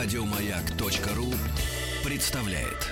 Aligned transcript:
Радиомаяк.ру 0.00 1.34
представляет. 2.08 2.86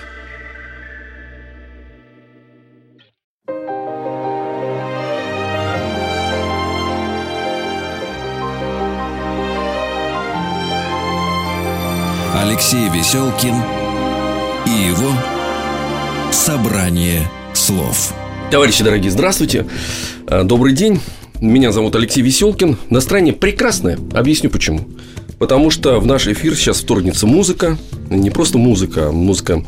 Алексей 12.35 12.89
Веселкин 12.89 13.55
и 14.65 14.69
его 14.69 15.13
собрание 16.33 17.21
слов. 17.53 18.13
Товарищи 18.51 18.83
дорогие, 18.83 19.11
здравствуйте. 19.11 19.65
Э, 20.27 20.43
Добрый 20.43 20.73
день. 20.73 20.99
Меня 21.39 21.71
зовут 21.71 21.95
Алексей 21.95 22.21
Веселкин. 22.21 22.77
Настроение 22.89 23.33
прекрасное. 23.33 23.97
Объясню 24.13 24.49
почему. 24.49 24.87
Потому 25.39 25.69
что 25.69 25.99
в 25.99 26.05
наш 26.05 26.27
эфир 26.27 26.55
сейчас 26.55 26.79
вторгнется 26.81 27.27
музыка. 27.27 27.77
Не 28.09 28.29
просто 28.29 28.57
музыка, 28.57 29.09
а 29.09 29.11
музыка, 29.11 29.63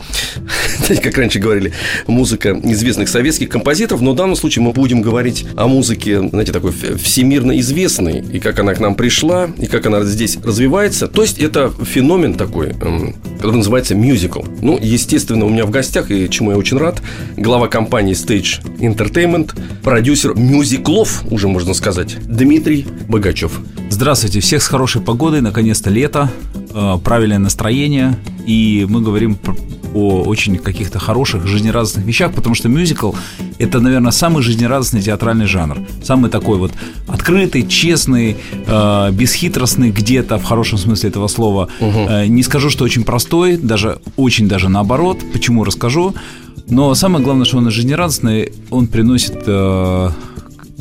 знаете, 0.90 1.08
как 1.08 1.18
раньше 1.20 1.38
говорили, 1.38 1.72
музыка 2.08 2.60
известных 2.64 3.10
советских 3.10 3.50
композиторов, 3.50 4.02
но 4.02 4.14
в 4.14 4.16
данном 4.16 4.36
случае 4.36 4.64
мы 4.64 4.72
будем 4.72 5.04
говорить 5.04 5.46
о 5.56 5.68
музыке, 5.68 6.28
знаете, 6.30 6.52
такой 6.52 6.72
всемирно 6.72 7.60
известной, 7.60 8.22
и 8.22 8.40
как 8.40 8.60
она 8.60 8.74
к 8.74 8.80
нам 8.80 8.96
пришла, 8.96 9.50
и 9.60 9.68
как 9.68 9.86
она 9.86 10.04
здесь 10.04 10.38
развивается. 10.44 11.08
То 11.08 11.22
есть 11.22 11.38
это 11.38 11.72
феномен 11.84 12.34
такой, 12.34 12.70
эм, 12.70 13.16
который 13.38 13.58
называется 13.58 13.94
мюзикл. 13.94 14.42
Ну, 14.62 14.80
естественно, 14.82 15.46
у 15.46 15.50
меня 15.50 15.68
в 15.68 15.70
гостях, 15.70 16.10
и 16.10 16.28
чему 16.28 16.52
я 16.52 16.58
очень 16.58 16.78
рад, 16.78 17.04
глава 17.38 17.68
компании 17.68 18.16
Stage 18.16 18.64
Entertainment, 18.80 19.52
продюсер 19.84 20.34
мюзиклов, 20.36 21.24
уже 21.30 21.48
можно 21.48 21.76
сказать, 21.76 22.18
Дмитрий 22.26 22.88
Богачев. 23.08 23.60
Здравствуйте, 23.92 24.40
всех 24.40 24.64
с 24.64 24.68
хорошей 24.68 25.02
погодой, 25.02 25.42
наконец-то 25.42 25.92
лето, 25.92 26.32
правильное 27.04 27.40
настроение, 27.40 28.18
и 28.46 28.86
мы 28.90 29.02
говорим 29.02 29.38
о 29.94 30.24
очень 30.24 30.58
каких-то 30.58 31.00
хороших, 31.00 31.48
жизнерадостных 31.48 32.06
вещах, 32.06 32.34
потому 32.34 32.56
что 32.56 32.70
мюзикл– 32.70 33.12
это, 33.60 33.80
наверное, 33.80 34.12
самый 34.12 34.44
жизнерадостный 34.44 35.02
театральный 35.02 35.46
жанр. 35.46 35.80
Самый 36.04 36.30
такой 36.30 36.58
вот 36.58 36.72
открытый, 37.08 37.68
честный, 37.68 38.38
э, 38.68 39.12
бесхитростный 39.12 39.92
где-то, 39.92 40.38
в 40.38 40.44
хорошем 40.44 40.78
смысле 40.78 41.10
этого 41.10 41.28
слова. 41.28 41.70
Э, 41.80 42.28
не 42.28 42.44
скажу, 42.44 42.70
что 42.70 42.86
очень 42.86 43.04
простой, 43.04 43.58
даже 43.58 44.00
очень 44.16 44.48
даже 44.48 44.70
наоборот. 44.70 45.20
Почему 45.34 45.64
расскажу. 45.64 46.14
Но 46.68 46.94
самое 46.94 47.24
главное, 47.24 47.46
что 47.46 47.58
он 47.58 47.72
жизнерадостный, 47.72 48.54
он 48.70 48.88
приносит 48.88 49.44
э, 49.48 50.10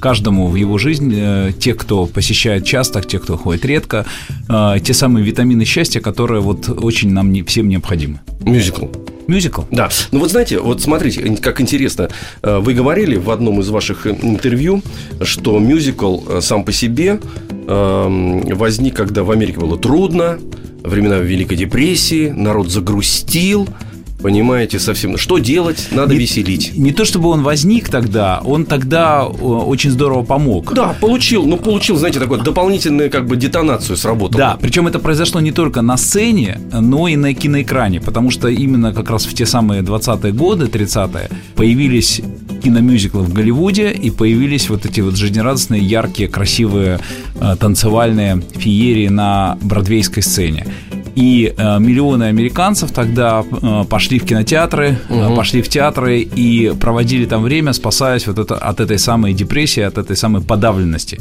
каждому 0.00 0.48
в 0.48 0.54
его 0.56 0.78
жизнь, 0.78 1.12
э, 1.14 1.52
те, 1.58 1.74
кто 1.74 2.06
посещает 2.06 2.64
часто, 2.64 3.00
те, 3.02 3.18
кто 3.18 3.36
ходит 3.36 3.64
редко, 3.64 4.06
э, 4.48 4.76
те 4.82 4.94
самые 4.94 5.24
витамины 5.24 5.64
счастья, 5.64 6.00
которые 6.00 6.40
вот 6.40 6.68
очень 6.68 7.12
нам 7.12 7.32
не, 7.32 7.42
всем 7.42 7.68
необходимы. 7.68 8.20
Мюзикл. 8.40 8.86
Мюзикл. 9.26 9.62
Да, 9.70 9.90
ну 10.10 10.20
вот 10.20 10.30
знаете, 10.30 10.58
вот 10.58 10.80
смотрите, 10.80 11.36
как 11.42 11.60
интересно, 11.60 12.08
Э, 12.42 12.58
вы 12.58 12.74
говорили 12.74 13.16
в 13.16 13.30
одном 13.30 13.60
из 13.60 13.68
ваших 13.68 14.06
интервью, 14.06 14.82
что 15.22 15.58
мюзикл 15.58 16.40
сам 16.40 16.64
по 16.64 16.72
себе 16.72 17.20
эм, 17.66 18.40
возник, 18.56 18.94
когда 18.94 19.22
в 19.22 19.30
Америке 19.30 19.58
было 19.58 19.78
трудно, 19.78 20.38
времена 20.82 21.18
Великой 21.18 21.56
депрессии, 21.56 22.30
народ 22.30 22.70
загрустил, 22.70 23.68
понимаете, 24.22 24.78
совсем. 24.78 25.16
Что 25.16 25.38
делать? 25.38 25.88
Надо 25.90 26.14
Не- 26.14 26.20
веселить. 26.20 26.72
Не 26.76 26.92
то 26.92 27.04
чтобы 27.04 27.28
он 27.28 27.42
возник 27.42 27.88
тогда, 27.88 28.40
он 28.44 28.64
тогда 28.66 29.22
э, 29.26 29.44
очень 29.44 29.90
здорово 29.90 30.22
помог. 30.24 30.74
Да, 30.74 30.94
получил, 31.00 31.46
ну 31.46 31.56
получил, 31.56 31.96
знаете, 31.96 32.18
такую 32.20 32.40
дополнительную 32.42 33.10
как 33.10 33.26
бы 33.26 33.36
детонацию 33.36 33.96
сработала. 33.96 34.38
Да, 34.38 34.58
причем 34.60 34.86
это 34.86 34.98
произошло 34.98 35.40
не 35.40 35.52
только 35.52 35.82
на 35.82 35.96
сцене, 35.96 36.60
но 36.72 37.08
и 37.08 37.16
на 37.16 37.34
киноэкране, 37.34 38.00
потому 38.00 38.30
что 38.30 38.48
именно 38.48 38.92
как 38.92 39.10
раз 39.10 39.26
в 39.26 39.34
те 39.34 39.46
самые 39.46 39.82
20-е 39.82 40.32
годы, 40.32 40.66
30-е, 40.66 41.30
появились 41.54 42.20
киномюзиклы 42.62 43.22
в 43.22 43.32
Голливуде, 43.32 43.92
и 43.92 44.10
появились 44.10 44.68
вот 44.68 44.84
эти 44.84 45.00
вот 45.00 45.16
жизнерадостные, 45.16 45.80
яркие, 45.80 46.28
красивые 46.28 46.98
э, 47.40 47.56
танцевальные 47.58 48.42
феерии 48.56 49.08
на 49.08 49.56
бродвейской 49.62 50.22
сцене. 50.22 50.66
И 51.18 51.52
э, 51.56 51.78
миллионы 51.80 52.24
американцев 52.24 52.92
тогда 52.92 53.42
э, 53.50 53.84
пошли 53.90 54.20
в 54.20 54.24
кинотеатры, 54.24 54.96
э, 55.08 55.34
пошли 55.34 55.62
в 55.62 55.68
театры 55.68 56.20
и 56.20 56.72
проводили 56.80 57.26
там 57.26 57.42
время, 57.42 57.72
спасаясь 57.72 58.28
вот 58.28 58.38
это, 58.38 58.54
от 58.54 58.78
этой 58.78 58.98
самой 59.00 59.32
депрессии, 59.32 59.82
от 59.82 59.98
этой 59.98 60.16
самой 60.16 60.42
подавленности. 60.42 61.18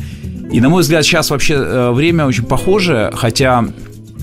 И, 0.54 0.62
на 0.62 0.70
мой 0.70 0.82
взгляд, 0.82 1.04
сейчас 1.04 1.32
вообще 1.32 1.56
э, 1.56 1.92
время 1.92 2.28
очень 2.28 2.46
похожее, 2.46 3.12
хотя 3.14 3.66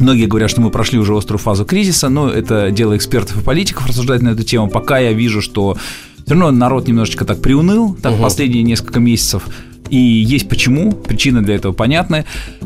Многие 0.01 0.27
говорят, 0.27 0.51
что 0.51 0.61
мы 0.61 0.71
прошли 0.71 0.99
уже 0.99 1.17
острую 1.17 1.39
фазу 1.39 1.65
кризиса, 1.65 2.09
но 2.09 2.29
это 2.29 2.73
дело 2.73 2.97
экспертов 2.97 3.41
и 3.41 3.45
политиков 3.45 3.87
рассуждать 3.87 4.23
на 4.23 4.31
эту 4.31 4.43
тему. 4.43 4.69
Пока 4.69 4.99
я 4.99 5.13
вижу, 5.13 5.41
что 5.41 5.77
все 6.25 6.35
равно 6.35 6.51
народ 6.51 6.89
немножечко 6.89 7.25
так 7.25 7.41
приуныл, 7.41 7.97
так 8.03 8.21
последние 8.21 8.65
несколько 8.65 8.99
месяцев. 8.99 9.45
И 9.91 9.97
есть 9.97 10.49
почему, 10.49 10.91
причины 10.91 11.43
для 11.43 11.55
этого 11.55 11.73
понятны. 11.73 12.25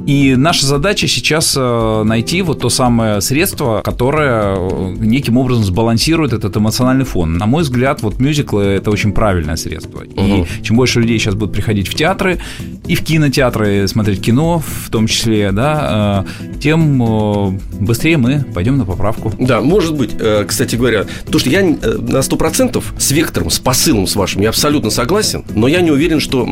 И 0.08 0.36
наша 0.36 0.64
задача 0.64 1.06
сейчас 1.06 1.54
э, 1.54 2.02
найти 2.02 2.40
вот 2.40 2.60
то 2.60 2.70
самое 2.70 3.20
средство, 3.20 3.82
которое 3.84 4.56
э, 4.56 4.94
неким 5.00 5.36
образом 5.36 5.64
сбалансирует 5.64 6.32
этот 6.32 6.56
эмоциональный 6.56 7.04
фон. 7.04 7.36
На 7.36 7.44
мой 7.44 7.62
взгляд, 7.62 8.00
вот 8.00 8.18
мюзиклы– 8.18 8.62
это 8.64 8.90
очень 8.90 9.12
правильное 9.12 9.56
средство. 9.56 10.00
И 10.00 10.46
чем 10.62 10.76
больше 10.76 11.00
людей 11.00 11.18
сейчас 11.18 11.34
будут 11.34 11.54
приходить 11.54 11.88
в 11.88 11.94
театры 11.94 12.40
и 12.86 12.94
в 12.94 13.04
кинотеатры 13.04 13.86
смотреть 13.86 14.22
кино, 14.22 14.62
в 14.66 14.88
том 14.88 15.08
числе, 15.08 15.52
да, 15.52 16.24
э, 16.24 16.58
тем 16.58 17.60
быстрее 17.78 18.16
мы 18.16 18.46
пойдем 18.54 18.78
на 18.78 18.86
поправку. 18.86 19.30
Да, 19.38 19.60
может 19.60 19.94
быть, 19.94 20.12
кстати 20.46 20.76
говоря, 20.76 21.04
то, 21.30 21.38
что 21.38 21.50
я 21.50 21.62
на 21.62 22.20
100% 22.20 22.82
с 22.96 23.10
вектором, 23.10 23.50
с 23.50 23.58
посылом 23.58 24.06
с 24.06 24.16
вашим, 24.16 24.40
я 24.40 24.48
абсолютно 24.48 24.88
согласен, 24.88 25.44
но 25.54 25.68
я 25.68 25.82
не 25.82 25.90
уверен, 25.90 26.18
что 26.18 26.46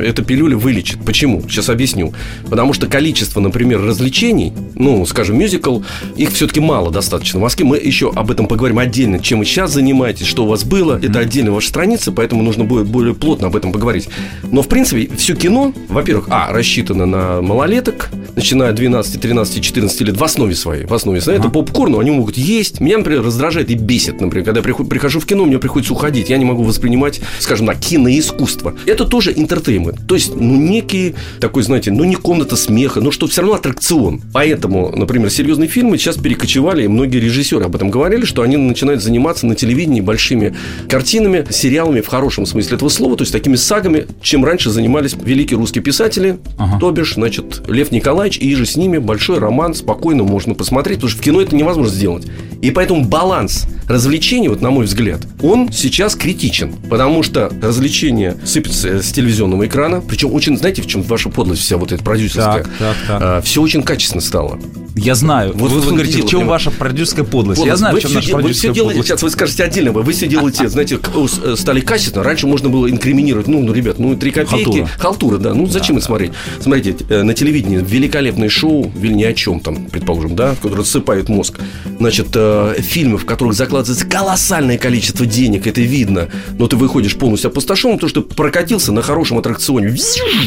эта 0.00 0.22
пилюля 0.22 0.56
вылечит. 0.56 1.04
Почему? 1.04 1.42
Сейчас 1.48 1.68
объясню. 1.70 2.14
Потому 2.48 2.72
что 2.72 2.86
количество, 3.00 3.40
например, 3.40 3.80
развлечений, 3.80 4.52
ну, 4.74 5.06
скажем, 5.06 5.38
мюзикл, 5.38 5.80
их 6.18 6.32
все-таки 6.32 6.60
мало 6.60 6.90
достаточно 6.90 7.38
в 7.38 7.42
Москве. 7.42 7.64
Мы 7.64 7.78
еще 7.78 8.12
об 8.14 8.30
этом 8.30 8.46
поговорим 8.46 8.78
отдельно, 8.78 9.20
чем 9.20 9.38
вы 9.38 9.46
сейчас 9.46 9.72
занимаетесь, 9.72 10.26
что 10.26 10.44
у 10.44 10.46
вас 10.46 10.64
было. 10.64 11.00
Это 11.02 11.20
отдельная 11.20 11.50
ваша 11.50 11.70
страница, 11.70 12.12
поэтому 12.12 12.42
нужно 12.42 12.64
будет 12.64 12.86
более 12.88 13.14
плотно 13.14 13.46
об 13.46 13.56
этом 13.56 13.72
поговорить. 13.72 14.10
Но, 14.52 14.60
в 14.60 14.68
принципе, 14.68 15.08
все 15.16 15.34
кино, 15.34 15.72
во-первых, 15.88 16.26
а, 16.28 16.52
рассчитано 16.52 17.06
на 17.06 17.40
малолеток, 17.40 18.10
начиная 18.36 18.68
от 18.68 18.74
12, 18.74 19.18
13, 19.18 19.64
14 19.64 20.00
лет 20.02 20.18
в 20.18 20.22
основе 20.22 20.54
своей. 20.54 20.84
В 20.84 20.92
основе 20.92 21.22
своей. 21.22 21.38
Это 21.38 21.48
попкорн, 21.48 21.92
но 21.92 22.00
они 22.00 22.10
могут 22.10 22.36
есть. 22.36 22.80
Меня, 22.80 22.98
например, 22.98 23.22
раздражает 23.22 23.70
и 23.70 23.76
бесит, 23.76 24.20
например, 24.20 24.44
когда 24.44 24.60
я 24.60 24.74
прихожу 24.84 25.20
в 25.20 25.26
кино, 25.26 25.46
мне 25.46 25.58
приходится 25.58 25.94
уходить. 25.94 26.28
Я 26.28 26.36
не 26.36 26.44
могу 26.44 26.64
воспринимать, 26.64 27.22
скажем 27.38 27.66
так, 27.66 27.80
киноискусство. 27.80 28.74
Это 28.84 29.06
тоже 29.06 29.32
интертеймент. 29.34 30.06
То 30.06 30.16
есть, 30.16 30.36
ну, 30.36 30.56
некий 30.56 31.14
такой, 31.40 31.62
знаете, 31.62 31.90
ну, 31.90 32.04
не 32.04 32.16
комната 32.16 32.56
смеха, 32.56 32.89
но 32.96 33.10
что 33.10 33.26
все 33.26 33.42
равно 33.42 33.56
аттракцион. 33.56 34.20
Поэтому, 34.32 34.92
например, 34.94 35.30
серьезные 35.30 35.68
фильмы 35.68 35.98
сейчас 35.98 36.16
перекочевали, 36.16 36.84
и 36.84 36.88
многие 36.88 37.18
режиссеры 37.18 37.64
об 37.64 37.76
этом 37.76 37.90
говорили, 37.90 38.24
что 38.24 38.42
они 38.42 38.56
начинают 38.56 39.02
заниматься 39.02 39.46
на 39.46 39.54
телевидении 39.54 40.00
большими 40.00 40.54
картинами, 40.88 41.44
сериалами 41.50 42.00
в 42.00 42.06
хорошем 42.08 42.46
смысле 42.46 42.76
этого 42.76 42.88
слова, 42.88 43.16
то 43.16 43.22
есть 43.22 43.32
такими 43.32 43.56
сагами, 43.56 44.06
чем 44.22 44.44
раньше 44.44 44.70
занимались 44.70 45.14
великие 45.14 45.58
русские 45.58 45.82
писатели, 45.82 46.38
Ага. 46.58 46.78
то 46.80 46.90
бишь, 46.90 47.14
значит, 47.14 47.62
Лев 47.68 47.90
Николаевич 47.92 48.38
и 48.38 48.54
же 48.54 48.66
с 48.66 48.76
ними 48.76 48.98
большой 48.98 49.38
роман, 49.38 49.74
спокойно 49.74 50.24
можно 50.24 50.54
посмотреть, 50.54 50.98
потому 50.98 51.10
что 51.10 51.20
в 51.20 51.24
кино 51.24 51.40
это 51.40 51.54
невозможно 51.54 51.92
сделать. 51.92 52.26
И 52.62 52.70
поэтому 52.70 53.04
баланс 53.04 53.66
развлечений, 53.90 54.48
вот 54.48 54.62
на 54.62 54.70
мой 54.70 54.84
взгляд, 54.84 55.20
он 55.42 55.72
сейчас 55.72 56.14
критичен, 56.14 56.72
потому 56.88 57.22
что 57.22 57.52
развлечения 57.60 58.36
сыпятся 58.44 59.02
с 59.02 59.10
телевизионного 59.10 59.66
экрана, 59.66 60.00
причем 60.00 60.32
очень, 60.32 60.56
знаете, 60.56 60.80
в 60.80 60.86
чем 60.86 61.02
ваша 61.02 61.28
подлость 61.28 61.62
вся 61.62 61.76
вот 61.76 61.90
эта 61.92 62.02
продюсерская? 62.02 62.62
Так, 62.62 62.70
так, 62.78 62.96
так. 63.08 63.44
все 63.44 63.60
очень 63.60 63.82
качественно 63.82 64.20
стало. 64.20 64.58
Я 64.94 65.14
знаю. 65.14 65.52
Вот 65.54 65.72
вы, 65.72 65.80
вы 65.80 65.92
говорите, 65.92 66.16
дело, 66.16 66.26
в 66.26 66.30
чем 66.30 66.46
ваша 66.46 66.70
продюсерская 66.70 67.24
подлость? 67.24 67.58
Я 67.60 67.72
Подлость. 67.74 67.78
знаю, 67.78 67.94
вы 67.94 67.98
в 67.98 68.02
чем 68.02 68.10
все, 68.10 68.16
наша 68.16 68.28
де- 68.28 68.32
вы 68.34 68.38
все 68.38 68.42
продюсерская 68.42 68.74
делаете, 68.74 68.90
подлость. 68.92 69.08
сейчас 69.08 69.22
вы 69.22 69.30
скажете 69.30 69.64
отдельно, 69.64 69.92
вы 69.92 70.12
все 70.12 70.26
делаете, 70.26 70.68
знаете, 70.68 70.98
э, 71.42 71.56
стали 71.56 71.80
качественно. 71.80 72.24
Раньше 72.24 72.46
можно 72.46 72.68
было 72.68 72.88
инкриминировать, 72.88 73.48
ну, 73.48 73.60
ну, 73.62 73.72
ребят, 73.72 73.98
ну, 73.98 74.16
три 74.16 74.30
копейки. 74.30 74.64
Халтура. 74.64 74.88
Халтура, 74.98 75.38
да. 75.38 75.54
Ну, 75.54 75.66
зачем 75.66 75.96
это 75.96 76.06
смотреть? 76.06 76.32
Смотрите, 76.60 77.04
э, 77.08 77.22
на 77.22 77.34
телевидении 77.34 77.78
великолепное 77.78 78.48
шоу, 78.48 78.90
ни 78.94 79.24
о 79.24 79.32
чем 79.34 79.60
там, 79.60 79.86
предположим, 79.86 80.36
да, 80.36 80.54
которые 80.54 80.78
рассыпают 80.78 81.28
мозг. 81.28 81.58
Значит, 81.98 82.28
э, 82.34 82.76
фильмы, 82.80 83.18
в 83.18 83.24
которых 83.24 83.54
закладывают 83.54 83.80
вкладывается 83.80 84.06
колоссальное 84.06 84.78
количество 84.78 85.24
денег, 85.26 85.66
это 85.66 85.80
видно. 85.80 86.28
Но 86.58 86.66
ты 86.66 86.76
выходишь 86.76 87.16
полностью 87.16 87.48
опустошенным, 87.48 87.96
потому 87.96 88.10
что 88.10 88.22
прокатился 88.22 88.92
на 88.92 89.02
хорошем 89.02 89.38
аттракционе. 89.38 89.96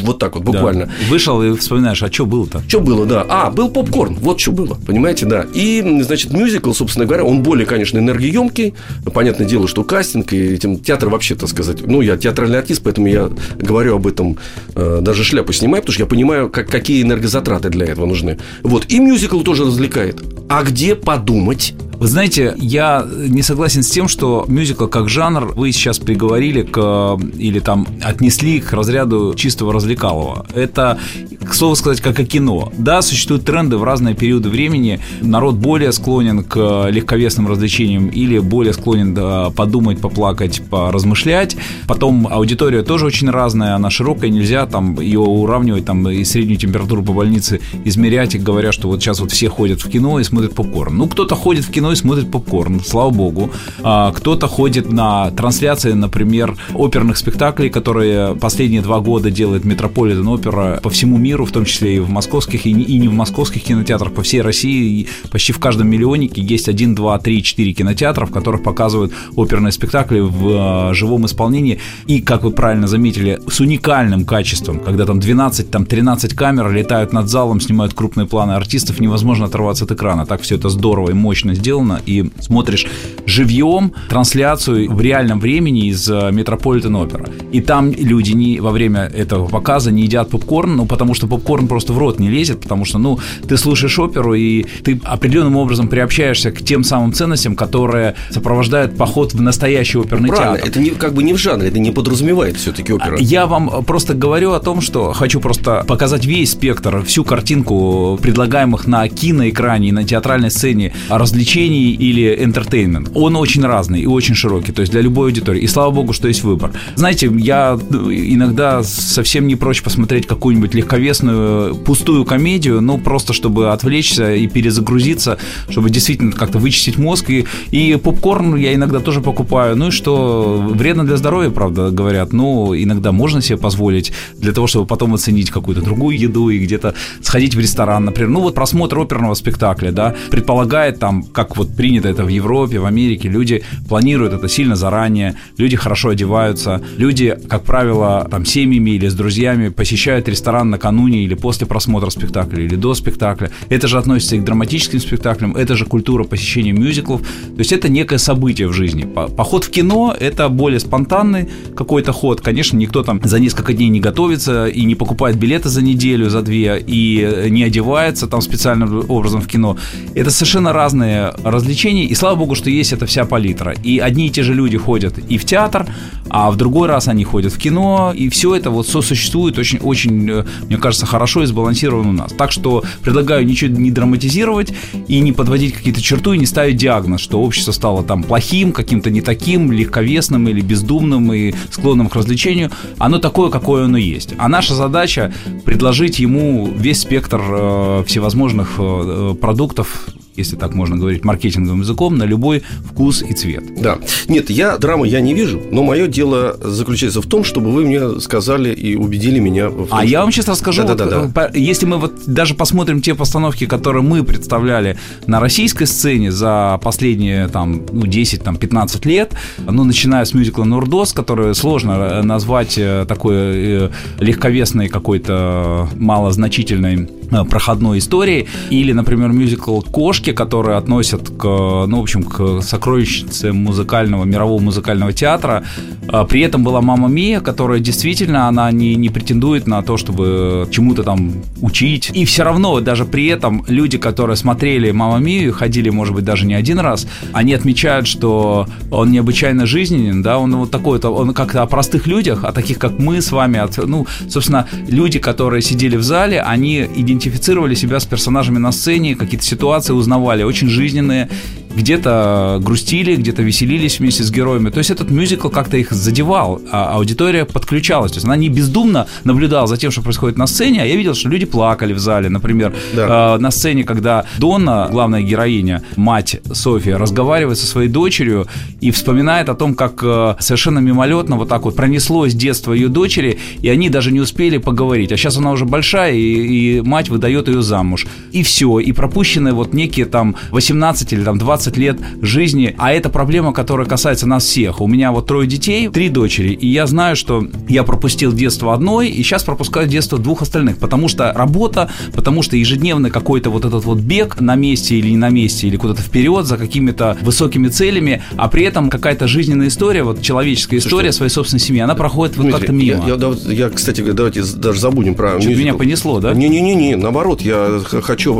Вот 0.04 0.20
так 0.20 0.36
вот, 0.36 0.44
буквально. 0.44 0.86
Да. 0.86 0.92
Вышел 1.10 1.42
и 1.42 1.56
вспоминаешь, 1.58 2.04
а 2.04 2.12
что 2.12 2.26
было-то? 2.26 2.62
Что 2.68 2.80
было, 2.80 3.06
да. 3.06 3.26
А, 3.28 3.50
был 3.50 3.70
попкорн. 3.70 4.16
Вот 4.16 4.33
что 4.40 4.52
было. 4.52 4.78
Понимаете, 4.86 5.26
да. 5.26 5.46
И, 5.54 5.82
значит, 6.02 6.34
мюзикл, 6.34 6.72
собственно 6.74 7.06
говоря, 7.06 7.24
он 7.24 7.44
более, 7.44 7.66
конечно, 7.66 7.98
энергоемкий. 7.98 8.74
Понятное 9.14 9.48
дело, 9.48 9.68
что 9.68 9.84
кастинг 9.84 10.34
и 10.34 10.54
этим 10.54 10.80
театр 10.80 11.10
вообще, 11.10 11.36
так 11.36 11.50
сказать. 11.50 11.86
Ну, 11.86 12.02
я 12.02 12.18
театральный 12.18 12.60
артист, 12.60 12.82
поэтому 12.84 13.08
я 13.08 13.30
говорю 13.58 13.96
об 13.96 14.08
этом, 14.08 14.38
э, 14.76 15.00
даже 15.02 15.24
шляпу 15.24 15.54
снимаю, 15.54 15.82
потому 15.82 15.94
что 15.94 16.04
я 16.04 16.08
понимаю, 16.08 16.50
как, 16.50 16.68
какие 16.68 17.04
энергозатраты 17.04 17.70
для 17.70 17.86
этого 17.86 18.06
нужны. 18.06 18.38
Вот. 18.64 18.86
И 18.90 19.00
мюзикл 19.00 19.42
тоже 19.42 19.66
развлекает. 19.66 20.22
А 20.50 20.64
где 20.64 20.96
подумать? 20.96 21.74
Вы 22.04 22.10
знаете, 22.10 22.54
я 22.58 23.08
не 23.30 23.42
согласен 23.42 23.82
с 23.82 23.90
тем, 23.90 24.10
что 24.10 24.44
мюзикл 24.50 24.88
как 24.88 25.08
жанр 25.08 25.54
вы 25.56 25.72
сейчас 25.72 26.00
приговорили 26.00 26.62
к 26.62 27.18
или 27.38 27.62
там 27.62 27.88
отнесли 28.02 28.60
к 28.60 28.74
разряду 28.74 29.34
чистого 29.38 29.72
развлекалого. 29.72 30.46
Это, 30.54 31.00
к 31.42 31.54
слову 31.54 31.78
сказать, 31.78 32.02
как 32.02 32.20
и 32.20 32.26
кино. 32.26 32.74
Да, 32.78 33.02
существуют 33.02 33.46
тренды 33.46 33.78
в 33.78 33.86
разные 33.86 34.16
периоды 34.16 34.50
времени. 34.50 35.00
Народ 35.22 35.56
более 35.56 35.94
склонен 35.94 36.44
к 36.44 36.90
легковесным 36.90 37.48
развлечениям 37.48 38.08
или 38.10 38.38
более 38.40 38.74
склонен 38.74 39.54
подумать, 39.54 40.02
поплакать, 40.02 40.62
поразмышлять. 40.70 41.56
Потом 41.88 42.28
аудитория 42.30 42.82
тоже 42.82 43.06
очень 43.06 43.30
разная, 43.30 43.76
она 43.76 43.90
широкая, 43.90 44.30
нельзя 44.30 44.66
там 44.66 45.00
ее 45.00 45.22
уравнивать, 45.22 45.86
там 45.86 46.10
и 46.10 46.26
среднюю 46.26 46.60
температуру 46.60 47.02
по 47.02 47.14
больнице 47.14 47.62
измерять, 47.86 48.44
говоря, 48.44 48.74
что 48.74 48.90
вот 48.90 49.02
сейчас 49.02 49.22
вот 49.22 49.32
все 49.32 49.48
ходят 49.48 49.82
в 49.82 49.90
кино 49.90 50.20
и 50.20 50.24
смотрят 50.26 50.54
попкорн. 50.54 50.98
Ну, 50.98 51.08
кто-то 51.08 51.36
ходит 51.36 51.64
в 51.64 51.72
кино 51.72 51.93
и 51.94 51.96
смотрит 51.96 52.30
попкорн, 52.30 52.82
слава 52.82 53.10
богу. 53.10 53.52
А 53.82 54.12
кто-то 54.12 54.48
ходит 54.48 54.92
на 54.92 55.32
трансляции, 55.32 55.94
например, 55.94 56.56
оперных 56.74 57.18
спектаклей, 57.18 57.70
которые 57.70 58.36
последние 58.36 58.82
два 58.82 59.00
года 59.00 59.32
делает 59.32 59.66
Метрополитен 59.66 60.28
Опера 60.28 60.80
по 60.84 60.90
всему 60.90 61.18
миру, 61.18 61.46
в 61.46 61.52
том 61.52 61.66
числе 61.66 61.98
и 61.98 62.00
в 62.00 62.10
московских, 62.10 62.66
и 62.66 62.74
не, 62.74 62.84
и 62.84 62.98
не 62.98 63.08
в 63.08 63.14
московских 63.14 63.64
кинотеатрах, 63.64 64.14
по 64.14 64.22
всей 64.22 64.42
России. 64.42 65.08
Почти 65.32 65.54
в 65.54 65.60
каждом 65.60 65.88
миллионнике 65.88 66.42
есть 66.42 66.68
один, 66.68 66.96
два, 66.96 67.18
три, 67.20 67.44
четыре 67.44 67.74
кинотеатра, 67.74 68.26
в 68.26 68.32
которых 68.32 68.64
показывают 68.64 69.14
оперные 69.36 69.72
спектакли 69.72 70.20
в 70.20 70.90
э, 70.90 70.94
живом 70.94 71.26
исполнении. 71.26 71.80
И, 72.08 72.22
как 72.22 72.44
вы 72.44 72.52
правильно 72.52 72.88
заметили, 72.88 73.40
с 73.48 73.60
уникальным 73.60 74.26
качеством, 74.26 74.80
когда 74.80 75.06
там 75.06 75.20
12, 75.20 75.70
там 75.70 75.86
13 75.86 76.34
камер 76.34 76.72
летают 76.72 77.14
над 77.14 77.30
залом, 77.30 77.62
снимают 77.62 77.94
крупные 77.94 78.28
планы 78.28 78.54
артистов, 78.54 79.00
невозможно 79.00 79.46
оторваться 79.46 79.86
от 79.86 79.92
экрана. 79.92 80.26
Так 80.26 80.42
все 80.42 80.56
это 80.56 80.70
здорово 80.70 81.12
и 81.12 81.14
мощно 81.14 81.54
сделано 81.54 81.83
сделано, 81.84 82.02
и 82.06 82.30
смотришь 82.40 82.88
живьем 83.26 83.94
трансляцию 84.10 84.92
в 84.92 85.02
реальном 85.02 85.40
времени 85.40 85.88
из 85.88 86.10
Метрополитен 86.10 86.96
Опера. 86.96 87.30
И 87.52 87.62
там 87.62 87.92
люди 87.92 88.32
не, 88.32 88.60
во 88.60 88.72
время 88.72 89.02
этого 89.02 89.48
показа 89.48 89.92
не 89.92 90.04
едят 90.04 90.30
попкорн, 90.30 90.76
ну, 90.76 90.86
потому 90.86 91.14
что 91.14 91.28
попкорн 91.28 91.68
просто 91.68 91.94
в 91.94 91.98
рот 91.98 92.20
не 92.20 92.30
лезет, 92.30 92.62
потому 92.62 92.86
что, 92.86 92.98
ну, 92.98 93.20
ты 93.48 93.58
слушаешь 93.58 93.98
оперу, 94.00 94.34
и 94.34 94.66
ты 94.84 95.00
определенным 95.04 95.58
образом 95.58 95.88
приобщаешься 95.88 96.52
к 96.52 96.62
тем 96.62 96.84
самым 96.84 97.14
ценностям, 97.14 97.56
которые 97.56 98.16
сопровождают 98.30 98.98
поход 98.98 99.34
в 99.34 99.42
настоящий 99.42 99.98
оперный 99.98 100.30
ну, 100.30 100.36
правильно. 100.36 100.58
театр. 100.58 100.72
Это 100.72 100.80
не, 100.80 100.90
как 100.92 101.14
бы 101.14 101.24
не 101.24 101.34
в 101.34 101.38
жанре, 101.38 101.68
это 101.70 101.80
не 101.80 101.92
подразумевает 101.92 102.58
все-таки 102.58 102.94
опера. 102.94 103.18
Я 103.20 103.46
вам 103.46 103.84
просто 103.84 104.14
говорю 104.14 104.52
о 104.52 104.60
том, 104.60 104.82
что 104.82 105.14
хочу 105.14 105.40
просто 105.40 105.84
показать 105.88 106.26
весь 106.26 106.52
спектр, 106.52 107.04
всю 107.04 107.24
картинку 107.24 108.20
предлагаемых 108.22 108.88
на 108.88 109.08
киноэкране 109.08 109.90
и 109.90 109.92
на 109.92 110.04
театральной 110.04 110.52
сцене 110.52 110.94
развлечений 111.10 111.63
развлечений 111.64 111.92
или 111.92 112.38
entertainment. 112.38 113.12
Он 113.16 113.36
очень 113.36 113.64
разный 113.64 114.02
и 114.02 114.06
очень 114.06 114.36
широкий, 114.36 114.72
то 114.72 114.82
есть 114.82 114.92
для 114.92 115.02
любой 115.02 115.30
аудитории. 115.30 115.62
И 115.62 115.68
слава 115.68 115.92
богу, 115.92 116.14
что 116.14 116.28
есть 116.28 116.44
выбор. 116.44 116.72
Знаете, 116.96 117.32
я 117.38 117.80
иногда 117.92 118.84
совсем 118.84 119.48
не 119.48 119.56
прочь 119.56 119.82
посмотреть 119.82 120.28
какую-нибудь 120.28 120.74
легковесную, 120.74 121.76
пустую 121.76 122.26
комедию, 122.26 122.82
ну, 122.82 122.98
просто 122.98 123.34
чтобы 123.34 123.72
отвлечься 123.72 124.36
и 124.36 124.48
перезагрузиться, 124.48 125.38
чтобы 125.70 125.90
действительно 125.90 126.32
как-то 126.32 126.60
вычистить 126.60 126.98
мозг. 126.98 127.30
И, 127.30 127.46
и 127.72 127.96
попкорн 127.96 128.56
я 128.56 128.74
иногда 128.74 129.00
тоже 129.00 129.22
покупаю. 129.22 129.76
Ну 129.76 129.88
и 129.88 129.92
что, 129.92 130.58
вредно 130.70 131.06
для 131.06 131.18
здоровья, 131.18 131.50
правда, 131.50 131.92
говорят. 131.92 132.34
Ну, 132.34 132.76
иногда 132.76 133.12
можно 133.12 133.42
себе 133.42 133.58
позволить 133.58 134.12
для 134.38 134.52
того, 134.52 134.68
чтобы 134.68 134.86
потом 134.86 135.14
оценить 135.14 135.50
какую-то 135.50 135.82
другую 135.82 136.18
еду 136.18 136.50
и 136.50 136.60
где-то 136.60 136.94
сходить 137.22 137.56
в 137.56 137.60
ресторан, 137.60 138.06
например. 138.06 138.30
Ну, 138.30 138.42
вот 138.42 138.56
просмотр 138.56 139.00
оперного 139.00 139.34
спектакля, 139.36 139.92
да, 139.92 140.16
предполагает 140.32 141.00
там, 141.00 141.24
как 141.24 141.53
вот 141.58 141.76
принято 141.76 142.08
это 142.08 142.24
в 142.24 142.28
Европе, 142.28 142.80
в 142.80 142.86
Америке, 142.86 143.30
люди 143.30 143.64
планируют 143.88 144.34
это 144.34 144.48
сильно 144.48 144.76
заранее, 144.76 145.36
люди 145.58 145.76
хорошо 145.76 146.10
одеваются, 146.10 146.82
люди, 146.98 147.38
как 147.50 147.64
правило, 147.64 148.28
там 148.30 148.46
семьями 148.46 148.92
или 148.92 149.08
с 149.08 149.14
друзьями 149.14 149.70
посещают 149.70 150.28
ресторан 150.28 150.70
накануне 150.70 151.24
или 151.24 151.36
после 151.36 151.68
просмотра 151.68 152.10
спектакля 152.10 152.64
или 152.64 152.76
до 152.76 152.94
спектакля. 152.94 153.52
Это 153.70 153.88
же 153.88 153.98
относится 153.98 154.36
и 154.36 154.40
к 154.40 154.44
драматическим 154.44 155.00
спектаклям, 155.00 155.56
это 155.56 155.76
же 155.76 155.86
культура 155.86 156.24
посещения 156.24 156.72
мюзиклов. 156.72 157.22
То 157.22 157.60
есть 157.60 157.72
это 157.72 157.90
некое 157.90 158.18
событие 158.18 158.68
в 158.68 158.74
жизни. 158.74 159.04
Поход 159.04 159.64
в 159.66 159.70
кино– 159.70 160.16
это 160.20 160.50
более 160.50 160.80
спонтанный 160.80 161.50
какой-то 161.76 162.12
ход. 162.12 162.42
Конечно, 162.42 162.78
никто 162.78 163.04
там 163.04 163.20
за 163.24 163.40
несколько 163.40 163.74
дней 163.74 163.90
не 163.90 164.00
готовится 164.00 164.68
и 164.68 164.84
не 164.86 164.96
покупает 164.96 165.38
билеты 165.38 165.70
за 165.70 165.82
неделю, 165.82 166.30
за 166.30 166.42
две, 166.42 166.84
и 166.86 167.48
не 167.50 167.64
одевается 167.64 168.28
там 168.28 168.42
специальным 168.42 169.06
образом 169.10 169.42
в 169.42 169.48
кино. 169.48 169.78
Это 170.16 170.32
совершенно 170.32 170.74
разные 170.74 171.34
развлечений, 171.44 172.06
и 172.06 172.16
слава 172.16 172.36
богу, 172.36 172.56
что 172.56 172.70
есть 172.70 172.94
эта 172.94 173.06
вся 173.06 173.26
палитра. 173.26 173.74
И 173.84 174.00
одни 174.00 174.28
и 174.28 174.30
те 174.30 174.44
же 174.44 174.54
люди 174.54 174.78
ходят 174.78 175.18
и 175.18 175.38
в 175.38 175.46
театр, 175.46 175.88
а 176.30 176.50
в 176.52 176.56
другой 176.56 176.88
раз 176.88 177.08
они 177.08 177.24
ходят 177.24 177.54
в 177.54 177.58
кино, 177.58 178.14
и 178.16 178.30
все 178.30 178.56
это 178.56 178.70
вот 178.70 178.88
сосуществует 178.88 179.58
очень, 179.58 179.80
очень, 179.80 180.30
э, 180.30 180.46
мне 180.68 180.78
кажется, 180.78 181.06
хорошо 181.06 181.44
и 181.44 181.46
сбалансировано 181.46 182.10
у 182.10 182.14
нас. 182.14 182.34
Так 182.34 182.52
что 182.52 182.84
предлагаю 183.02 183.46
ничего 183.46 183.76
не 183.76 183.92
драматизировать 183.92 184.74
и 185.08 185.20
не 185.20 185.32
подводить 185.32 185.74
какие-то 185.74 186.02
черту 186.02 186.34
и 186.34 186.38
не 186.38 186.46
ставить 186.46 186.78
диагноз, 186.78 187.22
что 187.22 187.42
общество 187.42 187.72
стало 187.72 188.04
там 188.04 188.24
плохим, 188.24 188.72
каким-то 188.72 189.10
не 189.10 189.22
таким, 189.22 189.72
легковесным 189.72 190.48
или 190.48 190.62
бездумным 190.62 191.34
и 191.34 191.54
склонным 191.72 192.10
к 192.10 192.16
развлечению. 192.16 192.72
Оно 192.98 193.20
такое, 193.20 193.50
какое 193.50 193.86
оно 193.86 193.98
есть. 193.98 194.34
А 194.38 194.48
наша 194.48 194.74
задача 194.74 195.34
предложить 195.66 196.20
ему 196.20 196.70
весь 196.76 197.02
спектр 197.02 197.42
э, 197.42 198.04
всевозможных 198.08 198.76
э, 198.78 199.36
продуктов, 199.40 200.08
если 200.36 200.56
так 200.56 200.74
можно 200.74 200.98
говорить, 200.98 201.24
маркетинговым 201.24 201.82
языком, 201.82 202.18
на 202.18 202.24
любой 202.24 202.64
вкус 202.86 203.22
и 203.22 203.34
цвет. 203.34 203.64
Да. 203.82 204.00
Нет, 204.28 204.50
я 204.50 204.78
драмы 204.78 205.08
я 205.08 205.22
не 205.22 205.34
вижу, 205.34 205.62
но 205.72 205.84
мое 205.84 206.08
дело 206.08 206.58
заключается 206.62 207.22
в 207.22 207.26
том, 207.26 207.44
чтобы 207.44 207.72
вы 207.72 207.86
мне 207.86 208.20
сказали 208.20 208.74
и 208.74 208.96
убедили 208.96 209.40
меня 209.40 209.70
в 209.70 209.88
том, 209.88 209.88
А 209.92 210.00
что... 210.00 210.08
я 210.08 210.22
вам 210.22 210.32
сейчас 210.32 210.48
расскажу, 210.48 210.84
да, 210.84 210.96
да, 210.96 211.06
да, 211.06 211.26
да. 211.28 211.52
если 211.54 211.86
мы 211.86 211.98
вот 211.98 212.14
даже 212.26 212.56
посмотрим 212.56 213.02
те 213.02 213.16
постановки, 213.16 213.66
которые 213.66 214.04
мы 214.04 214.24
представляли 214.24 214.98
на 215.28 215.40
российской 215.40 215.86
сцене 215.86 216.32
за 216.32 216.80
последние 216.84 217.48
там, 217.48 217.84
ну, 217.92 218.06
10-15 218.06 219.08
лет, 219.08 219.34
ну, 219.60 219.84
начиная 219.84 220.26
с 220.26 220.34
мюзикла 220.34 220.64
«Нурдос», 220.64 221.14
который 221.14 221.56
сложно 221.56 221.92
э, 221.92 222.22
назвать 222.24 222.78
э, 222.78 223.06
такой 223.08 223.36
э, 223.36 223.90
легковесной 224.20 224.90
какой-то 224.90 225.90
малозначительной 225.96 227.10
проходной 227.50 228.00
истории, 228.00 228.48
или, 228.70 228.92
например, 228.94 229.30
мюзикл 229.30 229.82
«Кошки», 229.82 230.32
которые 230.32 230.78
относят 230.78 231.30
к, 231.30 231.44
ну, 231.44 232.00
в 232.00 232.02
общем, 232.02 232.24
к 232.24 232.62
сокровищнице 232.62 233.52
музыкального, 233.54 234.24
мирового 234.24 234.62
музыкального 234.62 235.14
театра. 235.14 235.64
А 236.08 236.26
при 236.26 236.42
этом 236.42 236.64
была 236.64 236.82
«Мама 236.82 237.08
Мия», 237.08 237.40
которая 237.40 237.80
действительно, 237.80 238.48
она 238.48 238.72
не, 238.72 238.96
не 238.96 239.10
претендует 239.10 239.68
на 239.68 239.82
то, 239.82 239.98
чтобы 239.98 240.68
чему-то 240.72 241.04
там 241.04 241.34
учить. 241.62 242.12
И 242.14 242.26
все 242.26 242.44
равно, 242.44 242.80
даже 242.80 243.06
при 243.06 243.28
этом, 243.28 243.66
люди, 243.68 243.98
которые 243.98 244.36
смотрели 244.36 244.92
«Мама 244.92 245.18
Мию», 245.18 245.54
ходили, 245.54 245.90
может 245.90 246.14
быть, 246.14 246.26
даже 246.26 246.46
не 246.46 246.54
один 246.54 246.80
раз, 246.80 247.08
они 247.32 247.54
отмечают, 247.54 248.08
что 248.08 248.68
он 248.92 249.12
необычайно 249.12 249.66
жизненен, 249.66 250.22
да, 250.22 250.38
он 250.38 250.56
вот 250.56 250.72
такой-то, 250.72 251.10
он 251.10 251.34
как-то 251.34 251.62
о 251.62 251.68
простых 251.68 252.08
людях, 252.08 252.44
о 252.44 252.52
таких, 252.52 252.80
как 252.80 253.00
мы 253.00 253.22
с 253.22 253.32
вами, 253.32 253.62
ну, 253.86 254.06
собственно, 254.30 254.68
люди, 254.88 255.20
которые 255.20 255.62
сидели 255.62 255.96
в 255.96 256.04
зале, 256.04 256.42
они 256.42 256.88
идентифицировали 257.24 257.76
себя 257.76 258.00
с 258.00 258.06
персонажами 258.06 258.58
на 258.58 258.72
сцене, 258.72 259.16
какие-то 259.16 259.46
ситуации 259.46 259.94
узнавали 259.94 260.44
очень 260.44 260.68
жизненные, 260.68 261.30
где-то 261.76 262.60
грустили, 262.62 263.16
где-то 263.16 263.42
веселились 263.42 264.00
вместе 264.00 264.24
с 264.24 264.32
героями. 264.32 264.70
То 264.70 264.80
есть 264.80 264.90
этот 264.90 265.10
мюзикл 265.12 265.50
как-то 265.50 265.78
их 265.78 265.92
задевал, 265.92 266.62
а 266.72 266.94
аудитория 266.96 267.46
подключалась. 267.46 268.12
То 268.12 268.18
есть 268.18 268.26
она 268.26 268.36
не 268.36 268.50
бездумно 268.50 269.08
наблюдала 269.24 269.68
за 269.68 269.78
тем, 269.78 269.92
что 269.92 270.02
происходит 270.02 270.38
на 270.38 270.48
сцене, 270.48 270.82
а 270.84 270.86
я 270.86 270.96
видел, 270.96 271.14
что 271.16 271.30
люди 271.30 271.46
плакали 271.46 271.94
в 271.94 272.00
зале. 272.00 272.30
Например, 272.30 272.74
да. 272.96 273.36
э, 273.36 273.40
на 273.40 273.52
сцене, 273.52 273.84
когда 273.84 274.26
Донна, 274.38 274.88
главная 274.92 275.22
героиня, 275.22 275.84
мать 275.96 276.42
София, 276.52 276.98
разговаривает 276.98 277.58
со 277.58 277.66
своей 277.66 277.90
дочерью 277.90 278.48
и 278.82 278.92
вспоминает 278.92 279.50
о 279.50 279.56
том, 279.56 279.76
как 279.76 280.04
э, 280.04 280.36
совершенно 280.40 280.80
мимолетно 280.80 281.38
вот 281.38 281.50
так 281.50 281.64
вот 281.64 281.76
пронеслось 281.76 282.34
детство 282.34 282.74
ее 282.74 282.90
дочери, 282.90 283.40
и 283.62 283.70
они 283.70 283.90
даже 283.90 284.12
не 284.12 284.20
успели 284.20 284.58
поговорить. 284.58 285.12
А 285.12 285.18
сейчас 285.18 285.38
она 285.38 285.52
уже 285.52 285.66
большая, 285.66 286.14
и, 286.14 286.78
и 286.78 286.82
мать 286.82 287.10
выдает 287.10 287.48
ее 287.48 287.62
замуж. 287.62 288.06
И 288.32 288.44
все, 288.44 288.80
и 288.80 288.92
пропущены 288.92 289.54
вот 289.54 289.74
некие 289.74 290.06
там 290.06 290.36
18 290.52 291.14
или 291.14 291.24
там 291.24 291.38
20 291.38 291.63
20 291.64 291.78
лет 291.78 291.98
жизни, 292.22 292.76
а 292.78 292.92
это 292.92 293.10
проблема, 293.10 293.54
которая 293.54 293.88
касается 293.88 294.28
нас 294.28 294.44
всех. 294.44 294.82
У 294.82 294.88
меня 294.88 295.12
вот 295.12 295.28
трое 295.28 295.48
детей, 295.48 295.88
три 295.88 296.10
дочери, 296.10 296.50
и 296.50 296.68
я 296.68 296.86
знаю, 296.88 297.16
что 297.16 297.48
я 297.70 297.84
пропустил 297.84 298.34
детство 298.34 298.74
одной, 298.74 299.08
и 299.10 299.24
сейчас 299.24 299.44
пропускаю 299.44 299.88
детство 299.88 300.18
двух 300.18 300.42
остальных, 300.42 300.78
потому 300.78 301.08
что 301.08 301.32
работа, 301.34 301.90
потому 302.14 302.42
что 302.42 302.58
ежедневно 302.58 303.10
какой-то 303.10 303.50
вот 303.50 303.64
этот 303.64 303.86
вот 303.86 304.00
бег 304.00 304.42
на 304.42 304.56
месте 304.56 304.96
или 304.96 305.10
не 305.12 305.18
на 305.18 305.30
месте, 305.30 305.68
или 305.68 305.78
куда-то 305.78 306.02
вперед 306.02 306.46
за 306.46 306.58
какими-то 306.58 307.18
высокими 307.22 307.70
целями, 307.70 308.22
а 308.36 308.50
при 308.50 308.66
этом 308.66 308.90
какая-то 308.90 309.28
жизненная 309.28 309.68
история, 309.70 310.04
вот 310.04 310.22
человеческая 310.22 310.78
история 310.78 311.12
своей 311.14 311.30
собственной 311.32 311.62
семьи, 311.62 311.80
она 311.82 311.96
проходит 311.96 312.36
вот 312.36 312.52
как-то 312.52 312.74
Дмитрий, 312.74 312.96
мимо. 312.96 313.08
Я, 313.08 313.16
я, 313.16 313.54
я, 313.68 313.70
кстати, 313.70 314.02
давайте 314.02 314.44
даже 314.56 314.80
забудем 314.82 315.16
про 315.16 315.34
Чуть 315.40 315.46
мюзикл. 315.50 315.60
меня 315.62 315.74
понесло, 315.76 316.20
да? 316.20 316.34
Не-не-не, 316.34 316.96
наоборот, 316.98 317.42
я 317.42 317.82
хочу... 317.86 318.34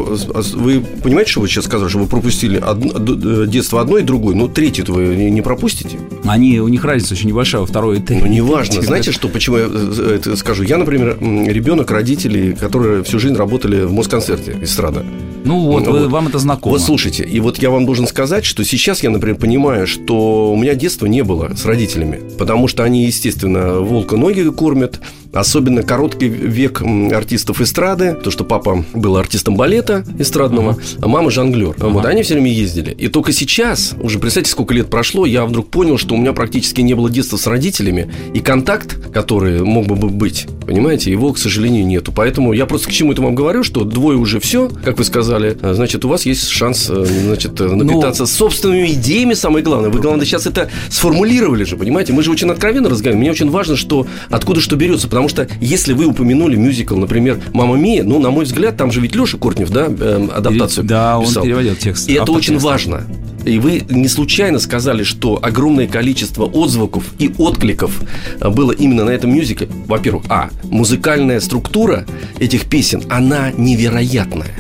Вы 0.56 0.82
понимаете, 0.82 1.32
что 1.32 1.42
вы 1.42 1.48
сейчас 1.48 1.66
сказали, 1.66 1.90
что 1.90 2.00
вы 2.00 2.08
пропустили 2.08 2.58
д- 2.60 3.13
детство 3.16 3.82
одной 3.82 4.02
и 4.02 4.04
другой, 4.04 4.36
ну, 4.36 4.48
третью 4.48 4.86
вы 4.88 5.16
не 5.16 5.42
пропустите? 5.42 6.00
Они, 6.26 6.60
у 6.60 6.68
них 6.68 6.84
разница 6.84 7.14
очень 7.14 7.30
небольшая, 7.30 7.62
во 7.62 7.68
второй 7.68 7.98
и 7.98 8.04
Ну, 8.10 8.28
неважно. 8.28 8.82
Знаете, 8.82 9.12
что, 9.12 9.28
почему 9.28 9.58
я 9.58 9.66
э, 9.70 10.16
это 10.16 10.36
скажу? 10.36 10.64
Я, 10.64 10.78
например, 10.78 11.18
ребенок 11.20 11.92
родителей, 11.92 12.54
которые 12.54 13.04
всю 13.04 13.20
жизнь 13.20 13.36
работали 13.36 13.84
в 13.84 13.94
Москонцерте, 13.94 14.58
эстрада. 14.62 15.06
Ну 15.46 15.60
вот, 15.60 15.86
Ну, 15.86 15.92
вы- 15.92 16.00
вот. 16.04 16.12
вам 16.12 16.28
это 16.28 16.40
знакомо. 16.40 16.74
Вот 16.74 16.82
слушайте, 16.82 17.24
и 17.24 17.40
вот 17.40 17.58
я 17.62 17.70
вам 17.70 17.86
должен 17.86 18.08
сказать, 18.08 18.46
что 18.46 18.64
сейчас 18.64 19.04
я, 19.04 19.10
например, 19.10 19.38
понимаю, 19.38 19.88
что 19.88 20.52
у 20.52 20.56
меня 20.56 20.76
детства 20.76 21.06
не 21.06 21.24
было 21.24 21.52
с 21.56 21.66
родителями, 21.66 22.22
потому 22.38 22.68
что 22.68 22.84
они, 22.84 23.06
естественно, 23.06 23.80
волка 23.80 24.16
ноги 24.18 24.42
кормят, 24.52 25.00
особенно 25.34 25.82
короткий 25.84 26.28
век 26.28 26.82
артистов 27.12 27.60
эстрады, 27.60 28.14
то, 28.14 28.30
что 28.32 28.44
папа 28.44 28.86
был 28.94 29.18
артистом 29.18 29.56
балета 29.56 30.06
эстрадного, 30.20 30.78
а 31.02 31.08
мама 31.08 31.32
жонглер. 31.32 31.76
Вот 31.78 32.06
они 32.06 32.24
все 32.24 32.36
время 32.36 32.52
ездили. 32.52 32.92
И 32.92 33.08
только 33.08 33.32
сейчас, 33.34 33.96
уже 34.02 34.20
представьте, 34.20 34.52
сколько 34.52 34.74
лет 34.74 34.90
прошло, 34.90 35.26
я 35.26 35.46
вдруг 35.46 35.70
понял, 35.70 35.98
что 35.98 36.16
у 36.16 36.18
меня 36.18 36.34
практически 36.34 36.82
не 36.82 36.94
было 36.94 37.10
детства 37.10 37.38
с 37.38 37.48
родителями, 37.48 38.12
и 38.34 38.40
контакт, 38.40 39.12
который 39.12 39.64
мог 39.64 39.88
бы 39.88 40.08
быть, 40.10 40.48
понимаете, 40.68 41.12
его, 41.12 41.34
к 41.34 41.38
сожалению, 41.38 41.86
нету. 41.88 42.12
Поэтому 42.16 42.54
я 42.54 42.66
просто 42.66 42.90
к 42.90 42.92
чему 42.92 43.12
это 43.12 43.22
вам 43.22 43.34
говорю, 43.36 43.64
что 43.64 43.84
двое 43.84 44.18
уже 44.18 44.40
все, 44.40 44.70
как 44.84 44.98
вы 45.00 45.04
сказали, 45.04 45.33
а, 45.62 45.74
значит, 45.74 46.06
у 46.06 46.10
вас 46.10 46.26
есть 46.26 46.48
шанс, 46.50 46.90
э, 46.90 47.06
значит, 47.06 47.60
э, 47.60 47.66
напитаться 47.66 48.26
собственными 48.26 48.92
идеями, 48.94 49.34
самое 49.34 49.64
главное. 49.64 49.90
Вы, 49.90 50.00
главное, 50.00 50.26
сейчас 50.26 50.48
это 50.48 50.70
сформулировали 50.90 51.64
же, 51.64 51.78
понимаете? 51.78 52.14
Мы 52.14 52.24
же 52.24 52.32
очень 52.32 52.50
откровенно 52.50 52.90
разговариваем. 52.90 53.22
Мне 53.22 53.32
очень 53.32 53.50
важно, 53.50 53.76
что 53.76 54.08
откуда 54.30 54.62
что 54.62 54.76
берется, 54.76 55.08
потому 55.08 55.30
что 55.30 55.48
если 55.62 55.94
вы 55.94 56.06
упомянули 56.06 56.56
мюзикл, 56.56 56.96
например, 56.96 57.42
«Мама 57.54 57.76
Мия», 57.76 58.04
ну, 58.04 58.20
на 58.20 58.32
мой 58.32 58.46
взгляд, 58.46 58.78
там 58.78 58.92
же 58.92 59.02
ведь 59.02 59.16
Леша 59.16 59.38
Кортнев, 59.38 59.70
да, 59.70 59.88
э, 59.88 60.28
адаптацию 60.34 60.86
Да, 60.86 61.20
он 61.20 61.26
писал. 61.26 61.44
переводил 61.44 61.76
текст. 61.76 62.10
И 62.10 62.14
это 62.14 62.32
очень 62.32 62.58
важно. 62.58 63.06
И 63.46 63.60
вы 63.60 63.84
не 63.90 64.08
случайно 64.08 64.60
сказали, 64.60 65.04
что 65.04 65.40
огромное 65.42 65.88
количество 65.88 66.46
отзвуков 66.46 67.04
и 67.20 67.34
откликов 67.38 68.02
было 68.40 68.72
именно 68.72 69.04
на 69.04 69.10
этом 69.10 69.34
мюзикле. 69.34 69.68
Во-первых, 69.88 70.24
а, 70.30 70.50
музыкальная 70.64 71.40
структура 71.42 72.06
этих 72.40 72.66
песен, 72.66 73.04
она 73.10 73.52
невероятная. 73.52 74.56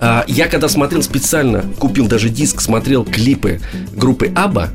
А, 0.00 0.24
Я 0.26 0.48
когда 0.48 0.68
смотрел 0.68 1.02
специально, 1.02 1.64
купил 1.78 2.06
даже 2.06 2.28
диск, 2.30 2.60
смотрел 2.60 3.04
клипы 3.04 3.60
группы 3.94 4.32
Аба, 4.34 4.70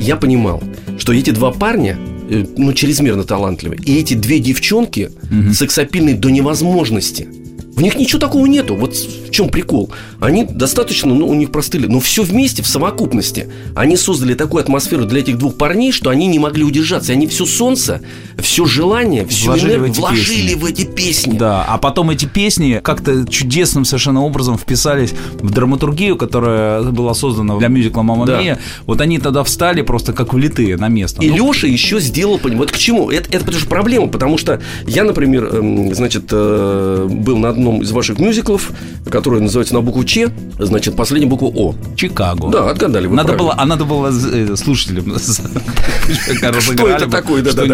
я 0.00 0.16
понимал, 0.16 0.62
что 0.98 1.12
эти 1.12 1.30
два 1.30 1.50
парня 1.52 1.96
э, 2.30 2.44
ну, 2.56 2.72
чрезмерно 2.72 3.24
талантливы. 3.24 3.76
И 3.76 3.96
эти 3.96 4.14
две 4.14 4.38
девчонки 4.38 5.10
сексапильные 5.52 6.14
до 6.14 6.30
невозможности. 6.30 7.28
В 7.78 7.82
них 7.82 7.94
ничего 7.94 8.18
такого 8.18 8.44
нету. 8.46 8.74
Вот 8.74 8.96
в 8.96 9.30
чем 9.30 9.50
прикол. 9.50 9.88
Они 10.18 10.42
достаточно, 10.42 11.14
ну, 11.14 11.28
у 11.28 11.34
них 11.34 11.52
простые, 11.52 11.86
но 11.86 12.00
все 12.00 12.24
вместе, 12.24 12.60
в 12.60 12.66
совокупности. 12.66 13.52
Они 13.76 13.96
создали 13.96 14.34
такую 14.34 14.62
атмосферу 14.62 15.04
для 15.04 15.20
этих 15.20 15.38
двух 15.38 15.54
парней, 15.54 15.92
что 15.92 16.10
они 16.10 16.26
не 16.26 16.40
могли 16.40 16.64
удержаться. 16.64 17.12
Они 17.12 17.28
все 17.28 17.46
солнце, 17.46 18.00
все 18.36 18.64
желание, 18.64 19.24
всю 19.28 19.46
Вложили 19.46 19.76
в 19.76 19.84
эти 19.84 19.98
вложили 20.00 20.48
песни. 20.48 20.54
в 20.54 20.64
эти 20.64 20.84
песни. 20.86 21.38
Да, 21.38 21.64
а 21.68 21.78
потом 21.78 22.10
эти 22.10 22.24
песни 22.24 22.80
как-то 22.82 23.24
чудесным 23.30 23.84
совершенно 23.84 24.24
образом 24.24 24.58
вписались 24.58 25.12
в 25.34 25.48
драматургию, 25.50 26.16
которая 26.16 26.82
была 26.82 27.14
создана 27.14 27.58
для 27.58 27.68
мюзикла 27.68 28.02
«Мама 28.02 28.26
Да. 28.26 28.40
Мия». 28.42 28.58
Вот 28.86 29.00
они 29.00 29.20
тогда 29.20 29.44
встали 29.44 29.82
просто 29.82 30.12
как 30.12 30.34
влитые 30.34 30.76
на 30.78 30.88
место. 30.88 31.22
И 31.22 31.30
Ну, 31.30 31.52
Леша 31.52 31.68
еще 31.68 32.00
сделал, 32.00 32.40
вот 32.42 32.72
к 32.72 32.76
чему? 32.76 33.08
Это, 33.08 33.28
это 33.30 33.44
потому 33.44 33.60
что 33.60 33.68
проблема, 33.68 34.08
потому 34.08 34.36
что 34.36 34.60
я, 34.84 35.04
например, 35.04 35.44
эм, 35.54 35.94
значит, 35.94 36.24
э, 36.32 37.06
был 37.08 37.38
на 37.38 37.50
одном 37.50 37.67
из 37.82 37.90
ваших 37.92 38.18
мюзиклов, 38.18 38.72
который 39.10 39.40
называется 39.40 39.74
на 39.74 39.80
букву 39.80 40.04
Ч, 40.04 40.30
значит, 40.58 40.96
последняя 40.96 41.28
буква 41.28 41.46
О. 41.46 41.74
Чикаго. 41.96 42.48
Да, 42.50 42.70
отгадали 42.70 43.06
вы 43.06 43.16
Надо 43.16 43.28
правильно. 43.34 43.44
было, 43.54 43.62
а 43.62 43.66
надо 43.66 43.84
было 43.84 44.08
э, 44.10 44.56
слушателям 44.56 45.14
Что 45.18 46.88
это 46.88 47.08
такое? 47.08 47.42
Да, 47.42 47.52
да, 47.52 47.66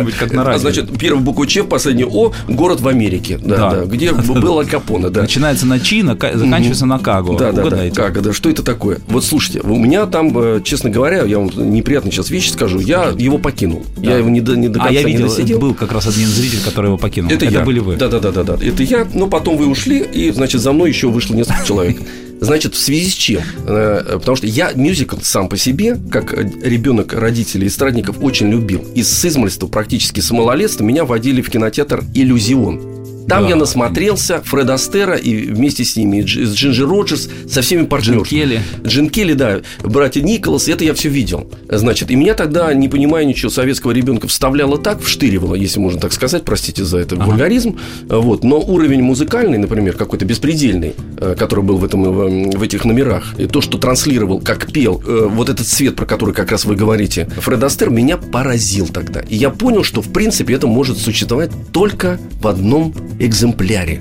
да. 0.45 0.59
Значит, 0.59 0.97
первая 0.99 1.23
буква 1.23 1.47
Ч, 1.47 1.65
последняя 1.65 2.07
О, 2.07 2.33
город 2.49 2.81
в 2.81 2.89
Америке, 2.89 3.39
да, 3.43 3.71
Да. 3.71 3.85
где 3.85 4.13
был 4.13 4.59
Аль 4.59 4.67
Капоне, 4.67 5.11
да. 5.11 5.23
Начинается 5.23 5.67
на 5.67 5.81
Чи, 5.81 6.03
заканчивается 6.03 6.87
на 6.87 6.99
Каго. 6.99 7.37
Да, 7.39 7.53
да, 7.53 7.69
да. 7.71 7.91
Как 7.91 8.17
это? 8.17 8.33
Что 8.33 8.51
это 8.51 8.63
такое? 8.63 8.99
Вот 9.09 9.25
слушайте, 9.25 9.61
у 9.61 9.77
меня 9.77 10.07
там, 10.07 10.37
э, 10.37 10.61
честно 10.65 10.91
говоря, 10.91 11.23
я 11.25 11.39
вам 11.39 11.51
неприятно 11.57 12.11
сейчас 12.11 12.31
вещи 12.31 12.51
скажу, 12.51 12.81
я 12.81 13.13
его 13.17 13.39
покинул. 13.39 13.85
Я 13.99 14.19
его 14.19 14.29
не 14.29 14.41
до, 14.41 14.53
А 14.53 14.57
конца 14.57 14.89
я 14.91 15.03
не 15.03 15.13
видел, 15.13 15.29
досидел. 15.29 15.59
был 15.59 15.75
как 15.75 15.93
раз 15.93 16.07
один 16.07 16.27
зритель, 16.29 16.61
который 16.65 16.87
его 16.87 16.99
покинул. 16.99 17.31
Это, 17.31 17.45
я. 17.47 17.61
были 17.61 17.79
вы. 17.79 17.97
Да, 17.97 18.09
да, 18.09 18.19
да, 18.19 18.43
да. 18.43 18.55
Это 18.61 18.83
я. 18.83 19.07
Но 19.15 19.27
потом 19.27 19.57
вы 19.57 19.67
ушли, 19.85 20.05
и, 20.13 20.31
значит, 20.31 20.61
за 20.61 20.73
мной 20.73 20.89
еще 20.89 21.09
вышло 21.09 21.35
несколько 21.35 21.65
человек. 21.67 21.99
Значит, 22.41 22.75
в 22.75 22.79
связи 22.79 23.11
с 23.11 23.15
чем? 23.15 23.43
Э, 23.67 24.19
Потому 24.19 24.37
что 24.37 24.47
я 24.47 24.73
мюзикл 24.75 25.17
сам 25.23 25.49
по 25.49 25.57
себе, 25.57 25.97
как 26.11 26.35
э, 26.35 26.51
ребенок 26.63 27.13
родителей 27.13 27.69
эстрадников, 27.69 28.17
очень 28.21 28.51
любил. 28.51 28.85
И 28.95 29.03
с 29.03 29.25
измольства, 29.25 29.67
практически 29.67 30.21
с 30.21 30.31
малолетства, 30.31 30.85
меня 30.85 31.05
водили 31.05 31.41
в 31.43 31.51
кинотеатр 31.51 32.05
«Иллюзион». 32.13 33.04
Там 33.29 33.45
Да. 33.45 33.49
я 33.51 33.57
насмотрелся 33.57 34.43
Фреда 34.45 34.75
Астера 34.75 35.15
и 35.17 35.47
вместе 35.47 35.85
с 35.85 35.97
ними, 35.97 36.19
и 36.19 36.21
Дж- 36.23 36.45
с 36.45 36.55
Джинджи 36.55 36.85
Роджерс, 36.87 37.29
со 37.49 37.63
всеми 37.63 37.85
партнерами. 37.85 38.23
Джин 38.25 38.29
Келли. 38.39 38.61
Джин 38.87 39.09
Келли, 39.11 39.33
да, 39.35 39.61
братья 39.83 40.21
Николас, 40.21 40.69
это 40.69 40.85
я 40.85 40.95
все 40.95 41.09
видел. 41.09 41.47
Значит, 41.69 42.11
и 42.11 42.17
меня 42.17 42.35
тогда, 42.35 42.73
не 42.75 42.89
понимая 42.89 43.25
ничего, 43.25 43.51
советского 43.51 43.93
ребенка 43.93 44.29
вставляло 44.29 44.79
так, 44.79 45.01
вштыривало, 45.01 45.55
если 45.55 45.81
можно 45.81 46.01
так 46.01 46.13
сказать, 46.13 46.45
простите 46.45 46.85
за 46.85 46.99
это 46.99 47.17
вульгаризм. 47.17 47.79
Вот, 48.09 48.45
но 48.45 48.59
уровень 48.61 49.03
музыкальный, 49.03 49.59
например, 49.59 49.95
какой-то 49.97 50.25
беспредельный, 50.25 50.95
э, 51.19 51.35
который 51.39 51.65
был 51.65 51.79
в, 51.79 51.85
этом, 51.85 52.05
э, 52.05 52.57
в 52.57 52.63
этих 52.63 52.85
номерах, 52.85 53.35
и 53.39 53.47
то, 53.47 53.61
что 53.61 53.79
транслировал, 53.79 54.41
как 54.41 54.71
пел, 54.71 55.03
э, 55.07 55.29
вот 55.31 55.49
этот 55.49 55.67
цвет, 55.67 55.97
про 55.97 56.07
который 56.07 56.35
как 56.35 56.51
раз 56.51 56.65
вы 56.65 56.77
говорите, 56.77 57.27
Фред 57.39 57.63
Астер, 57.63 57.91
меня 57.91 58.17
поразил 58.19 58.87
тогда. 58.89 59.21
И 59.21 59.37
я 59.37 59.51
понял, 59.51 59.83
что, 59.83 60.03
в 60.03 60.09
принципе, 60.13 60.55
это 60.55 60.67
может 60.67 60.99
существовать 60.99 61.51
только 61.73 62.19
в 62.41 62.49
одном 62.49 62.95
экземпляре 63.19 64.01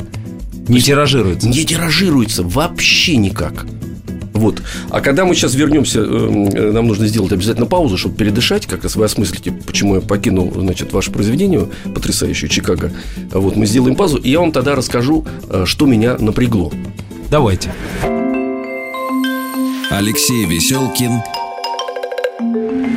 Не 0.68 0.82
тиражируется. 0.82 1.48
не 1.48 1.66
тиражируется 1.66 2.44
вообще 2.44 3.18
никак. 3.18 3.66
Вот. 4.34 4.62
А 4.90 5.00
когда 5.00 5.26
мы 5.26 5.36
сейчас 5.36 5.54
вернемся, 5.56 6.00
э, 6.00 6.72
нам 6.72 6.88
нужно 6.88 7.08
сделать 7.08 7.32
обязательно 7.32 7.66
паузу, 7.68 7.98
чтобы 7.98 8.16
передышать, 8.16 8.66
как 8.66 8.84
раз 8.84 8.96
вы 8.96 9.06
осмыслите, 9.06 9.52
почему 9.52 9.96
я 9.96 10.02
покинул, 10.02 10.52
значит, 10.56 10.92
ваше 10.92 11.12
произведение 11.12 11.70
потрясающее 11.94 12.50
Чикаго. 12.50 12.92
Вот, 13.32 13.56
мы 13.56 13.66
сделаем 13.66 13.96
паузу, 13.96 14.18
и 14.18 14.32
я 14.32 14.40
вам 14.40 14.52
тогда 14.52 14.76
расскажу, 14.76 15.26
э, 15.50 15.64
что 15.66 15.86
меня 15.86 16.18
напрягло. 16.18 16.72
Давайте. 17.30 17.74
Алексей 19.92 20.46
Веселкин 20.46 21.22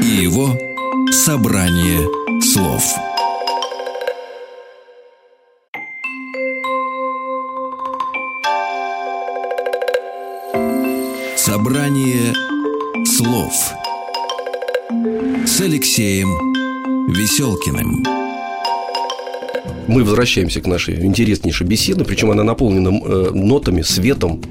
и 0.03 0.23
его 0.23 0.59
собрание 1.13 2.09
слов. 2.41 2.83
Собрание 11.57 12.35
слов 13.07 13.51
с 15.47 15.61
Алексеем 15.63 16.29
Веселкиным. 17.09 18.05
Мы 19.89 20.05
возвращаемся 20.05 20.61
к 20.61 20.67
нашей 20.67 21.03
интереснейшей 21.03 21.67
беседе, 21.67 22.05
причем 22.05 22.31
она 22.31 22.43
наполнена 22.43 22.91
э, 22.91 23.31
нотами, 23.33 23.81
светом 23.81 24.43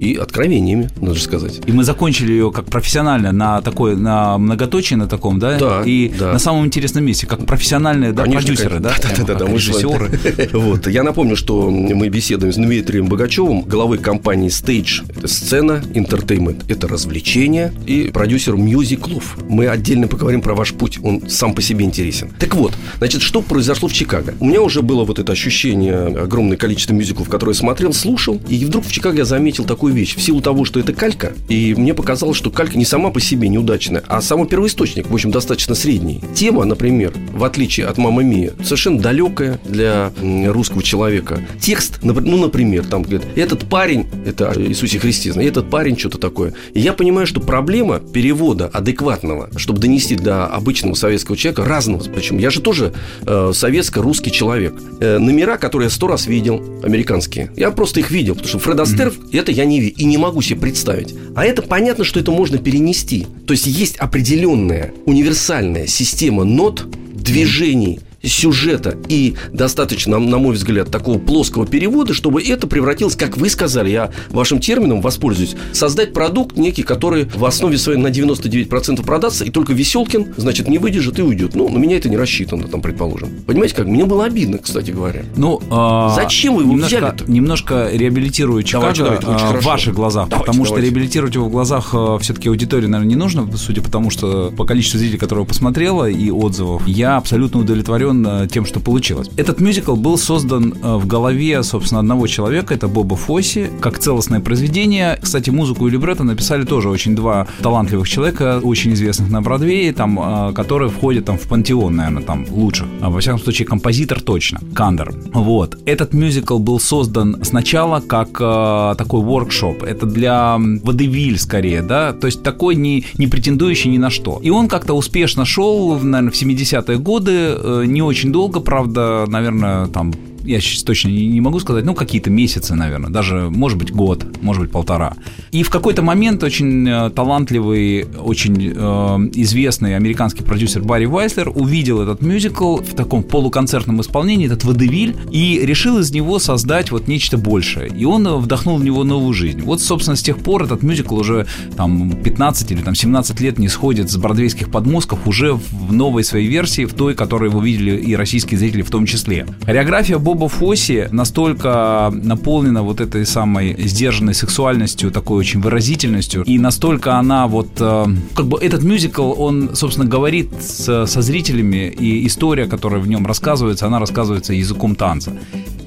и 0.00 0.16
откровениями, 0.16 0.90
надо 1.00 1.14
же 1.14 1.22
сказать. 1.22 1.60
И 1.66 1.72
мы 1.72 1.84
закончили 1.84 2.32
ее 2.32 2.50
как 2.52 2.66
профессионально 2.66 3.32
на 3.32 3.60
такой, 3.60 3.96
на 3.96 4.38
многоточии 4.38 4.94
на 4.94 5.06
таком, 5.06 5.38
да? 5.38 5.58
Да, 5.58 5.82
И 5.84 6.08
да. 6.08 6.32
на 6.32 6.38
самом 6.38 6.66
интересном 6.66 7.04
месте, 7.04 7.26
как 7.26 7.46
профессиональные 7.46 8.12
да, 8.12 8.24
Конечно, 8.24 8.48
продюсеры, 8.48 8.80
да? 8.80 8.90
конечно. 8.90 9.10
Да, 9.10 9.16
да, 9.16 9.26
да, 9.26 9.32
да, 9.34 9.38
Как 9.40 9.48
мы 9.48 9.54
режиссеры. 9.54 10.50
Вот. 10.64 10.86
Я 10.86 11.02
напомню, 11.02 11.36
что 11.36 11.70
мы 11.70 12.08
беседуем 12.08 12.52
с 12.52 12.56
Дмитрием 12.56 13.06
Богачевым, 13.06 13.62
главой 13.62 13.98
компании 13.98 14.48
Stage. 14.48 15.04
Это 15.16 15.28
сцена, 15.28 15.82
entertainment, 15.94 16.64
это 16.68 16.88
развлечение 16.88 17.72
и 17.86 18.10
продюсер 18.12 18.56
мюзиклов. 18.56 19.36
Мы 19.48 19.68
отдельно 19.68 20.08
поговорим 20.08 20.40
про 20.40 20.54
ваш 20.54 20.72
путь, 20.72 20.98
он 21.02 21.28
сам 21.28 21.54
по 21.54 21.62
себе 21.62 21.84
интересен. 21.84 22.30
Так 22.38 22.54
вот, 22.54 22.72
значит, 22.98 23.22
что 23.22 23.42
произошло 23.42 23.88
в 23.88 23.92
Чикаго? 23.92 24.34
У 24.40 24.46
меня 24.46 24.62
уже 24.62 24.82
было 24.82 25.04
вот 25.04 25.18
это 25.18 25.32
ощущение 25.32 26.06
огромное 26.06 26.56
количество 26.56 26.94
мюзиклов, 26.94 27.28
которые 27.28 27.54
я 27.54 27.58
смотрел, 27.60 27.92
слушал, 27.92 28.40
и 28.48 28.64
вдруг 28.64 28.84
в 28.86 28.92
Чикаго 28.92 29.18
я 29.18 29.24
заметил 29.24 29.64
такую 29.64 29.83
такую 29.84 29.94
вещь. 29.96 30.16
В 30.16 30.22
силу 30.22 30.40
того, 30.40 30.64
что 30.64 30.80
это 30.80 30.94
калька, 30.94 31.34
и 31.50 31.74
мне 31.76 31.92
показалось, 31.92 32.38
что 32.38 32.50
калька 32.50 32.78
не 32.78 32.86
сама 32.86 33.10
по 33.10 33.20
себе 33.20 33.48
неудачная, 33.48 34.02
а 34.08 34.22
сам 34.22 34.46
первоисточник, 34.46 35.10
в 35.10 35.14
общем, 35.14 35.30
достаточно 35.30 35.74
средний. 35.74 36.22
Тема, 36.34 36.64
например, 36.64 37.12
в 37.34 37.44
отличие 37.44 37.84
от 37.84 37.98
«Мама 37.98 38.22
Мия», 38.22 38.54
совершенно 38.62 38.98
далекая 38.98 39.60
для 39.66 40.10
русского 40.22 40.82
человека. 40.82 41.40
Текст, 41.60 41.98
ну, 42.02 42.14
например, 42.14 42.86
там 42.86 43.02
говорит, 43.02 43.24
этот 43.36 43.68
парень, 43.68 44.06
это 44.24 44.54
Иисусе 44.56 44.98
Христе, 44.98 45.32
этот 45.36 45.68
парень 45.68 45.98
что-то 45.98 46.16
такое. 46.16 46.54
И 46.72 46.80
я 46.80 46.94
понимаю, 46.94 47.26
что 47.26 47.40
проблема 47.40 48.00
перевода 48.00 48.70
адекватного, 48.72 49.50
чтобы 49.56 49.80
донести 49.80 50.16
до 50.16 50.46
обычного 50.46 50.94
советского 50.94 51.36
человека, 51.36 51.66
разного, 51.66 52.02
причем 52.04 52.38
я 52.38 52.48
же 52.48 52.62
тоже 52.62 52.94
э, 53.26 53.52
советско-русский 53.52 54.30
человек. 54.30 54.74
Э, 55.00 55.18
номера, 55.18 55.58
которые 55.58 55.88
я 55.88 55.90
сто 55.90 56.06
раз 56.06 56.26
видел, 56.26 56.62
американские, 56.82 57.50
я 57.54 57.70
просто 57.70 58.00
их 58.00 58.10
видел, 58.10 58.34
потому 58.34 58.48
что 58.48 58.58
Фред 58.60 58.80
Астер, 58.80 59.08
mm-hmm. 59.08 59.38
это 59.38 59.52
я 59.52 59.66
не 59.66 59.73
видел 59.80 59.96
и 59.98 60.04
не 60.04 60.18
могу 60.18 60.42
себе 60.42 60.60
представить. 60.60 61.14
А 61.34 61.44
это 61.44 61.62
понятно, 61.62 62.04
что 62.04 62.20
это 62.20 62.30
можно 62.30 62.58
перенести. 62.58 63.26
То 63.46 63.52
есть 63.52 63.66
есть 63.66 63.96
определенная 63.96 64.92
универсальная 65.06 65.86
система 65.86 66.44
нот, 66.44 66.86
движений, 67.14 68.00
сюжета 68.26 68.96
и 69.08 69.34
достаточно, 69.52 70.18
на 70.18 70.38
мой 70.38 70.54
взгляд, 70.54 70.90
такого 70.90 71.18
плоского 71.18 71.66
перевода, 71.66 72.14
чтобы 72.14 72.42
это 72.42 72.66
превратилось, 72.66 73.16
как 73.16 73.36
вы 73.36 73.48
сказали, 73.48 73.90
я 73.90 74.10
вашим 74.30 74.60
термином 74.60 75.00
воспользуюсь, 75.00 75.56
создать 75.72 76.12
продукт 76.12 76.56
некий, 76.56 76.82
который 76.82 77.24
в 77.24 77.44
основе 77.44 77.78
своей 77.78 77.98
на 77.98 78.08
99% 78.08 79.04
продастся, 79.04 79.44
и 79.44 79.50
только 79.50 79.72
Веселкин, 79.72 80.34
значит, 80.36 80.68
не 80.68 80.78
выдержит 80.78 81.18
и 81.18 81.22
уйдет. 81.22 81.54
Ну, 81.54 81.68
на 81.68 81.78
меня 81.78 81.96
это 81.96 82.08
не 82.08 82.16
рассчитано, 82.16 82.68
там, 82.68 82.80
предположим. 82.80 83.30
Понимаете, 83.46 83.76
как? 83.76 83.86
Мне 83.86 84.04
было 84.04 84.24
обидно, 84.24 84.58
кстати 84.58 84.90
говоря. 84.90 85.24
Ну, 85.36 85.60
а... 85.70 86.14
Зачем 86.14 86.54
вы 86.56 86.62
его 86.62 86.72
немножко, 86.72 86.96
взяли 86.96 87.12
-то? 87.12 87.30
Немножко 87.30 87.90
реабилитирую 87.92 88.62
Чикаго 88.62 88.94
давайте, 88.94 89.26
давайте, 89.26 89.58
в 89.58 89.64
ваших 89.64 89.94
глазах, 89.94 90.28
давайте, 90.28 90.46
потому 90.46 90.64
давайте. 90.64 90.86
что 90.86 90.90
реабилитировать 90.90 91.34
его 91.34 91.46
в 91.46 91.50
глазах 91.50 91.90
а, 91.92 92.18
все-таки 92.18 92.48
аудитории, 92.48 92.86
наверное, 92.86 93.10
не 93.10 93.16
нужно, 93.16 93.48
судя 93.56 93.82
по 93.82 93.90
тому, 93.90 94.10
что 94.10 94.52
по 94.56 94.64
количеству 94.64 94.98
зрителей, 94.98 95.18
которые 95.18 95.46
посмотрела 95.46 96.08
и 96.08 96.30
отзывов, 96.30 96.86
я 96.86 97.16
абсолютно 97.16 97.60
удовлетворен 97.60 98.13
удивлен 98.14 98.26
э, 98.26 98.48
тем, 98.48 98.64
что 98.64 98.80
получилось. 98.80 99.30
Этот 99.36 99.60
мюзикл 99.60 99.96
был 99.96 100.18
создан 100.18 100.74
э, 100.82 100.96
в 100.96 101.06
голове, 101.06 101.62
собственно, 101.62 102.00
одного 102.00 102.26
человека, 102.26 102.74
это 102.74 102.88
Боба 102.88 103.16
Фосси, 103.16 103.70
как 103.80 103.98
целостное 103.98 104.40
произведение. 104.40 105.18
Кстати, 105.20 105.50
музыку 105.50 105.88
и 105.88 105.90
либретто 105.90 106.24
написали 106.24 106.64
тоже 106.64 106.88
очень 106.88 107.14
два 107.14 107.46
талантливых 107.62 108.08
человека, 108.08 108.60
очень 108.62 108.92
известных 108.94 109.30
на 109.30 109.42
Бродвее, 109.42 109.92
там, 109.92 110.18
э, 110.18 110.52
которые 110.52 110.90
входят 110.90 111.24
там 111.24 111.38
в 111.38 111.42
пантеон, 111.42 111.96
наверное, 111.96 112.22
там 112.22 112.46
лучших. 112.50 112.86
А, 113.00 113.10
во 113.10 113.20
всяком 113.20 113.40
случае, 113.40 113.66
композитор 113.66 114.20
точно, 114.20 114.60
Кандер. 114.74 115.14
Вот. 115.32 115.78
Этот 115.86 116.14
мюзикл 116.14 116.58
был 116.58 116.80
создан 116.80 117.36
сначала 117.42 118.00
как 118.00 118.40
э, 118.40 118.94
такой 118.96 119.20
воркшоп. 119.20 119.82
Это 119.82 120.06
для 120.06 120.56
водевиль 120.58 121.38
скорее, 121.38 121.82
да, 121.82 122.12
то 122.12 122.26
есть 122.26 122.42
такой 122.42 122.74
не, 122.76 123.04
не 123.18 123.26
претендующий 123.26 123.90
ни 123.90 123.98
на 123.98 124.10
что. 124.10 124.38
И 124.42 124.50
он 124.50 124.68
как-то 124.68 124.94
успешно 124.94 125.44
шел, 125.44 125.98
наверное, 125.98 126.30
в 126.30 126.34
70-е 126.34 126.98
годы, 126.98 127.54
э, 127.64 127.84
не 127.86 128.02
очень 128.04 128.32
долго, 128.32 128.60
правда, 128.60 129.24
наверное, 129.26 129.86
там 129.86 130.12
я 130.44 130.60
сейчас 130.60 130.82
точно 130.82 131.08
не 131.08 131.40
могу 131.40 131.58
сказать, 131.60 131.84
ну, 131.84 131.94
какие-то 131.94 132.30
месяцы, 132.30 132.74
наверное, 132.74 133.10
даже, 133.10 133.50
может 133.50 133.78
быть, 133.78 133.92
год, 133.92 134.24
может 134.42 134.62
быть, 134.62 134.70
полтора. 134.70 135.14
И 135.50 135.62
в 135.62 135.70
какой-то 135.70 136.02
момент 136.02 136.42
очень 136.42 136.88
э, 136.88 137.10
талантливый, 137.10 138.06
очень 138.18 138.72
э, 138.74 139.30
известный 139.34 139.96
американский 139.96 140.42
продюсер 140.42 140.82
Барри 140.82 141.06
Вайслер 141.06 141.50
увидел 141.54 142.00
этот 142.00 142.22
мюзикл 142.22 142.76
в 142.76 142.94
таком 142.94 143.22
полуконцертном 143.22 144.00
исполнении, 144.00 144.46
этот 144.46 144.64
водевиль, 144.64 145.16
и 145.30 145.60
решил 145.62 145.98
из 145.98 146.12
него 146.12 146.38
создать 146.38 146.90
вот 146.90 147.08
нечто 147.08 147.38
большее. 147.38 147.88
И 147.88 148.04
он 148.04 148.26
вдохнул 148.38 148.76
в 148.76 148.84
него 148.84 149.04
новую 149.04 149.32
жизнь. 149.32 149.62
Вот, 149.62 149.80
собственно, 149.80 150.16
с 150.16 150.22
тех 150.22 150.38
пор 150.38 150.64
этот 150.64 150.82
мюзикл 150.82 151.16
уже 151.16 151.46
там 151.76 152.12
15 152.22 152.70
или 152.72 152.82
там 152.82 152.94
17 152.94 153.40
лет 153.40 153.58
не 153.58 153.68
сходит 153.68 154.10
с 154.10 154.16
бродвейских 154.16 154.70
подмостков 154.70 155.26
уже 155.26 155.54
в 155.54 155.92
новой 155.92 156.24
своей 156.24 156.48
версии, 156.48 156.84
в 156.84 156.92
той, 156.94 157.14
которую 157.14 157.50
вы 157.50 157.64
видели 157.64 157.96
и 157.96 158.14
российские 158.14 158.58
зрители 158.58 158.82
в 158.82 158.90
том 158.90 159.06
числе. 159.06 159.46
Хореография 159.64 160.18
Боб 160.18 160.33
Боба 160.34 160.48
Фосси 160.48 161.08
настолько 161.12 162.12
наполнена 162.12 162.82
вот 162.82 163.00
этой 163.00 163.24
самой 163.24 163.76
сдержанной 163.78 164.34
сексуальностью, 164.34 165.12
такой 165.12 165.38
очень 165.38 165.60
выразительностью, 165.60 166.42
и 166.42 166.58
настолько 166.58 167.18
она 167.18 167.46
вот, 167.46 167.68
э, 167.78 168.06
как 168.34 168.46
бы 168.46 168.58
этот 168.58 168.82
мюзикл, 168.82 169.32
он, 169.38 169.76
собственно, 169.76 170.08
говорит 170.08 170.50
с, 170.60 171.06
со 171.06 171.22
зрителями, 171.22 171.88
и 171.88 172.26
история, 172.26 172.66
которая 172.66 173.00
в 173.00 173.06
нем 173.06 173.24
рассказывается, 173.26 173.86
она 173.86 174.00
рассказывается 174.00 174.54
языком 174.54 174.96
танца. 174.96 175.32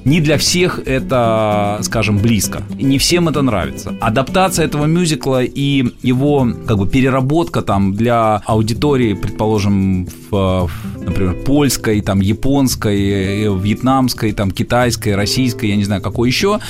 Не 0.04 0.20
для 0.20 0.38
всех 0.38 0.80
это, 0.86 1.78
скажем, 1.82 2.16
близко. 2.16 2.62
Не 2.80 2.96
всем 2.96 3.28
это 3.28 3.42
нравится. 3.42 3.94
Адаптация 4.00 4.64
этого 4.64 4.86
мюзикла 4.86 5.44
и 5.44 5.84
его 6.02 6.48
как 6.66 6.78
бы 6.78 6.88
переработка 6.88 7.60
там 7.60 7.92
для 7.92 8.36
аудитории, 8.46 9.12
предположим, 9.12 10.08
в, 10.30 10.70
например, 11.04 11.34
польской, 11.44 12.00
там, 12.00 12.20
японской, 12.20 13.44
э, 13.44 13.54
вьетнамской, 13.54 14.32
там, 14.38 14.52
китайской, 14.52 15.16
российской, 15.16 15.66
я 15.66 15.76
не 15.76 15.84
знаю, 15.84 16.00
какой 16.00 16.28
еще, 16.28 16.60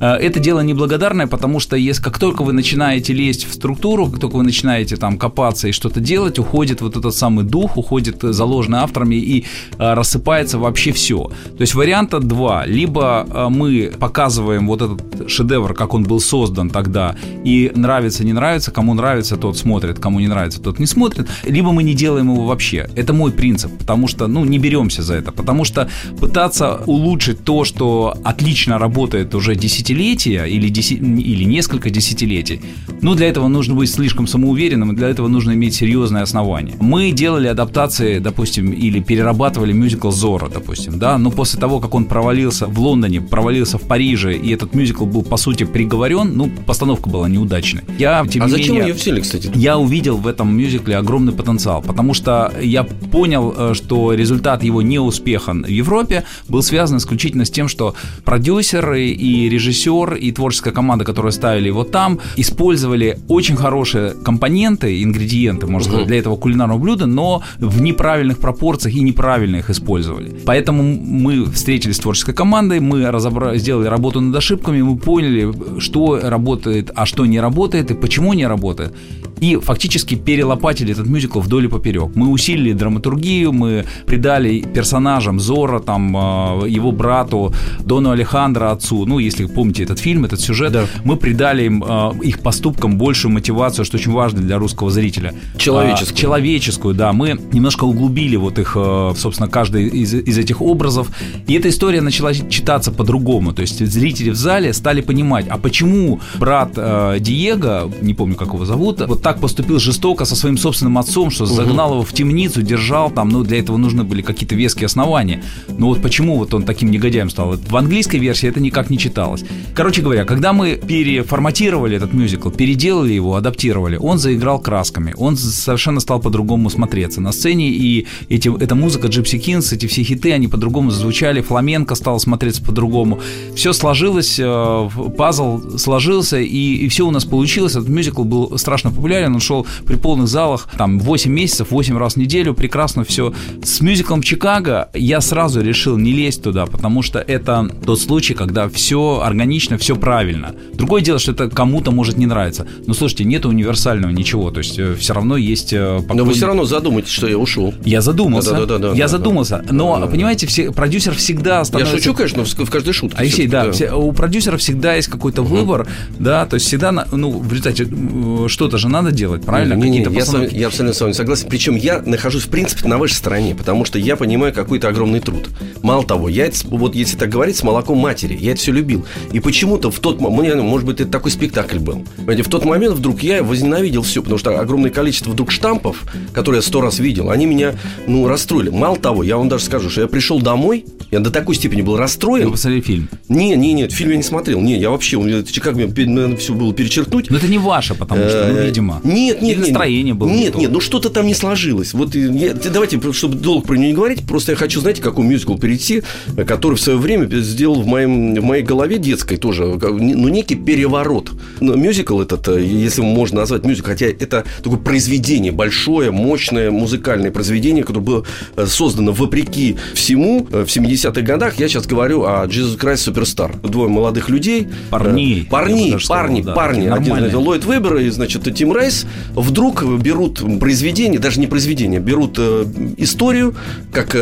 э, 0.00 0.06
это 0.06 0.40
дело 0.40 0.60
неблагодарное, 0.60 1.26
потому 1.26 1.60
что 1.60 1.76
если 1.76 2.02
как 2.02 2.18
только 2.18 2.42
вы 2.42 2.54
начинаете 2.54 3.12
лезть 3.12 3.46
в 3.46 3.52
структуру, 3.52 4.06
как 4.06 4.18
только 4.18 4.36
вы 4.36 4.44
начинаете 4.44 4.96
там 4.96 5.18
копаться 5.18 5.68
и 5.68 5.72
что-то 5.72 6.00
делать, 6.00 6.38
уходит 6.38 6.80
вот 6.80 6.96
этот 6.96 7.14
самый 7.14 7.44
дух, 7.44 7.76
уходит 7.76 8.22
заложенный 8.22 8.78
авторами 8.78 9.16
и 9.16 9.44
э, 9.78 9.94
рассыпается 9.94 10.58
вообще 10.58 10.92
все. 10.92 11.30
То 11.58 11.60
есть 11.60 11.74
варианта 11.74 12.20
два. 12.20 12.64
Либо 12.64 13.26
мы 13.50 13.92
показываем 14.00 14.66
вот 14.66 14.80
этот 14.80 15.30
шедевр, 15.30 15.74
как 15.74 15.92
он 15.92 16.04
был 16.04 16.20
создан 16.20 16.70
тогда, 16.70 17.14
и 17.44 17.70
нравится, 17.74 18.24
не 18.24 18.32
нравится, 18.32 18.70
кому 18.70 18.94
нравится, 18.94 19.36
тот 19.36 19.58
смотрит, 19.58 19.98
кому 19.98 20.20
не 20.20 20.28
нравится, 20.28 20.62
тот 20.62 20.78
не 20.78 20.86
смотрит, 20.86 21.28
либо 21.44 21.72
мы 21.72 21.82
не 21.82 21.94
делаем 21.94 22.32
его 22.32 22.46
вообще. 22.46 22.88
Это 22.96 23.12
мой 23.12 23.32
принцип, 23.32 23.70
потому 23.78 24.08
что, 24.08 24.28
ну, 24.28 24.44
не 24.46 24.58
беремся 24.58 25.02
за 25.02 25.14
это, 25.14 25.30
потому 25.32 25.64
что 25.64 25.90
пытаться 26.20 26.80
улучшить 26.86 27.17
то, 27.34 27.64
что 27.64 28.16
отлично 28.24 28.78
работает 28.78 29.34
уже 29.34 29.54
десятилетия 29.54 30.44
или, 30.44 30.68
деси... 30.68 30.94
или 30.94 31.44
несколько 31.44 31.90
десятилетий, 31.90 32.60
ну, 33.02 33.14
для 33.14 33.28
этого 33.28 33.48
нужно 33.48 33.74
быть 33.74 33.90
слишком 33.90 34.26
самоуверенным, 34.26 34.94
для 34.94 35.08
этого 35.08 35.28
нужно 35.28 35.52
иметь 35.52 35.74
серьезное 35.74 36.22
основание. 36.22 36.74
Мы 36.80 37.12
делали 37.12 37.48
адаптации, 37.48 38.18
допустим, 38.18 38.72
или 38.72 39.00
перерабатывали 39.00 39.72
мюзикл 39.72 40.10
«Зора», 40.10 40.48
допустим, 40.48 40.98
да, 40.98 41.18
но 41.18 41.30
после 41.30 41.60
того, 41.60 41.80
как 41.80 41.94
он 41.94 42.04
провалился 42.04 42.66
в 42.66 42.78
Лондоне, 42.78 43.20
провалился 43.20 43.78
в 43.78 43.82
Париже, 43.82 44.36
и 44.36 44.50
этот 44.50 44.74
мюзикл 44.74 45.04
был, 45.04 45.22
по 45.22 45.36
сути, 45.36 45.64
приговорен, 45.64 46.36
ну, 46.36 46.50
постановка 46.66 47.08
была 47.08 47.28
неудачной. 47.28 47.82
Я, 47.98 48.24
тем 48.26 48.42
а 48.42 48.48
зачем 48.48 48.74
менее, 48.74 48.88
ее 48.88 48.94
взяли, 48.94 49.20
кстати? 49.20 49.50
Я 49.54 49.78
увидел 49.78 50.16
в 50.16 50.26
этом 50.26 50.56
мюзикле 50.56 50.96
огромный 50.96 51.32
потенциал, 51.32 51.82
потому 51.82 52.14
что 52.14 52.52
я 52.60 52.84
понял, 52.84 53.54
э, 53.56 53.74
что 53.74 54.12
результат 54.14 54.62
его 54.62 54.82
неуспеха 54.82 55.52
в 55.52 55.66
Европе 55.66 56.24
был 56.48 56.62
связан 56.62 57.00
исключительно 57.08 57.44
с 57.44 57.50
тем, 57.50 57.68
что 57.68 57.94
продюсеры 58.24 59.06
и 59.06 59.48
режиссер 59.48 60.14
и 60.14 60.30
творческая 60.32 60.72
команда, 60.72 61.04
которые 61.04 61.32
ставили 61.32 61.68
его 61.68 61.84
там, 61.84 62.18
использовали 62.36 63.18
очень 63.28 63.56
хорошие 63.56 64.10
компоненты, 64.10 65.02
ингредиенты, 65.02 65.66
можно 65.66 65.88
сказать, 65.88 66.06
для 66.06 66.18
этого 66.18 66.36
кулинарного 66.36 66.78
блюда, 66.78 67.06
но 67.06 67.42
в 67.58 67.80
неправильных 67.80 68.38
пропорциях 68.38 68.94
и 68.94 69.00
неправильно 69.00 69.56
их 69.56 69.70
использовали. 69.70 70.34
Поэтому 70.44 70.82
мы 70.82 71.46
встретились 71.46 71.96
с 71.96 72.00
творческой 72.00 72.34
командой, 72.34 72.80
мы 72.80 73.10
разобрали, 73.10 73.58
сделали 73.58 73.88
работу 73.88 74.20
над 74.20 74.36
ошибками, 74.36 74.82
мы 74.82 74.98
поняли, 74.98 75.80
что 75.80 76.20
работает, 76.22 76.90
а 76.94 77.06
что 77.06 77.26
не 77.26 77.40
работает 77.40 77.90
и 77.90 77.94
почему 77.94 78.34
не 78.34 78.46
работает. 78.46 78.92
И 79.40 79.56
фактически 79.56 80.14
перелопатили 80.14 80.92
этот 80.92 81.06
мюзикл 81.06 81.40
вдоль 81.40 81.66
и 81.66 81.68
поперек. 81.68 82.10
Мы 82.14 82.28
усилили 82.28 82.72
драматургию, 82.72 83.52
мы 83.52 83.84
придали 84.06 84.60
персонажам 84.60 85.40
Зора, 85.40 85.80
там, 85.80 86.16
а, 86.16 86.64
его 86.66 86.92
брату, 86.92 87.54
Дону 87.80 88.10
Алехандро, 88.10 88.70
отцу, 88.70 89.06
ну, 89.06 89.18
если 89.18 89.46
помните 89.46 89.84
этот 89.84 89.98
фильм, 89.98 90.24
этот 90.24 90.40
сюжет, 90.40 90.72
да. 90.72 90.84
мы 91.04 91.16
придали 91.16 91.64
им, 91.64 91.84
а, 91.86 92.14
их 92.22 92.40
поступкам 92.40 92.98
большую 92.98 93.32
мотивацию, 93.32 93.84
что 93.84 93.96
очень 93.96 94.12
важно 94.12 94.40
для 94.40 94.58
русского 94.58 94.90
зрителя. 94.90 95.34
Человеческую. 95.56 96.14
А, 96.14 96.20
человеческую, 96.20 96.94
да. 96.94 97.12
Мы 97.12 97.38
немножко 97.52 97.84
углубили 97.84 98.36
вот 98.36 98.58
их, 98.58 98.76
собственно, 99.16 99.48
каждый 99.48 99.88
из, 99.88 100.14
из 100.14 100.38
этих 100.38 100.60
образов. 100.60 101.08
И 101.46 101.54
эта 101.54 101.68
история 101.68 102.00
начала 102.00 102.34
читаться 102.34 102.92
по-другому. 102.92 103.52
То 103.52 103.62
есть 103.62 103.84
зрители 103.84 104.30
в 104.30 104.36
зале 104.36 104.72
стали 104.72 105.00
понимать, 105.00 105.46
а 105.48 105.58
почему 105.58 106.20
брат 106.38 106.72
э, 106.76 107.16
Диего, 107.20 107.90
не 108.02 108.14
помню, 108.14 108.36
как 108.36 108.48
его 108.48 108.64
зовут, 108.64 109.00
вот 109.06 109.22
так 109.28 109.40
поступил 109.40 109.78
жестоко 109.78 110.24
со 110.24 110.34
своим 110.34 110.56
собственным 110.56 110.96
отцом, 110.96 111.30
что 111.30 111.44
загнал 111.44 111.92
его 111.92 112.02
в 112.02 112.14
темницу, 112.14 112.62
держал 112.62 113.10
там, 113.10 113.28
ну, 113.28 113.44
для 113.44 113.58
этого 113.58 113.76
нужны 113.76 114.02
были 114.02 114.22
какие-то 114.22 114.54
веские 114.54 114.86
основания. 114.86 115.42
Но 115.68 115.88
вот 115.88 116.00
почему 116.00 116.38
вот 116.38 116.54
он 116.54 116.62
таким 116.62 116.90
негодяем 116.90 117.28
стал? 117.28 117.56
В 117.56 117.76
английской 117.76 118.16
версии 118.16 118.48
это 118.48 118.58
никак 118.58 118.88
не 118.88 118.96
читалось. 118.96 119.44
Короче 119.74 120.00
говоря, 120.00 120.24
когда 120.24 120.54
мы 120.54 120.76
переформатировали 120.76 121.98
этот 121.98 122.14
мюзикл, 122.14 122.48
переделали 122.48 123.12
его, 123.12 123.34
адаптировали, 123.34 123.98
он 123.98 124.16
заиграл 124.18 124.60
красками, 124.60 125.14
он 125.18 125.36
совершенно 125.36 126.00
стал 126.00 126.20
по-другому 126.20 126.70
смотреться 126.70 127.20
на 127.20 127.32
сцене, 127.32 127.68
и 127.68 128.06
эти, 128.30 128.48
эта 128.62 128.74
музыка 128.74 129.08
Gypsy 129.08 129.38
Kings, 129.38 129.74
эти 129.74 129.84
все 129.84 130.04
хиты, 130.04 130.32
они 130.32 130.48
по-другому 130.48 130.90
зазвучали, 130.90 131.42
фламенко 131.42 131.94
стало 131.96 132.16
смотреться 132.16 132.62
по-другому. 132.62 133.20
Все 133.54 133.74
сложилось, 133.74 134.38
э, 134.38 134.88
пазл 135.18 135.76
сложился, 135.76 136.38
и, 136.38 136.76
и 136.76 136.88
все 136.88 137.06
у 137.06 137.10
нас 137.10 137.26
получилось. 137.26 137.76
Этот 137.76 137.90
мюзикл 137.90 138.24
был 138.24 138.56
страшно 138.56 138.90
популярен, 138.90 139.17
он 139.26 139.40
шел 139.40 139.66
при 139.86 139.96
полных 139.96 140.28
залах, 140.28 140.68
там, 140.76 140.98
8 140.98 141.30
месяцев, 141.32 141.70
8 141.70 141.96
раз 141.96 142.14
в 142.14 142.16
неделю, 142.16 142.54
прекрасно 142.54 143.04
все. 143.04 143.32
С 143.62 143.80
мюзиклом 143.80 144.22
Чикаго 144.22 144.88
я 144.94 145.20
сразу 145.20 145.60
решил 145.60 145.96
не 145.96 146.12
лезть 146.12 146.42
туда, 146.42 146.66
потому 146.66 147.02
что 147.02 147.18
это 147.18 147.68
тот 147.84 148.00
случай, 148.00 148.34
когда 148.34 148.68
все 148.68 149.20
органично, 149.24 149.78
все 149.78 149.96
правильно. 149.96 150.54
Другое 150.74 151.02
дело, 151.02 151.18
что 151.18 151.32
это 151.32 151.48
кому-то 151.48 151.90
может 151.90 152.16
не 152.16 152.26
нравиться. 152.26 152.66
Но 152.86 152.94
слушайте, 152.94 153.24
нет 153.24 153.46
универсального 153.46 154.10
ничего, 154.10 154.50
то 154.50 154.58
есть 154.58 154.78
э, 154.78 154.94
все 154.94 155.14
равно 155.14 155.36
есть... 155.36 155.72
Э, 155.72 156.00
Но 156.12 156.24
вы 156.24 156.34
все 156.34 156.46
равно 156.46 156.64
задумаетесь, 156.64 157.10
что 157.10 157.26
я 157.26 157.38
ушел. 157.38 157.74
Я 157.84 158.00
задумался. 158.00 158.52
Да, 158.52 158.60
да, 158.60 158.66
да, 158.66 158.78
да, 158.78 158.88
я 158.94 159.04
да, 159.04 159.08
задумался. 159.08 159.64
Да. 159.66 159.74
Но, 159.74 160.08
понимаете, 160.08 160.46
все, 160.46 160.70
продюсер 160.72 161.14
всегда 161.14 161.64
становится... 161.64 161.96
Я 161.96 162.02
шучу, 162.02 162.14
конечно, 162.14 162.44
в, 162.44 162.48
в 162.48 162.70
каждой 162.70 162.92
шутке. 162.92 163.16
Алексей, 163.18 163.46
да, 163.46 163.66
да. 163.66 163.72
Все, 163.72 163.92
у 163.92 164.12
продюсера 164.12 164.56
всегда 164.56 164.94
есть 164.94 165.08
какой-то 165.08 165.42
угу. 165.42 165.56
выбор, 165.56 165.86
да, 166.18 166.46
то 166.46 166.54
есть 166.54 166.66
всегда, 166.66 166.92
ну, 166.92 167.38
в 167.38 167.52
результате 167.52 167.88
э, 167.90 168.48
что-то 168.48 168.78
же 168.78 168.88
надо 168.88 169.07
делать, 169.12 169.44
правильно? 169.44 169.74
Не, 169.74 169.90
не, 169.90 169.98
не, 169.98 170.16
я, 170.16 170.24
вами, 170.24 170.48
я 170.52 170.66
абсолютно 170.68 170.94
с 170.94 171.00
вами 171.00 171.12
согласен. 171.12 171.48
Причем 171.48 171.76
я 171.76 172.02
нахожусь, 172.02 172.44
в 172.44 172.48
принципе, 172.48 172.88
на 172.88 172.98
вашей 172.98 173.14
стороне, 173.14 173.54
потому 173.54 173.84
что 173.84 173.98
я 173.98 174.16
понимаю 174.16 174.52
какой-то 174.52 174.88
огромный 174.88 175.20
труд. 175.20 175.48
Мало 175.82 176.04
того, 176.04 176.28
я 176.28 176.50
вот 176.64 176.94
если 176.94 177.16
так 177.16 177.28
говорить, 177.28 177.56
с 177.56 177.62
молоком 177.62 177.98
матери, 177.98 178.36
я 178.40 178.52
это 178.52 178.60
все 178.60 178.72
любил. 178.72 179.04
И 179.32 179.40
почему-то 179.40 179.90
в 179.90 179.98
тот 180.00 180.20
момент, 180.20 180.62
может 180.62 180.86
быть, 180.86 181.00
это 181.00 181.10
такой 181.10 181.30
спектакль 181.30 181.78
был. 181.78 182.04
Понимаете, 182.16 182.42
в 182.42 182.48
тот 182.48 182.64
момент 182.64 182.94
вдруг 182.94 183.22
я 183.22 183.42
возненавидел 183.42 184.02
все, 184.02 184.22
потому 184.22 184.38
что 184.38 184.58
огромное 184.58 184.90
количество 184.90 185.30
вдруг 185.30 185.50
штампов, 185.50 186.04
которые 186.32 186.58
я 186.58 186.62
сто 186.62 186.80
раз 186.80 186.98
видел, 186.98 187.30
они 187.30 187.46
меня, 187.46 187.74
ну, 188.06 188.26
расстроили. 188.28 188.70
Мало 188.70 188.96
того, 188.96 189.22
я 189.22 189.36
вам 189.36 189.48
даже 189.48 189.64
скажу, 189.64 189.90
что 189.90 190.02
я 190.02 190.06
пришел 190.06 190.40
домой, 190.40 190.84
я 191.10 191.20
до 191.20 191.30
такой 191.30 191.54
степени 191.54 191.82
был 191.82 191.96
расстроен. 191.96 192.46
Вы 192.46 192.52
посмотрели 192.52 192.82
фильм? 192.82 193.08
Не, 193.28 193.56
не, 193.56 193.72
нет, 193.72 193.92
фильм 193.92 194.10
я 194.10 194.16
не 194.16 194.22
смотрел. 194.22 194.60
Не, 194.60 194.78
я 194.78 194.90
вообще, 194.90 195.18
как 195.62 195.74
мне, 195.74 195.86
наверное, 195.86 196.36
все 196.36 196.54
было 196.54 196.74
перечеркнуть. 196.74 197.30
Но 197.30 197.38
это 197.38 197.48
не 197.48 197.58
ваше, 197.58 197.94
потому 197.94 198.28
что, 198.28 198.48
ну, 198.52 198.60
видимо. 198.60 198.97
Нет, 199.04 199.42
нет, 199.42 199.58
нет. 199.58 199.68
настроение 199.68 200.14
было. 200.14 200.28
Нет, 200.28 200.54
нет, 200.56 200.70
ну 200.70 200.80
что-то 200.80 201.10
там 201.10 201.26
не 201.26 201.34
сложилось. 201.34 201.94
Вот 201.94 202.14
я, 202.14 202.54
давайте, 202.54 203.00
чтобы 203.12 203.36
долго 203.36 203.66
про 203.66 203.74
него 203.74 203.88
не 203.88 203.94
говорить, 203.94 204.26
просто 204.26 204.52
я 204.52 204.56
хочу, 204.56 204.80
знаете, 204.80 205.02
какой 205.02 205.24
мюзикл 205.24 205.56
перейти, 205.56 206.02
который 206.46 206.74
в 206.74 206.80
свое 206.80 206.98
время 206.98 207.28
сделал 207.40 207.82
в, 207.82 207.86
моем, 207.86 208.34
в 208.34 208.44
моей 208.44 208.62
голове 208.62 208.98
детской 208.98 209.36
тоже, 209.36 209.64
ну, 209.64 210.28
некий 210.28 210.54
переворот. 210.54 211.32
Мюзикл 211.60 212.20
этот, 212.20 212.48
э, 212.48 212.62
если 212.62 213.02
можно 213.02 213.40
назвать 213.40 213.64
мюзикл, 213.64 213.88
хотя 213.88 214.06
это 214.06 214.44
такое 214.62 214.78
произведение, 214.78 215.52
большое, 215.52 216.10
мощное 216.10 216.70
музыкальное 216.70 217.30
произведение, 217.30 217.84
которое 217.84 218.00
было 218.00 218.24
э, 218.56 218.66
создано 218.66 219.12
вопреки 219.12 219.76
всему 219.94 220.46
э, 220.50 220.64
в 220.64 220.68
70-х 220.68 221.20
годах. 221.22 221.58
Я 221.58 221.68
сейчас 221.68 221.86
говорю 221.86 222.24
о 222.24 222.46
Jesus 222.46 222.78
Christ 222.78 223.12
Superstar. 223.12 223.68
Двое 223.68 223.88
молодых 223.88 224.28
людей. 224.28 224.68
Парней. 224.90 225.46
Парни, 225.50 225.96
парни, 226.08 226.40
сказал, 226.40 226.54
парни. 226.54 226.88
Да, 226.88 226.94
Один, 226.94 227.36
Ллойд 227.36 227.64
Вебер 227.64 227.96
и, 227.96 228.08
значит, 228.10 228.54
Тим 228.54 228.72
Рейс 228.78 229.06
вдруг 229.34 229.84
берут 229.84 230.42
произведение, 230.60 231.18
даже 231.18 231.40
не 231.40 231.46
произведение, 231.46 232.00
берут 232.00 232.38
историю, 232.38 233.54
как 233.92 234.16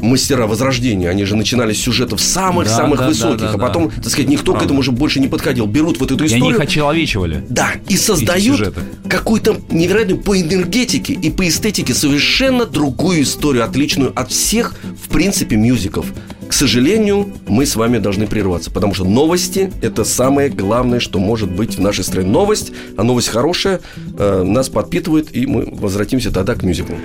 мастера 0.00 0.46
Возрождения. 0.46 1.08
Они 1.08 1.24
же 1.24 1.36
начинали 1.36 1.72
с 1.72 1.78
сюжетов 1.78 2.20
самых-самых 2.20 2.98
да, 2.98 3.04
да, 3.04 3.08
высоких, 3.08 3.40
да, 3.40 3.52
да, 3.52 3.54
а 3.54 3.58
потом, 3.58 3.90
так 3.90 4.08
сказать, 4.08 4.28
никто 4.28 4.52
Правда. 4.52 4.60
к 4.60 4.64
этому 4.66 4.80
уже 4.80 4.92
больше 4.92 5.20
не 5.20 5.28
подходил. 5.28 5.66
Берут 5.66 6.00
вот 6.00 6.10
эту 6.10 6.26
историю. 6.26 6.44
И 6.44 6.48
они 6.48 6.56
их 6.56 6.60
очеловечивали. 6.60 7.44
Да, 7.48 7.72
и 7.88 7.96
создают 7.96 8.74
какую-то 9.08 9.60
невероятную 9.70 10.20
по 10.20 10.40
энергетике 10.40 11.12
и 11.12 11.30
по 11.30 11.48
эстетике 11.48 11.94
совершенно 11.94 12.66
другую 12.66 13.22
историю, 13.22 13.64
отличную 13.64 14.12
от 14.18 14.30
всех, 14.30 14.74
в 15.02 15.08
принципе, 15.08 15.56
мюзиков. 15.56 16.06
К 16.52 16.54
сожалению, 16.54 17.32
мы 17.48 17.64
с 17.64 17.76
вами 17.76 17.96
должны 17.96 18.26
прерваться, 18.26 18.70
потому 18.70 18.92
что 18.92 19.04
новости– 19.04 19.72
это 19.80 20.04
самое 20.04 20.50
главное, 20.50 21.00
что 21.00 21.18
может 21.18 21.50
быть 21.50 21.76
в 21.76 21.80
нашей 21.80 22.04
стране. 22.04 22.28
Новость, 22.28 22.72
а 22.98 23.02
новость 23.04 23.28
хорошая, 23.28 23.80
э, 24.18 24.42
нас 24.42 24.68
подпитывает, 24.68 25.34
и 25.34 25.46
мы 25.46 25.64
возвратимся 25.72 26.30
тогда 26.30 26.54
к 26.54 26.62
мюзиклу. 26.62 26.96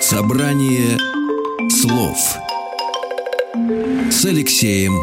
Собрание 0.00 0.96
слов 1.68 2.16
с 4.10 4.24
Алексеем 4.24 4.94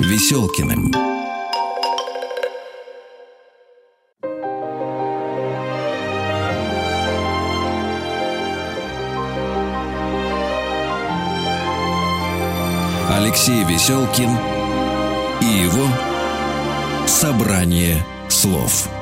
Веселкиным. 0.00 1.13
Алексей 13.16 13.62
Веселкин 13.62 14.30
и 15.40 15.44
его 15.44 15.86
«Собрание 17.06 18.04
слов». 18.28 18.93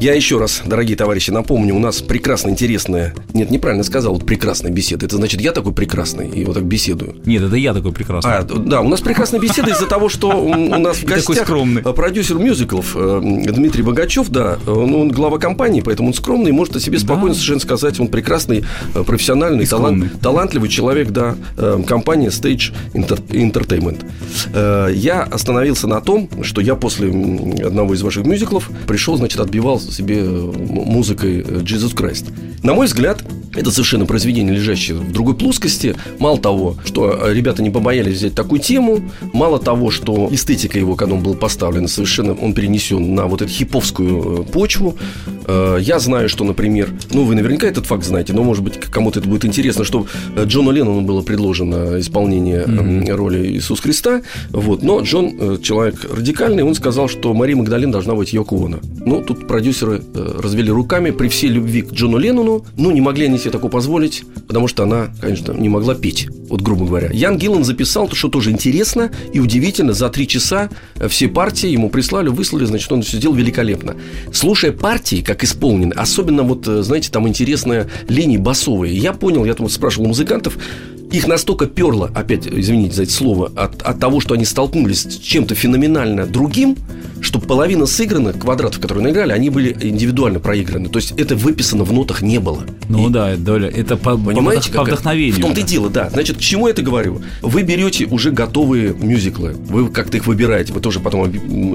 Я 0.00 0.14
еще 0.14 0.38
раз, 0.38 0.62
дорогие 0.64 0.96
товарищи, 0.96 1.30
напомню, 1.30 1.74
у 1.74 1.78
нас 1.78 2.00
прекрасно 2.00 2.48
интересная... 2.48 3.14
Нет, 3.34 3.50
неправильно 3.50 3.84
сказал, 3.84 4.14
вот 4.14 4.24
прекрасная 4.24 4.70
беседа. 4.70 5.04
Это 5.04 5.16
значит, 5.16 5.42
я 5.42 5.52
такой 5.52 5.74
прекрасный 5.74 6.26
и 6.26 6.42
вот 6.46 6.54
так 6.54 6.64
беседую. 6.64 7.16
Нет, 7.26 7.42
это 7.42 7.56
я 7.56 7.74
такой 7.74 7.92
прекрасный. 7.92 8.30
А, 8.30 8.42
да, 8.42 8.80
у 8.80 8.88
нас 8.88 9.02
прекрасная 9.02 9.40
беседа 9.40 9.72
из-за 9.72 9.86
того, 9.86 10.08
что 10.08 10.30
у 10.30 10.78
нас 10.78 10.96
в 10.96 11.04
гостях 11.06 11.46
продюсер 11.94 12.38
мюзиклов 12.38 12.96
э, 12.96 13.20
Дмитрий 13.22 13.82
Богачев, 13.82 14.30
да, 14.30 14.58
он 14.66 15.10
глава 15.10 15.36
компании, 15.36 15.82
поэтому 15.82 16.08
он 16.08 16.14
скромный, 16.14 16.50
может 16.52 16.76
о 16.76 16.80
себе 16.80 16.98
спокойно 16.98 17.34
совершенно 17.34 17.60
сказать, 17.60 18.00
он 18.00 18.08
прекрасный, 18.08 18.64
э, 18.94 19.04
профессиональный, 19.04 19.66
талантливый 19.66 20.70
человек, 20.70 21.10
да, 21.10 21.36
э, 21.58 21.82
компания 21.86 22.28
Stage 22.28 22.72
Entertainment. 22.94 24.00
Я 24.94 25.24
остановился 25.24 25.86
на 25.86 26.00
том, 26.00 26.30
что 26.42 26.62
я 26.62 26.74
после 26.74 27.10
одного 27.10 27.92
из 27.92 28.00
ваших 28.00 28.24
мюзиклов 28.24 28.70
пришел, 28.86 29.18
значит, 29.18 29.38
отбивал 29.40 29.78
себе 29.90 30.22
музыкой 30.24 31.40
Jesus 31.42 31.94
Christ. 31.94 32.32
На 32.62 32.74
мой 32.74 32.86
взгляд, 32.86 33.22
это 33.54 33.70
совершенно 33.70 34.06
произведение, 34.06 34.54
лежащее 34.54 34.96
в 34.96 35.12
другой 35.12 35.34
плоскости. 35.34 35.96
Мало 36.18 36.38
того, 36.38 36.76
что 36.84 37.30
ребята 37.30 37.62
не 37.62 37.70
побоялись 37.70 38.16
взять 38.16 38.34
такую 38.34 38.60
тему, 38.60 39.00
мало 39.32 39.58
того, 39.58 39.90
что 39.90 40.28
эстетика 40.30 40.78
его, 40.78 40.94
когда 40.94 41.14
он 41.14 41.22
был 41.22 41.34
поставлен, 41.34 41.88
совершенно 41.88 42.34
он 42.34 42.54
перенесен 42.54 43.14
на 43.14 43.26
вот 43.26 43.42
эту 43.42 43.50
хиповскую 43.50 44.42
э, 44.42 44.52
почву. 44.52 44.96
Э, 45.46 45.78
я 45.80 45.98
знаю, 45.98 46.28
что, 46.28 46.44
например, 46.44 46.90
ну, 47.10 47.24
вы 47.24 47.34
наверняка 47.34 47.66
этот 47.66 47.86
факт 47.86 48.04
знаете, 48.04 48.32
но, 48.32 48.44
может 48.44 48.62
быть, 48.62 48.78
кому-то 48.78 49.18
это 49.18 49.28
будет 49.28 49.44
интересно, 49.44 49.84
что 49.84 50.06
Джону 50.36 50.70
Леннону 50.70 51.00
было 51.00 51.22
предложено 51.22 51.98
исполнение 51.98 52.64
mm-hmm. 52.64 53.12
роли 53.12 53.48
Иисуса 53.48 53.82
Христа, 53.82 54.22
вот, 54.50 54.82
но 54.82 55.00
Джон, 55.00 55.60
человек 55.60 56.06
радикальный, 56.10 56.62
он 56.62 56.74
сказал, 56.74 57.08
что 57.08 57.34
Мария 57.34 57.56
Магдалин 57.56 57.90
должна 57.90 58.14
быть 58.14 58.32
Йоко 58.32 58.56
Оно. 58.56 58.78
Ну, 59.04 59.22
тут 59.22 59.48
продюсеры 59.48 60.02
развели 60.14 60.70
руками 60.70 61.10
при 61.10 61.28
всей 61.28 61.48
любви 61.48 61.82
к 61.82 61.92
Джону 61.92 62.18
Леннону, 62.18 62.64
ну, 62.76 62.90
не 62.90 63.00
могли 63.00 63.26
они 63.26 63.39
себе 63.40 63.50
такое 63.50 63.70
позволить, 63.70 64.24
потому 64.46 64.68
что 64.68 64.82
она, 64.82 65.08
конечно, 65.20 65.52
не 65.52 65.68
могла 65.68 65.94
петь, 65.94 66.28
вот 66.48 66.60
грубо 66.60 66.86
говоря. 66.86 67.10
Ян 67.12 67.38
Гиллан 67.38 67.64
записал 67.64 68.08
то, 68.08 68.14
что 68.14 68.28
тоже 68.28 68.50
интересно 68.50 69.10
и 69.32 69.40
удивительно. 69.40 69.92
За 69.92 70.08
три 70.08 70.28
часа 70.28 70.68
все 71.08 71.28
партии 71.28 71.68
ему 71.68 71.90
прислали, 71.90 72.28
выслали, 72.28 72.64
значит, 72.64 72.90
он 72.92 73.02
все 73.02 73.16
сделал 73.16 73.34
великолепно. 73.34 73.96
Слушая 74.32 74.72
партии, 74.72 75.22
как 75.22 75.42
исполнены, 75.44 75.92
особенно 75.94 76.42
вот, 76.42 76.66
знаете, 76.66 77.10
там 77.10 77.26
интересная 77.28 77.88
линия 78.08 78.38
басовая. 78.38 78.90
Я 78.90 79.12
понял, 79.12 79.44
я 79.44 79.54
там 79.54 79.68
спрашивал 79.68 80.06
у 80.06 80.08
музыкантов, 80.08 80.58
их 81.10 81.26
настолько 81.26 81.66
перло, 81.66 82.10
опять, 82.14 82.46
извините 82.46 82.94
за 82.94 83.02
это 83.04 83.12
слово, 83.12 83.52
от, 83.56 83.82
от 83.82 83.98
того, 83.98 84.20
что 84.20 84.34
они 84.34 84.44
столкнулись 84.44 85.02
с 85.02 85.18
чем-то 85.18 85.54
феноменально 85.54 86.26
другим, 86.26 86.76
что 87.20 87.38
половина 87.38 87.86
сыгранных 87.86 88.38
квадратов, 88.38 88.80
которые 88.80 89.04
наиграли, 89.04 89.32
они 89.32 89.50
были 89.50 89.76
индивидуально 89.80 90.40
проиграны. 90.40 90.88
То 90.88 90.98
есть 90.98 91.12
это 91.12 91.36
выписано 91.36 91.84
в 91.84 91.92
нотах 91.92 92.22
не 92.22 92.38
было. 92.38 92.64
Ну 92.88 93.08
и, 93.08 93.12
да, 93.12 93.36
доля. 93.36 93.68
Это 93.68 93.96
по, 93.96 94.16
понимаете, 94.16 94.72
по, 94.72 94.84
вдохновению. 94.84 95.36
В 95.36 95.40
том-то 95.40 95.60
и 95.60 95.64
дело, 95.64 95.90
да. 95.90 96.08
Значит, 96.10 96.38
к 96.38 96.40
чему 96.40 96.66
я 96.66 96.72
это 96.72 96.82
говорю? 96.82 97.20
Вы 97.42 97.62
берете 97.62 98.06
уже 98.06 98.30
готовые 98.30 98.94
мюзиклы, 98.94 99.52
вы 99.52 99.88
как-то 99.88 100.16
их 100.16 100.26
выбираете. 100.26 100.72
Вы 100.72 100.80
тоже 100.80 101.00
потом, 101.00 101.30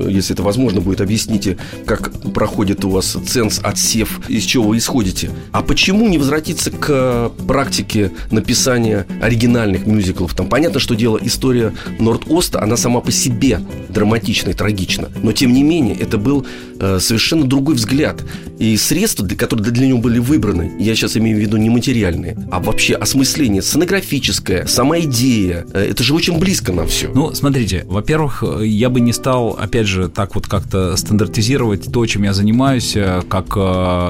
если 0.07 0.33
это 0.33 0.43
возможно 0.43 0.81
будет, 0.81 1.01
объясните, 1.01 1.57
как 1.85 2.11
проходит 2.33 2.83
у 2.85 2.89
вас 2.89 3.15
ценз, 3.27 3.59
отсев, 3.63 4.21
из 4.27 4.43
чего 4.43 4.69
вы 4.69 4.77
исходите. 4.77 5.29
А 5.51 5.61
почему 5.61 6.07
не 6.07 6.17
возвратиться 6.17 6.71
к 6.71 7.31
практике 7.47 8.11
написания 8.31 9.05
оригинальных 9.25 9.85
мюзиклов? 9.85 10.33
Там 10.33 10.47
понятно, 10.47 10.79
что 10.79 10.95
дело 10.95 11.19
история 11.21 11.73
Норд-Оста, 11.99 12.61
она 12.61 12.77
сама 12.77 13.01
по 13.01 13.11
себе 13.11 13.59
драматична 13.89 14.51
и 14.51 14.53
трагична. 14.53 15.09
Но 15.21 15.31
тем 15.31 15.53
не 15.53 15.63
менее, 15.63 15.95
это 15.95 16.17
был 16.17 16.45
совершенно 16.79 17.45
другой 17.45 17.75
взгляд. 17.75 18.23
И 18.57 18.77
средства, 18.77 19.25
для, 19.25 19.35
которые 19.35 19.71
для 19.71 19.87
него 19.87 19.99
были 19.99 20.19
выбраны, 20.19 20.71
я 20.79 20.95
сейчас 20.95 21.17
имею 21.17 21.37
в 21.37 21.41
виду 21.41 21.57
не 21.57 21.69
материальные, 21.69 22.37
а 22.51 22.59
вообще 22.59 22.95
осмысление 22.95 23.61
сценографическое, 23.61 24.65
сама 24.65 24.99
идея. 24.99 25.65
Э, 25.73 25.89
это 25.89 26.03
же 26.03 26.13
очень 26.13 26.39
близко 26.39 26.71
нам 26.71 26.87
все. 26.87 27.11
Ну, 27.13 27.33
смотрите, 27.33 27.83
во-первых, 27.85 28.43
я 28.61 28.89
бы 28.89 29.01
не 29.01 29.13
стал, 29.13 29.57
опять 29.59 29.87
же, 29.87 30.07
так 30.07 30.35
вот 30.35 30.47
как-то 30.47 30.95
стандартизировать 30.95 31.91
то, 31.91 32.05
чем 32.05 32.23
я 32.23 32.33
занимаюсь, 32.33 32.95
э, 32.95 33.21
как 33.27 33.57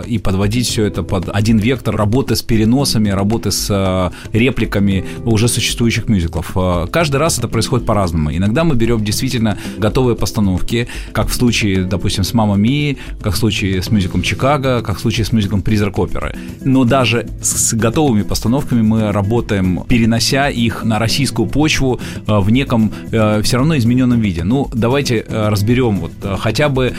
и 0.07 0.17
подводить 0.17 0.67
все 0.67 0.85
это 0.85 1.03
под 1.03 1.29
один 1.29 1.57
вектор 1.57 1.95
работы 1.95 2.35
с 2.35 2.41
переносами, 2.41 3.09
работы 3.09 3.51
с 3.51 4.11
репликами 4.31 5.05
уже 5.23 5.47
существующих 5.47 6.07
мюзиклов. 6.07 6.55
Каждый 6.91 7.17
раз 7.17 7.39
это 7.39 7.47
происходит 7.47 7.85
по-разному. 7.85 8.35
Иногда 8.35 8.63
мы 8.63 8.75
берем 8.75 9.03
действительно 9.03 9.57
готовые 9.77 10.15
постановки, 10.15 10.87
как 11.11 11.29
в 11.29 11.33
случае, 11.33 11.83
допустим, 11.83 12.23
с 12.23 12.33
«Мама 12.33 12.55
Ми», 12.65 12.97
как 13.21 13.33
в 13.33 13.37
случае 13.37 13.81
с 13.81 13.91
мюзиклом 13.91 14.23
«Чикаго», 14.23 14.81
как 14.81 14.97
в 14.97 14.99
случае 14.99 15.25
с 15.25 15.31
мюзиклом 15.31 15.61
«Призрак 15.61 15.99
оперы». 15.99 16.35
Но 16.63 16.83
даже 16.83 17.27
с 17.41 17.73
готовыми 17.73 18.23
постановками 18.23 18.81
мы 18.81 19.11
работаем, 19.11 19.83
перенося 19.87 20.49
их 20.49 20.83
на 20.83 20.99
российскую 20.99 21.47
почву 21.47 21.99
э, 22.27 22.39
в 22.39 22.49
неком 22.49 22.91
э, 23.11 23.41
все 23.43 23.57
равно 23.57 23.77
измененном 23.77 24.19
виде. 24.19 24.43
Ну, 24.43 24.69
давайте 24.73 25.25
э, 25.27 25.49
разберем 25.49 25.97
вот 25.97 26.11
хотя 26.39 26.69
бы 26.69 26.93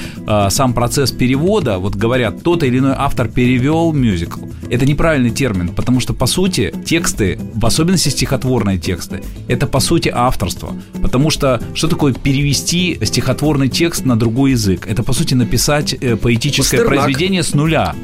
сам 0.48 0.72
процесс 0.72 1.10
перевода. 1.12 1.78
Вот 1.78 1.96
говорят, 1.96 2.42
тот 2.42 2.62
или 2.62 2.78
иной 2.78 2.94
автор 2.96 3.28
перевел 3.28 3.92
мюзикл. 3.92 4.40
Это 4.70 4.86
неправильный 4.86 5.30
термин, 5.30 5.68
потому 5.68 6.00
что, 6.00 6.14
по 6.14 6.26
сути, 6.26 6.72
тексты, 6.84 7.38
в 7.54 7.64
особенности 7.66 8.08
стихотворные 8.08 8.78
тексты, 8.78 9.22
это, 9.48 9.66
по 9.66 9.80
сути, 9.80 10.10
авторство. 10.14 10.74
Потому 11.02 11.30
что 11.30 11.60
что 11.74 11.88
такое 11.88 12.12
перевести 12.12 12.98
стихотворный 13.02 13.68
текст 13.68 14.04
на 14.04 14.16
другой 14.16 14.52
язык? 14.52 14.86
Это, 14.86 15.02
по 15.02 15.12
сути, 15.12 15.34
написать 15.46 15.94
э, 15.94 16.16
поэтическое 16.16 16.80
Пастернак. 16.80 17.04
произведение 17.04 17.42
с 17.42 17.54
нуля. 17.54 17.94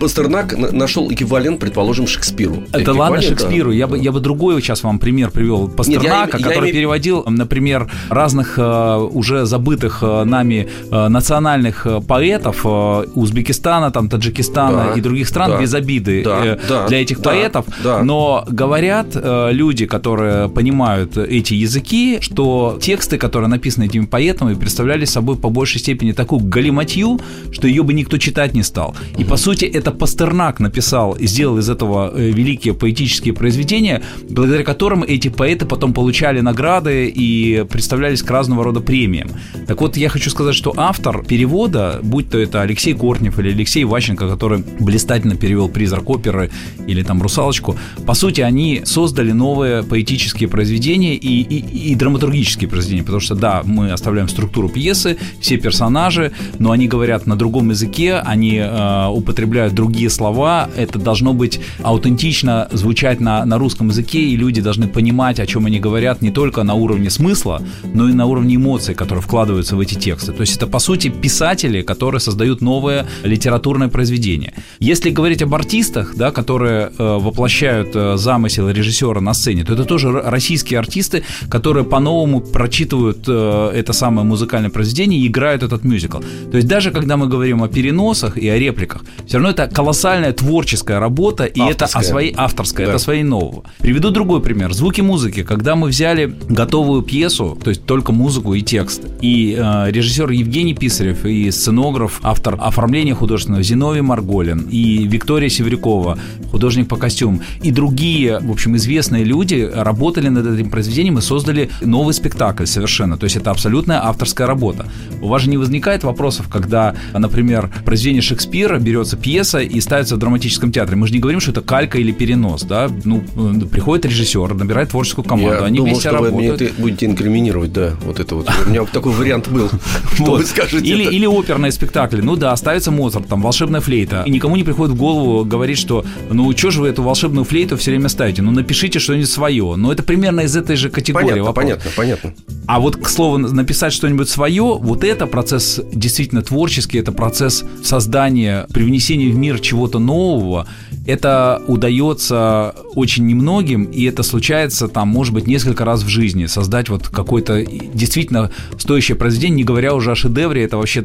Пастернак 0.00 0.56
нашел 0.72 1.12
эквивалент, 1.12 1.60
предположим, 1.60 2.06
Шекспиру. 2.06 2.62
Это 2.72 2.92
ладно 2.92 3.20
Шекспиру. 3.20 3.70
Да. 3.70 3.76
Я, 3.76 3.86
бы, 3.86 3.98
я 3.98 4.12
бы 4.12 4.20
другой 4.20 4.62
сейчас 4.62 4.82
вам 4.84 4.98
пример 4.98 5.30
привел. 5.30 5.68
Пастернака, 5.68 6.38
Нет, 6.38 6.40
я, 6.40 6.48
который 6.48 6.68
я, 6.68 6.72
переводил, 6.72 7.24
например, 7.26 7.90
разных 8.08 8.58
э, 8.58 8.96
уже 9.12 9.44
забытых 9.44 10.02
э, 10.02 10.24
нами 10.24 10.68
национальных 10.90 11.86
поэтов 12.06 12.64
Узбекистана, 12.64 13.90
там, 13.90 14.08
Таджикистана 14.08 14.90
да, 14.90 14.92
и 14.94 15.00
других 15.00 15.28
стран 15.28 15.50
да, 15.52 15.60
без 15.60 15.74
обиды 15.74 16.22
да, 16.22 16.86
для 16.88 17.02
этих 17.02 17.20
да, 17.20 17.30
поэтов. 17.30 17.66
Да. 17.82 18.02
Но 18.02 18.44
говорят 18.48 19.06
люди, 19.14 19.86
которые 19.86 20.48
понимают 20.48 21.16
эти 21.16 21.54
языки, 21.54 22.18
что 22.20 22.78
тексты, 22.80 23.18
которые 23.18 23.48
написаны 23.48 23.84
этими 23.84 24.06
поэтами, 24.06 24.54
представляли 24.54 25.04
собой 25.04 25.36
по 25.36 25.50
большей 25.50 25.80
степени 25.80 26.12
такую 26.12 26.40
галиматью, 26.68 27.18
что 27.50 27.66
ее 27.66 27.82
бы 27.82 27.94
никто 27.94 28.18
читать 28.18 28.54
не 28.54 28.62
стал. 28.62 28.94
И 29.18 29.24
по 29.24 29.36
сути 29.36 29.64
это 29.64 29.90
Пастернак 29.90 30.60
написал 30.60 31.12
и 31.12 31.26
сделал 31.26 31.58
из 31.58 31.68
этого 31.68 32.12
э, 32.14 32.30
великие 32.30 32.74
поэтические 32.74 33.34
произведения, 33.34 34.02
благодаря 34.28 34.64
которым 34.64 35.02
эти 35.02 35.28
поэты 35.28 35.66
потом 35.66 35.92
получали 35.92 36.40
награды 36.40 37.08
и 37.08 37.64
представлялись 37.70 38.22
к 38.22 38.30
разного 38.30 38.64
рода 38.64 38.80
премиям. 38.80 39.30
Так 39.66 39.80
вот, 39.80 39.96
я 39.96 40.08
хочу 40.08 40.30
сказать, 40.30 40.54
что 40.54 40.72
автор 40.76 41.24
перевода, 41.24 42.00
будь 42.02 42.30
то 42.30 42.38
это 42.38 42.62
Алексей 42.62 42.94
Кортнев 42.94 43.38
или 43.38 43.50
Алексей 43.50 43.84
Ващенко, 43.84 44.28
который 44.28 44.62
блистательно 44.80 45.36
перевел 45.36 45.68
«Призрак 45.68 46.10
оперы» 46.10 46.50
или 46.86 47.02
там 47.02 47.22
«Русалочку», 47.22 47.76
по 48.06 48.14
сути, 48.14 48.40
они 48.40 48.82
создали 48.84 49.32
новые 49.32 49.82
поэтические 49.82 50.48
произведения 50.48 51.14
и, 51.14 51.42
и, 51.42 51.90
и 51.92 51.94
драматургические 51.94 52.68
произведения, 52.68 53.02
потому 53.02 53.20
что, 53.20 53.34
да, 53.34 53.62
мы 53.64 53.92
оставляем 53.92 54.28
структуру 54.28 54.68
пьесы, 54.68 55.16
все 55.40 55.56
персонажи, 55.56 56.32
но 56.58 56.70
они 56.70 56.88
говорят 56.88 57.26
на 57.26 57.36
другом 57.36 57.70
языке, 57.70 58.14
они 58.14 58.56
э, 58.56 59.06
употребляют 59.08 59.74
другие 59.74 60.10
слова, 60.10 60.68
это 60.76 60.98
должно 60.98 61.32
быть 61.32 61.60
аутентично 61.82 62.68
звучать 62.72 63.20
на, 63.20 63.44
на 63.44 63.58
русском 63.58 63.88
языке, 63.88 64.20
и 64.20 64.36
люди 64.36 64.60
должны 64.60 64.88
понимать, 64.88 65.40
о 65.40 65.46
чем 65.46 65.66
они 65.66 65.80
говорят 65.80 66.22
не 66.22 66.30
только 66.30 66.62
на 66.62 66.74
уровне 66.74 67.10
смысла, 67.10 67.62
но 67.94 68.08
и 68.08 68.12
на 68.12 68.26
уровне 68.26 68.56
эмоций, 68.56 68.94
которые 68.94 69.22
вкладываются 69.22 69.76
в 69.76 69.80
эти 69.80 69.94
тексты. 69.94 70.32
То 70.32 70.42
есть 70.42 70.56
это, 70.56 70.66
по 70.66 70.78
сути, 70.78 71.08
писатели, 71.08 71.82
которые 71.82 72.20
создают 72.20 72.60
новое 72.60 73.06
литературное 73.24 73.88
произведение. 73.88 74.54
Если 74.78 75.10
говорить 75.10 75.42
об 75.42 75.54
артистах, 75.54 76.14
да, 76.16 76.30
которые 76.30 76.90
э, 76.98 77.18
воплощают 77.18 77.90
э, 77.94 78.16
замысел 78.16 78.68
режиссера 78.68 79.20
на 79.20 79.34
сцене, 79.34 79.64
то 79.64 79.74
это 79.74 79.84
тоже 79.84 80.10
российские 80.12 80.78
артисты, 80.78 81.22
которые 81.50 81.84
по-новому 81.84 82.40
прочитывают 82.40 83.24
э, 83.26 83.72
это 83.74 83.92
самое 83.92 84.26
музыкальное 84.26 84.70
произведение 84.70 85.20
и 85.20 85.26
играют 85.26 85.62
этот 85.62 85.84
мюзикл. 85.84 86.18
То 86.50 86.56
есть 86.56 86.68
даже 86.68 86.90
когда 86.90 87.16
мы 87.16 87.28
говорим 87.28 87.62
о 87.62 87.68
переносах 87.68 88.38
и 88.38 88.48
о 88.48 88.58
репликах, 88.58 89.02
все 89.26 89.36
равно 89.36 89.50
это 89.50 89.66
колоссальная 89.66 90.32
творческая 90.32 90.98
работа, 90.98 91.44
и 91.44 91.60
авторская. 91.60 91.86
это 91.88 91.98
о 91.98 92.02
своей 92.02 92.34
авторской, 92.36 92.86
да. 92.86 92.92
это 92.92 92.98
своей 92.98 93.22
нового. 93.22 93.64
Приведу 93.78 94.10
другой 94.10 94.40
пример. 94.40 94.72
Звуки 94.72 95.02
музыки. 95.02 95.42
Когда 95.42 95.76
мы 95.76 95.88
взяли 95.88 96.34
готовую 96.48 97.02
пьесу, 97.02 97.58
то 97.62 97.70
есть 97.70 97.84
только 97.84 98.12
музыку 98.12 98.54
и 98.54 98.62
текст, 98.62 99.02
и 99.20 99.56
э, 99.58 99.90
режиссер 99.90 100.30
Евгений 100.30 100.74
Писарев, 100.74 101.24
и 101.24 101.50
сценограф, 101.50 102.20
автор 102.22 102.56
оформления 102.58 103.14
художественного 103.14 103.62
Зиновий 103.62 104.00
Марголин, 104.00 104.68
и 104.70 105.06
Виктория 105.06 105.48
Северякова, 105.48 106.18
художник 106.50 106.88
по 106.88 106.96
костюмам, 106.96 107.42
и 107.62 107.70
другие, 107.70 108.38
в 108.40 108.50
общем, 108.50 108.76
известные 108.76 109.24
люди 109.24 109.68
работали 109.72 110.28
над 110.28 110.46
этим 110.46 110.70
произведением 110.70 111.18
и 111.18 111.20
создали 111.20 111.70
новый 111.82 112.14
спектакль 112.14 112.64
совершенно. 112.64 113.18
То 113.18 113.24
есть 113.24 113.36
это 113.36 113.50
абсолютная 113.50 114.04
авторская 114.04 114.46
работа. 114.46 114.86
У 115.20 115.28
вас 115.28 115.42
же 115.42 115.50
не 115.50 115.58
возникает 115.58 116.04
вопросов, 116.38 116.48
когда, 116.48 116.94
например, 117.12 117.70
произведение 117.84 118.22
Шекспира 118.22 118.78
берется 118.78 119.16
пьеса 119.16 119.58
и 119.58 119.80
ставится 119.80 120.16
в 120.16 120.18
драматическом 120.18 120.72
театре. 120.72 120.96
Мы 120.96 121.06
же 121.06 121.12
не 121.12 121.18
говорим, 121.18 121.40
что 121.40 121.50
это 121.50 121.60
калька 121.60 121.98
или 121.98 122.12
перенос, 122.12 122.62
да? 122.62 122.90
Ну, 123.04 123.22
э, 123.36 123.66
приходит 123.66 124.06
режиссер, 124.06 124.54
набирает 124.54 124.90
творческую 124.90 125.24
команду, 125.24 125.60
Я 125.60 125.64
они 125.64 125.78
думал, 125.78 125.92
вместе 125.92 126.08
что 126.08 126.18
работают. 126.18 126.60
Вы 126.60 126.66
мне 126.66 126.74
будете 126.78 127.06
инкриминировать, 127.06 127.72
да, 127.72 127.94
вот 128.04 128.20
это 128.20 128.34
вот. 128.34 128.48
У 128.66 128.70
меня 128.70 128.84
такой 128.84 129.12
вариант 129.12 129.48
был. 129.48 129.70
Вы 130.18 130.44
скажете? 130.44 130.86
Или, 130.86 131.26
оперные 131.26 131.72
спектакли. 131.72 132.20
Ну 132.20 132.36
да, 132.36 132.56
ставится 132.56 132.90
Моцарт, 132.90 133.28
там, 133.28 133.42
волшебная 133.42 133.80
флейта. 133.80 134.22
И 134.26 134.30
никому 134.30 134.56
не 134.56 134.64
приходит 134.64 134.94
в 134.94 134.98
голову 134.98 135.44
говорить, 135.44 135.78
что 135.78 136.04
ну 136.30 136.50
что 136.56 136.70
же 136.70 136.80
вы 136.80 136.88
эту 136.88 137.02
волшебную 137.02 137.44
флейту 137.44 137.76
все 137.76 137.90
время 137.90 138.08
ставите? 138.08 138.42
Ну 138.42 138.50
напишите 138.50 138.98
что-нибудь 138.98 139.28
свое. 139.28 139.74
Но 139.76 139.92
это 139.92 140.02
примерно 140.02 140.40
из 140.40 140.56
этой 140.56 140.76
же 140.76 140.90
категории. 140.90 141.28
Понятно, 141.28 141.52
понятно, 141.52 141.90
понятно. 141.96 142.34
А 142.68 142.80
вот, 142.80 142.96
к 142.96 143.08
слову, 143.08 143.38
написать 143.38 143.94
что-нибудь 143.94 144.28
свое, 144.28 144.76
вот 144.78 145.02
это 145.02 145.26
процесс 145.26 145.80
действительно 145.90 146.27
творческий, 146.42 146.98
это 146.98 147.12
процесс 147.12 147.64
создания, 147.82 148.66
привнесения 148.72 149.30
в 149.30 149.36
мир 149.36 149.60
чего-то 149.60 149.98
нового, 149.98 150.66
это 151.08 151.62
удается 151.66 152.74
очень 152.94 153.26
немногим, 153.26 153.84
и 153.84 154.04
это 154.04 154.22
случается 154.22 154.88
там, 154.88 155.08
может 155.08 155.32
быть, 155.32 155.46
несколько 155.46 155.86
раз 155.86 156.02
в 156.02 156.08
жизни, 156.08 156.44
создать 156.44 156.90
вот 156.90 157.08
какое-то 157.08 157.64
действительно 157.64 158.50
стоящее 158.76 159.16
произведение, 159.16 159.56
не 159.56 159.64
говоря 159.64 159.94
уже 159.94 160.10
о 160.10 160.14
шедевре, 160.14 160.64
это 160.64 160.76
вообще 160.76 161.00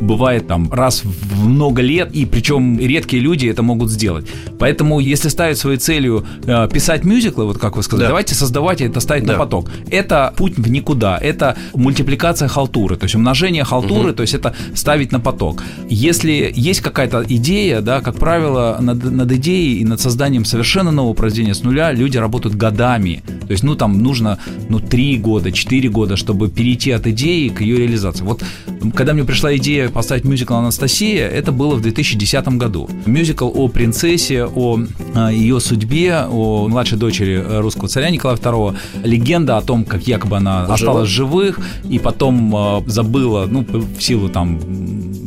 бывает 0.00 0.48
там 0.48 0.72
раз 0.72 1.04
в 1.04 1.46
много 1.46 1.80
лет, 1.80 2.10
и 2.12 2.26
причем 2.26 2.80
редкие 2.80 3.22
люди 3.22 3.46
это 3.46 3.62
могут 3.62 3.90
сделать. 3.90 4.26
Поэтому, 4.58 4.98
если 4.98 5.28
ставить 5.28 5.58
своей 5.58 5.78
целью 5.78 6.26
э, 6.44 6.68
писать 6.72 7.04
мюзиклы, 7.04 7.44
вот 7.44 7.58
как 7.58 7.76
вы 7.76 7.84
сказали, 7.84 8.06
да. 8.06 8.08
давайте 8.08 8.34
создавать 8.34 8.80
это 8.80 8.98
ставить 8.98 9.26
да. 9.26 9.34
на 9.34 9.38
поток. 9.38 9.70
Это 9.90 10.34
путь 10.36 10.58
в 10.58 10.68
никуда, 10.68 11.18
это 11.18 11.56
мультипликация 11.72 12.48
халтуры, 12.48 12.96
то 12.96 13.04
есть 13.04 13.14
умножение 13.14 13.62
халтуры, 13.62 14.08
угу. 14.08 14.16
то 14.16 14.22
есть 14.22 14.34
это 14.34 14.56
ставить 14.74 15.12
на 15.12 15.20
поток. 15.20 15.62
Если 15.88 16.52
есть 16.52 16.80
какая-то 16.80 17.24
идея, 17.28 17.80
да, 17.80 18.00
как 18.00 18.16
правило, 18.16 18.78
над, 18.80 19.04
над 19.04 19.35
идеей 19.36 19.80
и 19.80 19.84
над 19.84 20.00
созданием 20.00 20.44
совершенно 20.44 20.90
нового 20.90 21.14
произведения 21.14 21.54
с 21.54 21.62
нуля 21.62 21.92
люди 21.92 22.18
работают 22.18 22.56
годами. 22.56 23.22
То 23.46 23.52
есть, 23.52 23.62
ну, 23.62 23.74
там 23.74 24.02
нужно, 24.02 24.38
ну, 24.68 24.80
три 24.80 25.18
года, 25.18 25.52
четыре 25.52 25.88
года, 25.88 26.16
чтобы 26.16 26.48
перейти 26.48 26.90
от 26.90 27.06
идеи 27.06 27.48
к 27.48 27.60
ее 27.60 27.78
реализации. 27.78 28.24
Вот, 28.24 28.42
когда 28.94 29.12
мне 29.12 29.24
пришла 29.24 29.56
идея 29.56 29.88
поставить 29.88 30.24
мюзикл 30.24 30.54
«Анастасия», 30.54 31.28
это 31.28 31.52
было 31.52 31.74
в 31.76 31.82
2010 31.82 32.48
году. 32.48 32.88
Мюзикл 33.06 33.50
о 33.54 33.68
принцессе, 33.68 34.44
о, 34.44 34.80
о 35.14 35.32
ее 35.32 35.60
судьбе, 35.60 36.26
о 36.28 36.68
младшей 36.68 36.98
дочери 36.98 37.42
русского 37.60 37.88
царя 37.88 38.10
Николая 38.10 38.38
II, 38.38 38.76
легенда 39.04 39.56
о 39.56 39.62
том, 39.62 39.84
как 39.84 40.06
якобы 40.06 40.36
она 40.36 40.62
Жива? 40.62 40.74
осталась 40.74 41.08
живых 41.08 41.60
и 41.88 41.98
потом 41.98 42.54
э, 42.54 42.82
забыла, 42.86 43.46
ну, 43.48 43.64
в 43.70 44.00
силу 44.00 44.28
там 44.28 44.58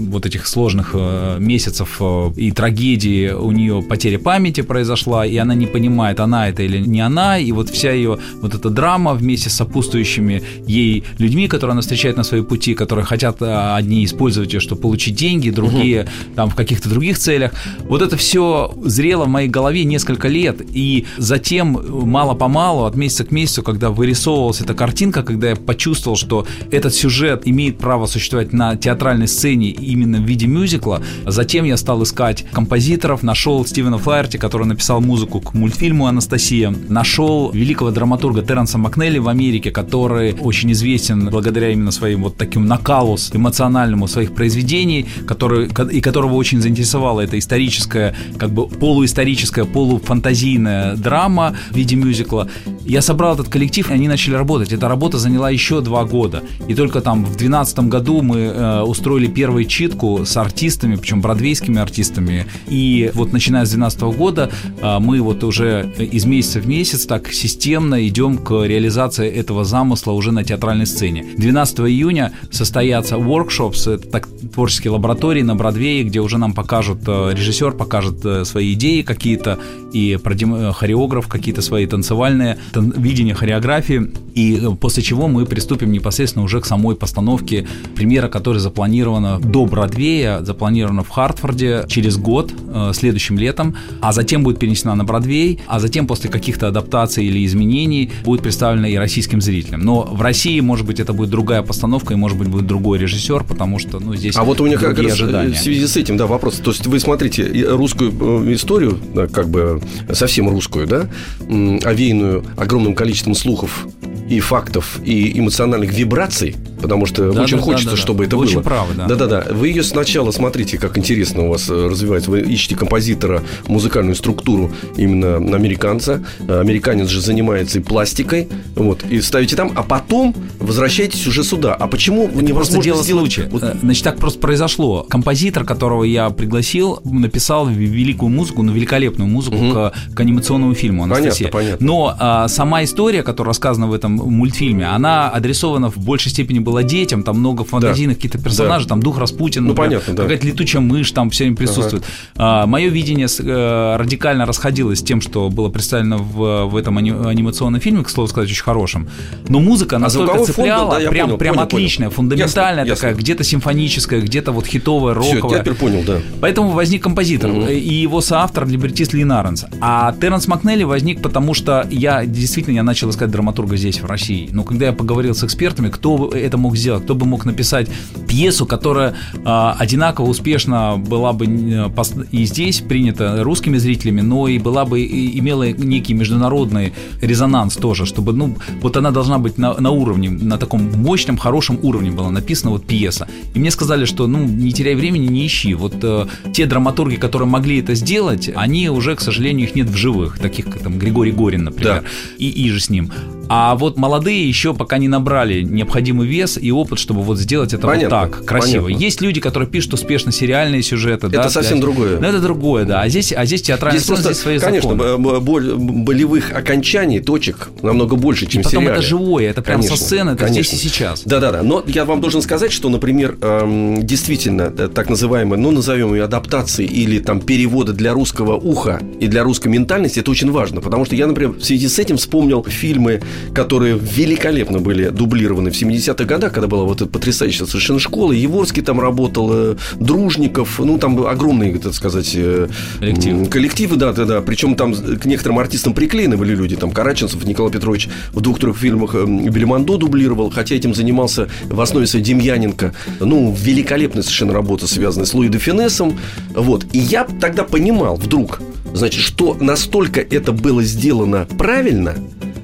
вот 0.10 0.26
этих 0.26 0.48
сложных 0.48 0.91
э, 0.93 1.38
месяцев 1.39 1.98
э, 2.00 2.32
и 2.36 2.52
трагедии 2.52 3.30
у 3.32 3.52
нее 3.52 3.82
потеря 4.00 4.18
памяти 4.18 4.62
произошла, 4.62 5.26
и 5.26 5.36
она 5.36 5.56
не 5.56 5.66
понимает, 5.66 6.22
она 6.22 6.48
это 6.48 6.64
или 6.64 6.78
не 6.78 7.02
она, 7.02 7.38
и 7.38 7.52
вот 7.52 7.70
вся 7.70 7.92
ее 7.92 8.18
вот 8.42 8.56
эта 8.56 8.70
драма 8.70 9.14
вместе 9.14 9.50
с 9.50 9.56
сопутствующими 9.56 10.42
ей 10.66 11.04
людьми, 11.18 11.50
которые 11.50 11.74
она 11.74 11.82
встречает 11.82 12.16
на 12.16 12.24
своей 12.24 12.46
пути, 12.46 12.76
которые 12.76 13.04
хотят 13.04 13.42
э, 13.42 13.76
одни 13.76 14.06
использовать 14.06 14.54
ее, 14.54 14.62
чтобы 14.62 14.84
получить 14.84 15.16
деньги, 15.16 15.50
другие 15.50 16.04
угу. 16.04 16.10
там 16.36 16.50
в 16.50 16.56
каких-то 16.56 16.88
других 16.88 17.18
целях. 17.18 17.52
Вот 17.90 18.02
это 18.02 18.16
все 18.16 18.74
зрело 18.86 19.26
в 19.26 19.28
моей 19.28 19.50
голове 19.50 19.84
несколько 19.84 20.30
лет, 20.30 20.62
и 20.74 21.06
затем 21.18 21.78
мало-помалу, 22.10 22.86
от 22.86 22.96
месяца 22.96 23.26
к 23.26 23.32
месяцу, 23.32 23.64
когда 23.64 23.90
вырисовывалась 23.90 24.62
эта 24.62 24.76
картинка, 24.76 25.24
когда 25.24 25.50
я 25.50 25.56
почувствовал, 25.58 26.16
что 26.16 26.48
этот 26.72 26.94
сюжет 26.94 27.42
имеет 27.44 27.80
право 27.80 28.06
существовать 28.06 28.54
на 28.54 28.78
театральной 28.78 29.28
сцене, 29.28 29.72
именно 29.72 30.20
в 30.20 30.24
виде 30.24 30.48
мюзикла. 30.48 31.02
Затем 31.26 31.66
я 31.66 31.76
стал 31.76 32.02
искать 32.04 32.46
композиторов, 32.54 33.24
нашел 33.24 33.66
Стивена 33.80 33.98
Флайерти, 33.98 34.36
который 34.36 34.68
написал 34.68 35.00
музыку 35.00 35.39
к 35.39 35.54
мультфильму 35.54 36.08
«Анастасия», 36.08 36.76
нашел 36.89 37.50
великого 37.54 37.92
драматурга 37.92 38.42
Терренса 38.42 38.78
Макнелли 38.78 39.20
в 39.20 39.30
Америке, 39.30 39.72
который 39.72 40.34
очень 40.34 40.74
известен 40.74 41.30
благодаря 41.30 41.70
именно 41.70 41.92
своим 41.92 42.24
вот 42.24 42.36
таким 42.36 42.65
накалу 42.65 43.15
эмоциональному 43.32 44.10
своих 44.10 44.36
произведений, 44.36 45.06
который, 45.26 45.70
и 45.94 46.02
которого 46.02 46.34
очень 46.34 46.62
заинтересовала 46.62 47.22
эта 47.22 47.39
историческая, 47.39 48.13
как 48.38 48.52
бы 48.52 48.68
полуисторическая, 48.68 49.63
полуфантазийная 49.63 50.98
драма 50.98 51.56
в 51.72 51.78
виде 51.78 51.96
мюзикла. 51.96 52.50
Я 52.84 53.02
собрал 53.02 53.36
этот 53.36 53.48
коллектив, 53.48 53.89
и 53.89 53.94
они 53.94 54.10
начали 54.10 54.34
работать. 54.34 54.74
Эта 54.74 54.89
работа 54.89 55.20
заняла 55.20 55.50
еще 55.52 55.80
два 55.80 56.04
года. 56.04 56.44
И 56.68 56.74
только 56.74 57.00
там 57.00 57.24
в 57.24 57.38
2012 57.38 57.80
году 57.88 58.22
мы 58.24 58.39
э, 58.39 58.82
устроили 58.82 59.28
первую 59.28 59.63
читку 59.63 60.26
с 60.26 60.36
артистами, 60.36 60.96
причем 60.96 61.22
бродвейскими 61.22 61.80
артистами. 61.80 62.46
И 62.68 63.12
вот 63.13 63.32
начиная 63.32 63.65
с 63.65 63.69
2012 63.76 64.02
года 64.18 64.50
э, 64.82 65.00
мы 65.00 65.22
вот 65.22 65.44
уже 65.44 65.92
из 65.98 66.26
месяца 66.26 66.60
в 66.60 66.68
месяц 66.68 67.06
так 67.06 67.32
системно 67.32 68.08
идем 68.08 68.38
к 68.38 68.64
реализации 68.66 69.30
этого 69.30 69.64
замысла 69.64 70.12
уже 70.12 70.32
на 70.32 70.44
театральной 70.44 70.86
сцене. 70.86 71.26
12 71.38 71.80
июня 71.80 72.32
состоятся 72.52 73.16
workshops, 73.16 73.92
это 73.92 74.08
так, 74.10 74.28
творческие 74.54 74.92
лаборатории 74.92 75.42
на 75.42 75.56
Бродвее, 75.56 76.04
где 76.04 76.20
уже 76.20 76.38
нам 76.38 76.54
покажут, 76.54 77.00
э, 77.08 77.34
режиссер 77.34 77.72
покажет 77.74 78.26
э, 78.26 78.46
свои 78.46 78.74
идеи 78.74 79.02
какие-то, 79.02 79.60
и 79.94 80.18
э, 80.24 80.72
хореограф 80.74 81.28
какие-то 81.28 81.62
свои 81.62 81.86
танцевальные, 81.86 82.58
видение 82.76 83.36
хореографии, 83.36 84.12
и 84.36 84.62
после 84.80 85.04
чего 85.04 85.28
мы 85.28 85.46
приступим 85.46 85.92
непосредственно 85.92 86.46
уже 86.46 86.62
к 86.62 86.66
самой 86.66 86.96
постановке 86.96 87.68
премьера, 87.96 88.28
которая 88.28 88.60
запланирована 88.60 89.40
до 89.40 89.66
Бродвея, 89.66 90.42
запланирована 90.42 91.04
в 91.04 91.10
Хартфорде 91.10 91.86
через 91.88 92.18
год, 92.18 92.54
следующим 92.94 93.38
летом, 93.38 93.59
а 94.02 94.12
затем 94.12 94.43
будет 94.43 94.60
перенесена 94.60 94.95
на 94.95 95.04
Бродвей, 95.04 95.60
а 95.67 95.80
затем 95.80 96.08
после 96.08 96.30
каких-то 96.30 96.67
адаптаций 96.67 97.26
или 97.26 97.45
изменений 97.45 98.12
будет 98.24 98.41
представлена 98.41 98.88
и 98.88 98.95
российским 98.95 99.41
зрителям. 99.41 99.82
Но 99.82 100.04
в 100.04 100.22
России, 100.22 100.60
может 100.60 100.86
быть, 100.86 101.00
это 101.00 101.13
будет 101.13 101.30
другая 101.30 101.62
постановка, 101.62 102.13
и, 102.13 102.17
может 102.17 102.38
быть, 102.38 102.48
будет 102.48 102.67
другой 102.67 103.00
режиссер, 103.00 103.43
потому 103.43 103.80
что, 103.80 104.00
ну, 104.00 104.15
здесь 104.15 104.36
А 104.38 104.43
вот 104.43 104.62
у 104.62 104.65
меня 104.65 104.78
как 104.78 104.98
раз 104.98 105.13
ожидания. 105.13 105.54
в 105.54 105.58
связи 105.58 105.86
с 105.86 105.98
этим, 105.98 106.17
да, 106.17 106.28
вопрос. 106.28 106.56
То 106.56 106.72
есть 106.72 106.88
вы 106.88 107.00
смотрите 107.00 107.43
русскую 107.69 108.12
э, 108.12 108.54
историю, 108.54 109.00
как 109.32 109.50
бы 109.50 109.82
совсем 110.12 110.50
русскую, 110.50 110.88
да, 110.88 111.10
овеянную 111.50 112.43
огромным 112.58 112.95
количеством 112.95 113.36
слухов 113.36 113.88
и 114.30 114.39
фактов, 114.39 115.00
и 115.04 115.39
эмоциональных 115.39 115.93
вибраций, 115.93 116.56
потому 116.82 117.06
что 117.06 117.32
да, 117.32 117.44
очень 117.44 117.58
да, 117.58 117.63
хочется, 117.63 117.86
да, 117.92 117.96
да, 117.96 117.98
чтобы 117.98 118.26
это 118.26 118.38
Вы 118.38 118.46
было. 118.46 118.52
Очень 118.52 118.63
правы, 118.63 118.94
да. 118.96 119.08
Да-да-да. 119.08 119.46
Вы 119.52 119.70
ее 119.70 119.84
сначала 119.84 120.32
смотрите, 120.32 120.78
как 120.78 120.98
интересно 120.98 121.44
у 121.44 121.50
вас 121.50 121.70
э, 121.70 121.88
развивается. 121.88 122.32
Вы 122.32 122.42
ищете 122.42 122.76
композитора, 122.76 123.44
музыкальную 123.68 124.15
структуру 124.15 124.72
именно 124.98 125.38
американца. 125.38 126.24
Американец 126.48 127.10
же 127.10 127.22
занимается 127.22 127.80
и 127.80 127.82
пластикой, 127.82 128.48
вот, 128.76 129.04
и 129.04 129.22
ставите 129.22 129.56
там, 129.56 129.72
а 129.76 129.84
потом 129.84 130.36
возвращаетесь 130.60 131.26
уже 131.28 131.44
сюда. 131.44 131.74
А 131.74 131.88
почему 131.88 132.28
это 132.28 132.36
невозможно 132.44 132.54
просто 132.54 132.82
дело 132.82 133.04
сделать... 133.04 133.34
случая. 133.34 133.50
Вот... 133.50 133.63
Э, 133.63 133.76
значит, 133.82 134.04
так 134.04 134.18
просто 134.18 134.39
произошло. 134.39 135.06
Композитор, 135.10 135.65
которого 135.65 136.04
я 136.04 136.30
пригласил, 136.30 137.00
написал 137.04 137.68
великую 137.68 138.30
музыку, 138.30 138.63
ну, 138.63 138.72
великолепную 138.72 139.28
музыку 139.30 139.58
угу. 139.58 139.74
к, 139.74 139.94
к 140.15 140.20
анимационному 140.20 140.74
фильму 140.74 141.04
Анастасия. 141.04 141.50
Понятно, 141.50 141.78
понятно. 141.78 141.86
Но 141.86 142.15
а, 142.18 142.48
сама 142.48 142.84
история, 142.84 143.24
которая 143.24 143.50
рассказана 143.50 143.88
в 143.88 143.94
этом 143.94 144.13
мультфильме, 144.13 144.88
она 144.88 145.30
адресована 145.30 145.89
в 145.89 145.98
большей 145.98 146.32
степени 146.32 146.60
была 146.70 146.84
детям, 146.84 147.24
там 147.24 147.40
много 147.40 147.64
фантазийных 147.64 148.18
да. 148.18 148.22
каких-то 148.22 148.38
персонажей, 148.38 148.86
да. 148.88 148.90
там 148.90 149.02
дух 149.02 149.18
Распутина, 149.18 149.68
ну, 149.68 149.70
например, 149.74 150.00
понятно, 150.00 150.14
да. 150.14 150.24
какая-то 150.24 150.48
летучая 150.48 150.82
мышь 150.82 151.12
там 151.12 151.30
все 151.30 151.46
время 151.46 151.58
присутствует. 151.58 152.04
Ага. 152.36 152.64
А, 152.64 152.66
мое 152.68 152.90
видение 152.90 153.28
э, 153.28 153.96
радикально 153.98 154.46
расходилось 154.46 155.00
с 155.00 155.04
тем, 155.04 155.22
что 155.22 155.50
было 155.50 155.70
представлено 155.70 156.18
в, 156.18 156.66
в 156.66 156.76
этом 156.76 156.98
анимационном 156.98 157.82
фильме, 157.82 158.04
к 158.04 158.10
слову 158.10 158.28
сказать, 158.28 158.50
очень 158.50 158.64
хорошем. 158.64 159.08
Но 159.48 159.60
музыка 159.60 159.98
а 159.98 160.00
настолько 160.00 160.44
цепляла, 160.46 160.94
фон, 160.94 161.04
да, 161.04 161.10
прям, 161.10 161.28
понял, 161.28 161.38
прям 161.38 161.56
понял, 161.56 161.66
отличная, 161.66 162.08
понял. 162.08 162.16
фундаментальная 162.16 162.86
ясно, 162.86 162.96
такая, 162.96 163.16
где-то 163.16 163.44
симфоническая, 163.44 164.22
где-то 164.22 164.52
вот 164.52 164.66
хитовая, 164.66 165.14
роковая. 165.14 165.40
Все, 165.40 165.50
я 165.50 165.60
теперь 165.60 165.74
понял, 165.74 166.04
да. 166.06 166.18
Поэтому 166.42 166.70
возник 166.70 167.04
композитор 167.04 167.52
угу. 167.52 167.68
и 167.68 167.94
его 167.94 168.22
соавтор 168.22 168.68
либертист 168.68 169.14
Ли 169.14 169.24
Наренс. 169.24 169.66
А 169.82 170.14
Терренс 170.14 170.48
Макнелли 170.48 170.84
возник 170.84 171.22
потому, 171.22 171.54
что 171.54 171.88
я 171.90 172.26
действительно 172.26 172.76
я 172.76 172.84
начал 172.84 173.10
искать 173.10 173.32
драматурга 173.32 173.78
здесь, 173.78 174.02
в 174.02 174.06
России. 174.06 174.50
Но 174.52 174.64
когда 174.64 174.88
я 174.88 174.94
поговорил 174.94 175.34
с 175.34 175.44
экспертами, 175.44 175.90
кто 175.90 176.30
это 176.30 176.58
мог 176.60 176.78
сделать, 176.78 177.04
кто 177.04 177.15
бы 177.15 177.26
мог 177.26 177.45
написать 177.45 177.88
пьесу, 178.28 178.65
которая 178.65 179.15
а, 179.43 179.76
одинаково 179.80 180.28
успешно 180.28 180.98
была 180.98 181.34
бы 181.34 181.45
э, 181.45 181.89
и 182.32 182.45
здесь 182.45 182.82
принята 182.82 183.43
русскими 183.43 183.78
зрителями, 183.78 184.22
но 184.22 184.48
и 184.48 184.60
была 184.60 184.86
бы 184.86 185.02
и 185.02 185.39
имела 185.39 185.72
некий 185.72 186.13
международный 186.13 186.93
резонанс 187.22 187.76
тоже, 187.76 188.06
чтобы, 188.06 188.34
ну, 188.34 188.56
вот 188.82 188.98
она 188.98 189.12
должна 189.12 189.39
быть 189.39 189.58
на, 189.58 189.74
на 189.80 189.91
уровне, 189.91 190.30
на 190.30 190.58
таком 190.58 190.91
мощном, 190.95 191.38
хорошем 191.38 191.80
уровне 191.82 192.12
была 192.12 192.30
написана 192.30 192.72
вот 192.72 192.86
пьеса. 192.86 193.28
И 193.54 193.60
мне 193.60 193.72
сказали, 193.72 194.06
что, 194.06 194.28
ну, 194.28 194.45
не 194.45 194.72
теряй 194.72 194.95
времени, 194.95 195.28
не 195.28 195.45
ищи. 195.48 195.74
Вот 195.74 195.95
э, 196.04 196.28
те 196.54 196.65
драматурги, 196.65 197.15
которые 197.15 197.48
могли 197.48 197.80
это 197.80 197.95
сделать, 197.95 198.50
они 198.56 198.89
уже, 198.89 199.15
к 199.15 199.22
сожалению, 199.22 199.67
их 199.67 199.76
нет 199.76 199.89
в 199.89 199.95
живых, 199.95 200.39
таких 200.39 200.65
как 200.65 200.80
там 200.80 201.00
Григорий 201.00 201.32
Горин, 201.32 201.63
например, 201.63 202.02
да. 202.02 202.10
и, 202.38 202.50
и 202.50 202.69
же 202.69 202.80
с 202.80 202.89
ним. 202.89 203.12
А 203.52 203.76
вот 203.76 203.98
молодые 203.98 204.48
еще 204.48 204.76
пока 204.76 205.00
не 205.00 205.08
набрали 205.08 205.63
необходимый 205.63 206.28
вес 206.28 206.49
и 206.58 206.72
опыт, 206.72 207.00
чтобы 207.00 207.22
вот 207.22 207.38
сделать 207.38 207.74
это 207.74 207.86
понятно, 207.88 208.20
вот 208.22 208.32
так, 208.32 208.46
красиво. 208.46 208.86
Понятно. 208.86 209.04
Есть 209.04 209.22
люди, 209.22 209.40
которые 209.40 209.70
пишут 209.70 209.94
успешно 209.94 210.32
сериальные 210.32 210.84
сюжеты. 210.84 211.28
Это 211.28 211.44
да, 211.44 211.50
совсем 211.50 211.78
для... 211.78 211.82
другое. 211.82 212.20
Ну, 212.20 212.28
это 212.28 212.40
другое, 212.40 212.86
да. 212.86 213.02
А 213.02 213.10
здесь, 213.10 213.34
а 213.34 213.46
здесь 213.46 213.62
театральная 213.62 214.00
здесь 214.00 214.06
сцена, 214.06 214.18
просто, 214.18 214.34
здесь 214.34 214.44
свои 214.44 214.60
Конечно, 214.60 214.92
законы. 214.92 215.40
боль, 215.40 215.74
болевых 215.76 216.52
окончаний, 216.52 217.20
точек 217.20 217.70
намного 217.82 218.16
больше, 218.16 218.46
чем 218.46 218.62
и 218.62 218.64
потом 218.64 218.84
сериале. 218.84 219.00
это 219.00 219.08
живое, 219.08 219.50
это 219.50 219.62
прям 219.62 219.78
конечно, 219.82 219.98
со 219.98 220.04
сцены, 220.04 220.32
это 220.32 220.46
конечно. 220.46 220.64
здесь 220.64 220.86
и 220.86 220.90
сейчас. 220.90 221.24
Да-да-да. 221.26 221.64
Но 221.64 221.84
я 221.88 222.06
вам 222.06 222.22
должен 222.22 222.42
сказать, 222.42 222.72
что, 222.72 222.90
например, 222.90 223.38
эм, 223.42 224.06
действительно, 224.06 224.74
э, 224.76 224.90
так 224.94 225.10
называемые, 225.10 225.60
ну, 225.60 225.72
назовем 225.72 226.14
ее 226.14 226.24
адаптации 226.24 226.86
или 226.86 227.20
там 227.20 227.42
переводы 227.42 227.94
для 227.94 228.14
русского 228.14 228.56
уха 228.56 229.02
и 229.20 229.28
для 229.28 229.44
русской 229.44 229.68
ментальности, 229.68 230.20
это 230.20 230.32
очень 230.32 230.52
важно. 230.52 230.82
Потому 230.82 231.06
что 231.06 231.16
я, 231.16 231.28
например, 231.28 231.52
в 231.52 231.64
связи 231.64 231.88
с 231.88 232.00
этим 232.00 232.18
вспомнил 232.18 232.64
фильмы, 232.64 233.22
которые 233.54 233.98
великолепно 233.98 234.80
были 234.80 235.10
дублированы 235.10 235.72
в 235.72 235.74
70-х 235.74 236.24
годах, 236.26 236.38
когда 236.47 236.67
была 236.67 236.84
вот 236.84 237.02
эта 237.02 237.10
потрясающая 237.10 237.65
совершенно 237.65 237.99
школа. 237.99 238.32
Еворский 238.32 238.82
там 238.82 239.02
работал, 239.02 239.49
э, 239.52 239.75
Дружников, 239.99 240.80
ну, 240.80 240.97
там 240.97 241.25
огромные, 241.25 241.78
так 241.78 241.93
сказать, 241.93 242.32
э, 242.36 242.69
коллективы. 242.99 243.45
коллективы, 243.47 243.95
да, 243.97 244.13
да, 244.13 244.25
да. 244.25 244.41
Причем 244.41 244.75
там 244.75 244.93
к 244.93 245.25
некоторым 245.25 245.60
артистам 245.60 245.93
приклеены 245.93 246.38
были 246.38 246.56
люди, 246.56 246.78
там 246.78 246.91
Караченцев, 246.91 247.43
Николай 247.43 247.71
Петрович 247.71 248.08
в 248.32 248.39
двух-трех 248.39 248.78
фильмах 248.78 249.15
э, 249.15 249.25
Бельмондо 249.25 249.97
дублировал, 249.97 250.49
хотя 250.49 250.75
этим 250.75 250.93
занимался 250.93 251.49
в 251.65 251.82
основе 251.82 252.08
своей 252.08 252.23
Демьяненко. 252.23 252.93
Ну, 253.19 253.56
великолепная 253.60 254.23
совершенно 254.23 254.54
работа, 254.54 254.88
связанная 254.88 255.25
с 255.25 255.34
Луи 255.34 255.49
де 255.49 255.58
Финесом. 255.58 256.17
Вот. 256.56 256.86
И 256.93 256.99
я 256.99 257.25
тогда 257.25 257.63
понимал 257.63 258.15
вдруг, 258.15 258.62
значит, 258.93 259.21
что 259.21 259.58
настолько 259.60 260.21
это 260.21 260.52
было 260.52 260.84
сделано 260.84 261.47
правильно, 261.58 262.15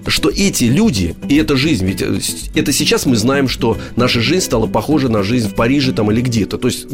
что 0.08 0.30
эти 0.30 0.65
люди 0.65 1.15
и 1.28 1.36
эта 1.36 1.56
жизнь, 1.56 1.86
ведь 1.86 2.02
э, 2.02 2.20
это 2.54 2.72
сейчас 2.72 3.06
мы 3.06 3.15
знаем, 3.15 3.48
что 3.48 3.78
наша 3.96 4.22
жизнь 4.22 4.46
стала 4.46 4.68
похожа 4.68 5.10
на 5.10 5.24
жизнь 5.24 5.50
в 5.50 5.56
Париже 5.56 5.94
там 5.94 6.12
или 6.12 6.22
где-то. 6.22 6.58
То 6.58 6.68
есть 6.68 6.88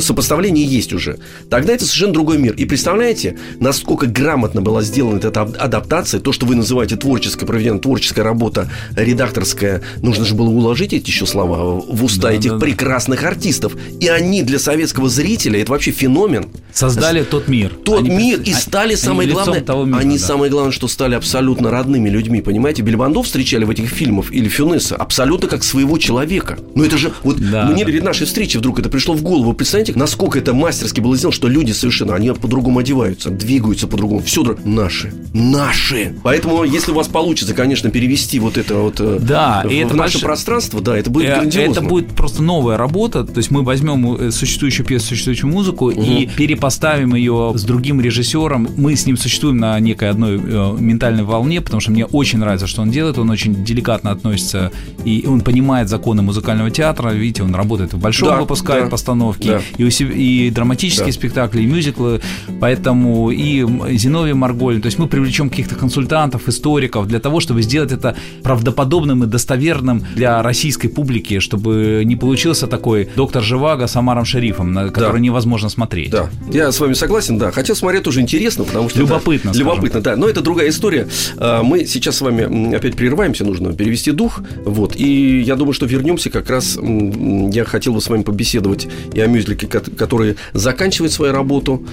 сопоставление 0.00 0.64
есть 0.64 0.92
уже. 0.92 1.18
Тогда 1.50 1.74
это 1.74 1.84
совершенно 1.84 2.12
другой 2.12 2.38
мир. 2.38 2.54
И 2.54 2.64
представляете, 2.64 3.38
насколько 3.60 4.06
грамотно 4.06 4.62
была 4.62 4.82
сделана 4.82 5.18
эта 5.18 5.42
адаптация, 5.42 6.20
то, 6.20 6.32
что 6.32 6.46
вы 6.46 6.54
называете 6.54 6.96
творческой, 6.96 7.46
проведена 7.46 7.78
творческая 7.78 8.22
работа, 8.22 8.70
редакторская, 8.96 9.82
нужно 10.00 10.24
же 10.24 10.34
было 10.34 10.48
уложить 10.48 10.92
эти 10.92 11.08
еще 11.08 11.26
слова 11.26 11.80
в 11.80 12.04
уста 12.04 12.28
да, 12.28 12.32
этих 12.32 12.52
да, 12.52 12.58
прекрасных 12.58 13.22
да. 13.22 13.28
артистов. 13.28 13.76
И 14.00 14.08
они 14.08 14.42
для 14.42 14.58
советского 14.58 15.08
зрителя, 15.08 15.60
это 15.60 15.72
вообще 15.72 15.90
феномен. 15.90 16.46
Создали 16.72 17.22
тот 17.22 17.48
мир. 17.48 17.72
Тот 17.84 18.00
они 18.00 18.10
мир, 18.10 18.40
и 18.40 18.52
стали, 18.52 18.92
они 18.92 18.96
самое 18.96 19.30
главное, 19.30 19.60
того 19.60 19.84
мира, 19.84 19.98
они 19.98 20.18
да. 20.18 20.24
самое 20.24 20.50
главное, 20.50 20.72
что 20.72 20.88
стали 20.88 21.14
абсолютно 21.14 21.70
родными 21.70 22.08
людьми, 22.08 22.21
понимаете? 22.28 22.82
Бельмондо 22.82 23.22
встречали 23.22 23.64
в 23.64 23.70
этих 23.70 23.88
фильмах 23.88 24.32
или 24.32 24.48
Фюнеса 24.48 24.96
абсолютно 24.96 25.48
как 25.48 25.64
своего 25.64 25.98
человека. 25.98 26.58
Ну 26.74 26.84
это 26.84 26.96
же, 26.98 27.12
вот 27.22 27.38
да, 27.38 27.66
мне 27.66 27.84
перед 27.84 28.02
нашей 28.02 28.26
встречей 28.26 28.58
вдруг 28.58 28.78
это 28.78 28.88
пришло 28.88 29.14
в 29.14 29.22
голову. 29.22 29.52
Представляете, 29.52 29.92
насколько 29.96 30.38
это 30.38 30.54
мастерски 30.54 31.00
было 31.00 31.16
сделано, 31.16 31.34
что 31.34 31.48
люди 31.48 31.72
совершенно, 31.72 32.14
они 32.14 32.32
по-другому 32.32 32.80
одеваются, 32.80 33.30
двигаются 33.30 33.86
по-другому. 33.86 34.22
Все 34.22 34.42
наши, 34.64 35.12
наши. 35.32 36.14
Поэтому, 36.22 36.64
если 36.64 36.92
у 36.92 36.94
вас 36.94 37.08
получится, 37.08 37.54
конечно, 37.54 37.90
перевести 37.90 38.38
вот 38.38 38.56
это 38.56 38.76
вот 38.76 39.00
э, 39.00 39.18
да, 39.20 39.62
в, 39.64 39.70
и 39.70 39.76
это 39.76 39.94
в 39.94 39.96
наше 39.96 40.14
больш... 40.14 40.24
пространство, 40.24 40.80
да, 40.80 40.96
это 40.96 41.10
будет 41.10 41.28
э, 41.28 41.34
грандиозно. 41.34 41.72
Это 41.72 41.80
будет 41.82 42.08
просто 42.08 42.42
новая 42.42 42.76
работа. 42.76 43.24
То 43.24 43.38
есть 43.38 43.50
мы 43.50 43.62
возьмем 43.62 44.14
э, 44.16 44.30
существующую 44.30 44.86
пьесу, 44.86 45.08
существующую 45.08 45.50
музыку 45.50 45.86
угу. 45.90 46.00
и 46.00 46.26
перепоставим 46.26 47.14
ее 47.14 47.52
с 47.54 47.62
другим 47.62 48.00
режиссером. 48.00 48.68
Мы 48.76 48.96
с 48.96 49.06
ним 49.06 49.16
существуем 49.16 49.58
на 49.58 49.78
некой 49.80 50.10
одной 50.10 50.38
ментальной 50.38 51.24
волне, 51.24 51.60
потому 51.60 51.80
что 51.80 51.90
мне 51.90 52.06
очень 52.12 52.38
нравится, 52.38 52.66
что 52.66 52.82
он 52.82 52.90
делает, 52.90 53.18
он 53.18 53.30
очень 53.30 53.64
деликатно 53.64 54.10
относится, 54.10 54.70
и 55.04 55.24
он 55.26 55.40
понимает 55.40 55.88
законы 55.88 56.22
музыкального 56.22 56.70
театра, 56.70 57.10
видите, 57.10 57.42
он 57.42 57.54
работает 57.54 57.92
в 57.94 57.98
большом, 57.98 58.28
Да, 58.28 58.36
выпускает 58.40 58.84
да, 58.84 58.90
постановки, 58.90 59.48
да. 59.48 59.60
и, 59.78 59.84
у 59.84 59.90
себя- 59.90 60.12
и 60.14 60.50
драматические 60.50 61.06
Да. 61.06 61.12
спектакли, 61.12 61.62
и 61.62 61.66
мюзиклы, 61.66 62.20
поэтому 62.60 63.30
и 63.30 63.64
Зиновий 63.96 64.34
Марголин, 64.34 64.80
то 64.82 64.86
есть 64.86 64.98
мы 64.98 65.06
привлечем 65.08 65.48
каких-то 65.50 65.74
консультантов, 65.74 66.48
историков 66.48 67.06
для 67.08 67.18
того, 67.20 67.40
чтобы 67.40 67.62
сделать 67.62 67.92
это 67.92 68.14
правдоподобным 68.42 69.24
и 69.24 69.26
достоверным 69.26 70.04
для 70.14 70.42
российской 70.42 70.88
публики, 70.88 71.38
чтобы 71.38 72.02
не 72.04 72.16
получился 72.16 72.66
такой 72.66 73.08
доктор 73.16 73.42
Живаго 73.42 73.86
с 73.86 73.96
Амаром 73.96 74.24
Шерифом, 74.24 74.72
на 74.72 74.88
который 74.90 75.20
невозможно 75.20 75.68
смотреть. 75.68 76.10
Да, 76.10 76.28
я 76.52 76.70
с 76.72 76.78
вами 76.80 76.92
согласен, 76.94 77.38
да. 77.38 77.50
Хотя 77.50 77.74
смотреть 77.74 78.02
тоже 78.04 78.20
интересно, 78.20 78.64
потому 78.64 78.88
что... 78.88 79.00
это- 79.00 79.08
Любопытно, 79.08 79.52
скажем 79.54 79.66
Любопытно, 79.68 80.00
да. 80.00 80.16
Но 80.16 80.28
это 80.28 80.40
другая 80.42 80.68
история. 80.68 81.08
А, 81.38 81.62
Мы 81.62 81.86
сейчас 81.86 82.01
с 82.10 82.20
вами 82.20 82.74
опять 82.74 82.96
прерываемся, 82.96 83.44
нужно 83.44 83.72
перевести 83.72 84.10
дух. 84.10 84.40
Вот. 84.64 84.96
И 84.96 85.40
я 85.42 85.54
думаю, 85.54 85.74
что 85.74 85.86
вернемся 85.86 86.30
как 86.30 86.50
раз... 86.50 86.76
Я 86.82 87.64
хотел 87.64 87.92
бы 87.92 88.00
с 88.00 88.08
вами 88.08 88.22
побеседовать 88.22 88.88
и 89.14 89.20
о 89.20 89.26
мюзикле, 89.26 89.68
ко- 89.68 89.80
который 89.80 90.36
заканчивает 90.54 91.12
свою 91.12 91.32
работу 91.32 91.84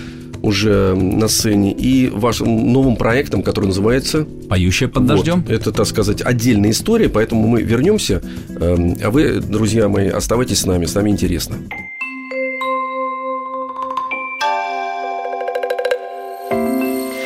уже 0.42 0.96
на 0.96 1.28
сцене, 1.28 1.74
и 1.74 2.08
вашим 2.08 2.72
новым 2.72 2.96
проектом, 2.96 3.44
который 3.44 3.66
называется... 3.66 4.26
Поющая 4.50 4.88
под 4.88 5.06
дождем. 5.06 5.42
Вот. 5.42 5.50
Это, 5.52 5.74
так 5.74 5.86
сказать, 5.86 6.22
отдельная 6.22 6.72
история, 6.72 7.10
поэтому 7.10 7.46
мы 7.46 7.62
вернемся. 7.62 8.22
Эм, 8.58 8.96
А 9.04 9.10
вы, 9.12 9.42
друзья 9.42 9.90
мои, 9.90 10.08
оставайтесь 10.08 10.60
с 10.60 10.66
нами, 10.66 10.86
с 10.86 10.96
нами 10.96 11.10
интересно. 11.10 11.58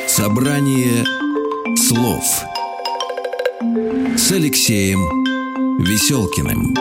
Собрание 0.07 1.03
слов 1.75 2.23
с 4.24 4.32
Алексеем 4.32 5.01
Веселкиным. 5.80 6.74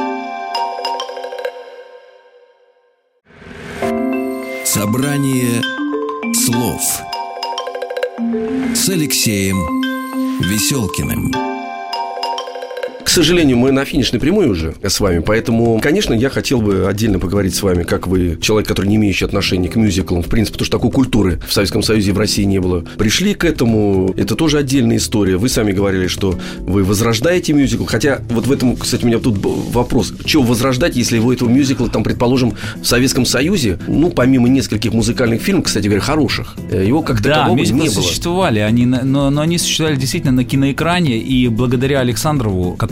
Собрание 4.65 5.61
слов 6.35 6.81
с 8.77 8.89
Алексеем 8.89 9.59
Веселкиным. 10.41 11.52
К 13.05 13.09
сожалению, 13.09 13.59
мы 13.59 13.73
на 13.73 13.85
финишной 13.85 14.21
прямой 14.21 14.49
уже 14.49 14.75
с 14.83 14.99
вами, 15.01 15.19
поэтому, 15.19 15.79
конечно, 15.83 16.15
я 16.15 16.31
хотел 16.31 16.63
бы 16.63 16.87
отдельно 16.89 17.19
поговорить 17.19 17.55
с 17.55 17.63
вами, 17.63 17.83
как 17.83 18.07
вы, 18.07 18.39
человек, 18.41 18.69
который 18.69 18.87
не 18.87 18.97
имеющий 18.97 19.25
отношения 19.27 19.69
к 19.69 19.77
мюзиклам, 19.77 20.23
в 20.23 20.29
принципе, 20.29 20.55
потому 20.55 20.67
что 20.67 20.77
такой 20.79 20.91
культуры 20.91 21.41
в 21.47 21.53
Советском 21.53 21.83
Союзе 21.83 22.11
и 22.11 22.13
в 22.15 22.19
России 22.19 22.45
не 22.45 22.59
было. 22.59 22.81
Пришли 22.97 23.35
к 23.35 23.45
этому, 23.45 24.15
это 24.17 24.35
тоже 24.35 24.59
отдельная 24.59 24.97
история. 24.97 25.37
Вы 25.37 25.49
сами 25.51 25.73
говорили, 25.73 26.07
что 26.07 26.39
вы 26.61 26.85
возрождаете 26.85 27.53
мюзикл, 27.53 27.85
хотя 27.85 28.23
вот 28.31 28.47
в 28.47 28.53
этом, 28.53 28.77
кстати, 28.77 29.05
у 29.05 29.09
меня 29.09 29.19
тут 29.19 29.37
вопрос. 29.43 30.15
Чего 30.25 30.45
возрождать, 30.45 30.97
если 30.97 31.17
его 31.17 31.33
этого 31.33 31.49
мюзикла, 31.51 31.89
там, 31.91 32.05
предположим, 32.05 32.55
в 32.81 32.85
Советском 32.87 33.27
Союзе, 33.27 33.79
ну, 33.89 34.09
помимо 34.11 34.49
нескольких 34.49 34.93
музыкальных 34.95 35.43
фильмов, 35.43 35.65
кстати 35.67 35.85
говоря, 35.87 36.01
хороших, 36.01 36.55
э, 36.71 36.85
его 36.87 37.03
как 37.03 37.21
Да, 37.21 37.41
такового 37.41 37.59
не 37.59 37.73
было. 37.73 37.91
существовали, 37.91 38.61
они, 38.61 38.87
но, 38.87 39.29
но 39.29 39.41
они 39.43 39.59
существовали 39.59 39.97
действительно 39.97 40.33
на 40.33 40.45
киноэкране, 40.45 41.19
и 41.19 41.49
благодаря 41.49 42.01
Александрову, 42.01 42.75
который 42.77 42.92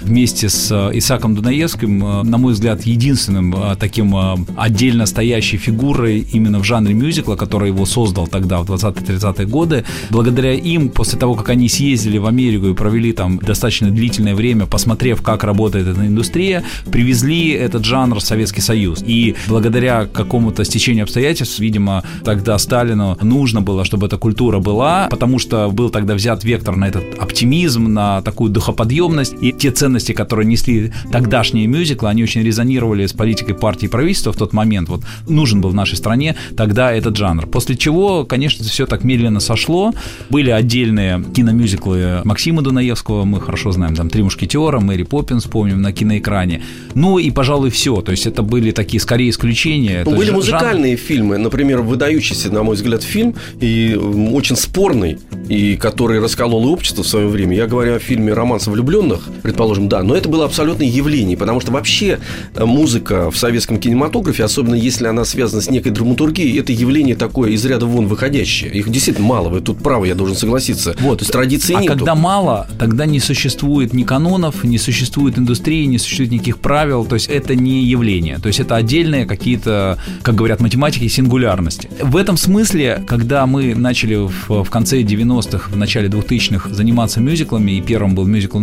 вместе 0.00 0.48
с 0.48 0.70
э, 0.70 0.98
Исаком 0.98 1.34
Дунаевским, 1.34 2.04
э, 2.04 2.22
на 2.22 2.38
мой 2.38 2.52
взгляд, 2.52 2.82
единственным 2.82 3.54
э, 3.54 3.76
таким 3.78 4.14
отдельно 4.56 5.06
стоящей 5.06 5.58
фигурой 5.58 6.26
именно 6.32 6.58
в 6.58 6.64
жанре 6.64 6.94
мюзикла, 6.94 7.36
который 7.36 7.68
его 7.68 7.86
создал 7.86 8.26
тогда, 8.26 8.58
в 8.58 8.70
20-30-е 8.70 9.46
годы, 9.46 9.84
благодаря 10.10 10.52
им, 10.52 10.88
после 10.88 11.18
того, 11.18 11.34
как 11.34 11.50
они 11.50 11.68
съездили 11.68 12.18
в 12.18 12.26
Америку 12.26 12.68
и 12.68 12.74
провели 12.74 13.12
там 13.12 13.38
достаточно 13.38 13.90
длительное 13.90 14.34
время, 14.34 14.66
посмотрев, 14.66 15.22
как 15.22 15.44
работает 15.44 15.86
эта 15.86 16.06
индустрия, 16.06 16.62
привезли 16.90 17.50
этот 17.50 17.84
жанр 17.84 18.18
в 18.18 18.22
Советский 18.22 18.60
Союз. 18.60 19.02
И 19.06 19.36
благодаря 19.48 20.06
какому-то 20.06 20.64
стечению 20.64 21.04
обстоятельств, 21.04 21.58
видимо, 21.58 22.02
тогда 22.24 22.58
Сталину 22.58 23.16
нужно 23.22 23.60
было, 23.60 23.84
чтобы 23.84 24.06
эта 24.06 24.18
культура 24.18 24.58
была, 24.58 25.08
потому 25.10 25.38
что 25.38 25.70
был 25.70 25.90
тогда 25.90 26.14
взят 26.14 26.44
вектор 26.44 26.76
на 26.76 26.88
этот 26.88 27.04
оптимизм, 27.18 27.92
на 27.92 28.22
такую 28.22 28.50
духоподъемность, 28.50 29.27
и 29.40 29.52
те 29.52 29.70
ценности, 29.70 30.12
которые 30.12 30.46
несли 30.46 30.92
тогдашние 31.10 31.66
мюзиклы, 31.66 32.08
они 32.08 32.22
очень 32.22 32.42
резонировали 32.42 33.06
с 33.06 33.12
политикой 33.12 33.54
партии 33.54 33.86
и 33.86 33.88
правительства 33.88 34.32
в 34.32 34.36
тот 34.36 34.52
момент. 34.52 34.88
Вот 34.88 35.02
нужен 35.28 35.60
был 35.60 35.70
в 35.70 35.74
нашей 35.74 35.96
стране 35.96 36.36
тогда 36.56 36.92
этот 36.92 37.16
жанр. 37.16 37.46
После 37.46 37.76
чего, 37.76 38.24
конечно, 38.24 38.64
все 38.64 38.86
так 38.86 39.04
медленно 39.04 39.40
сошло. 39.40 39.92
Были 40.30 40.50
отдельные 40.50 41.24
киномюзиклы 41.34 42.22
Максима 42.24 42.62
Дунаевского, 42.62 43.24
мы 43.24 43.40
хорошо 43.40 43.72
знаем, 43.72 43.94
там 43.94 44.10
«Три 44.10 44.22
мушкетера», 44.22 44.80
«Мэри 44.80 45.02
Поппинс», 45.02 45.44
помним, 45.44 45.82
на 45.82 45.92
киноэкране. 45.92 46.62
Ну 46.94 47.18
и, 47.18 47.30
пожалуй, 47.30 47.70
все. 47.70 48.00
То 48.00 48.12
есть 48.12 48.26
это 48.26 48.42
были 48.42 48.70
такие, 48.70 49.00
скорее, 49.00 49.30
исключения. 49.30 50.02
Ну, 50.04 50.12
То 50.12 50.16
были 50.16 50.30
жанр- 50.30 50.34
музыкальные 50.34 50.96
фильмы, 50.96 51.38
например, 51.38 51.82
выдающийся, 51.82 52.50
на 52.52 52.62
мой 52.62 52.76
взгляд, 52.76 53.02
фильм, 53.02 53.34
и 53.60 53.94
очень 54.32 54.56
спорный, 54.56 55.18
и 55.48 55.76
который 55.76 56.20
расколол 56.20 56.68
и 56.68 56.72
общество 56.72 57.02
в 57.02 57.06
свое 57.06 57.28
время. 57.28 57.56
Я 57.56 57.66
говорю 57.66 57.94
о 57.94 57.98
фильме 57.98 58.32
«Романс 58.32 58.68
о 58.68 58.70
влюбленных», 59.18 59.42
предположим, 59.42 59.88
да, 59.88 60.02
но 60.02 60.14
это 60.14 60.28
было 60.28 60.44
абсолютное 60.44 60.86
явление, 60.86 61.36
потому 61.36 61.60
что 61.60 61.72
вообще 61.72 62.18
э, 62.54 62.64
музыка 62.64 63.30
в 63.30 63.36
советском 63.36 63.78
кинематографе, 63.78 64.44
особенно 64.44 64.74
если 64.74 65.06
она 65.06 65.24
связана 65.24 65.62
с 65.62 65.70
некой 65.70 65.92
драматургией, 65.92 66.58
это 66.58 66.72
явление 66.72 67.16
такое 67.16 67.50
из 67.50 67.64
ряда 67.64 67.86
вон 67.86 68.06
выходящее. 68.06 68.72
Их 68.72 68.88
действительно 68.90 69.26
мало, 69.26 69.48
вы 69.48 69.60
тут 69.60 69.78
правы, 69.78 70.08
я 70.08 70.14
должен 70.14 70.36
согласиться. 70.36 70.94
Вот. 71.00 71.18
То 71.18 71.22
есть 71.22 71.32
традиции 71.32 71.74
а 71.74 71.80
нету. 71.80 71.94
когда 71.94 72.14
мало, 72.14 72.66
тогда 72.78 73.06
не 73.06 73.20
существует 73.20 73.92
ни 73.92 74.04
канонов, 74.04 74.64
не 74.64 74.78
существует 74.78 75.38
индустрии, 75.38 75.84
не 75.86 75.98
существует 75.98 76.32
никаких 76.32 76.58
правил. 76.58 77.04
То 77.04 77.14
есть 77.14 77.28
это 77.28 77.54
не 77.54 77.84
явление. 77.84 78.38
То 78.38 78.48
есть 78.48 78.60
это 78.60 78.76
отдельные 78.76 79.26
какие-то, 79.26 79.98
как 80.22 80.34
говорят 80.34 80.60
математики, 80.60 81.08
сингулярности. 81.08 81.88
В 82.00 82.16
этом 82.16 82.36
смысле, 82.36 83.02
когда 83.06 83.46
мы 83.46 83.74
начали 83.74 84.14
в, 84.14 84.64
в 84.64 84.70
конце 84.70 85.02
90-х, 85.02 85.70
в 85.70 85.76
начале 85.76 86.08
2000-х 86.08 86.70
заниматься 86.70 87.20
мюзиклами, 87.20 87.72
и 87.72 87.80
первым 87.80 88.14
был 88.14 88.26
мюзикл 88.26 88.58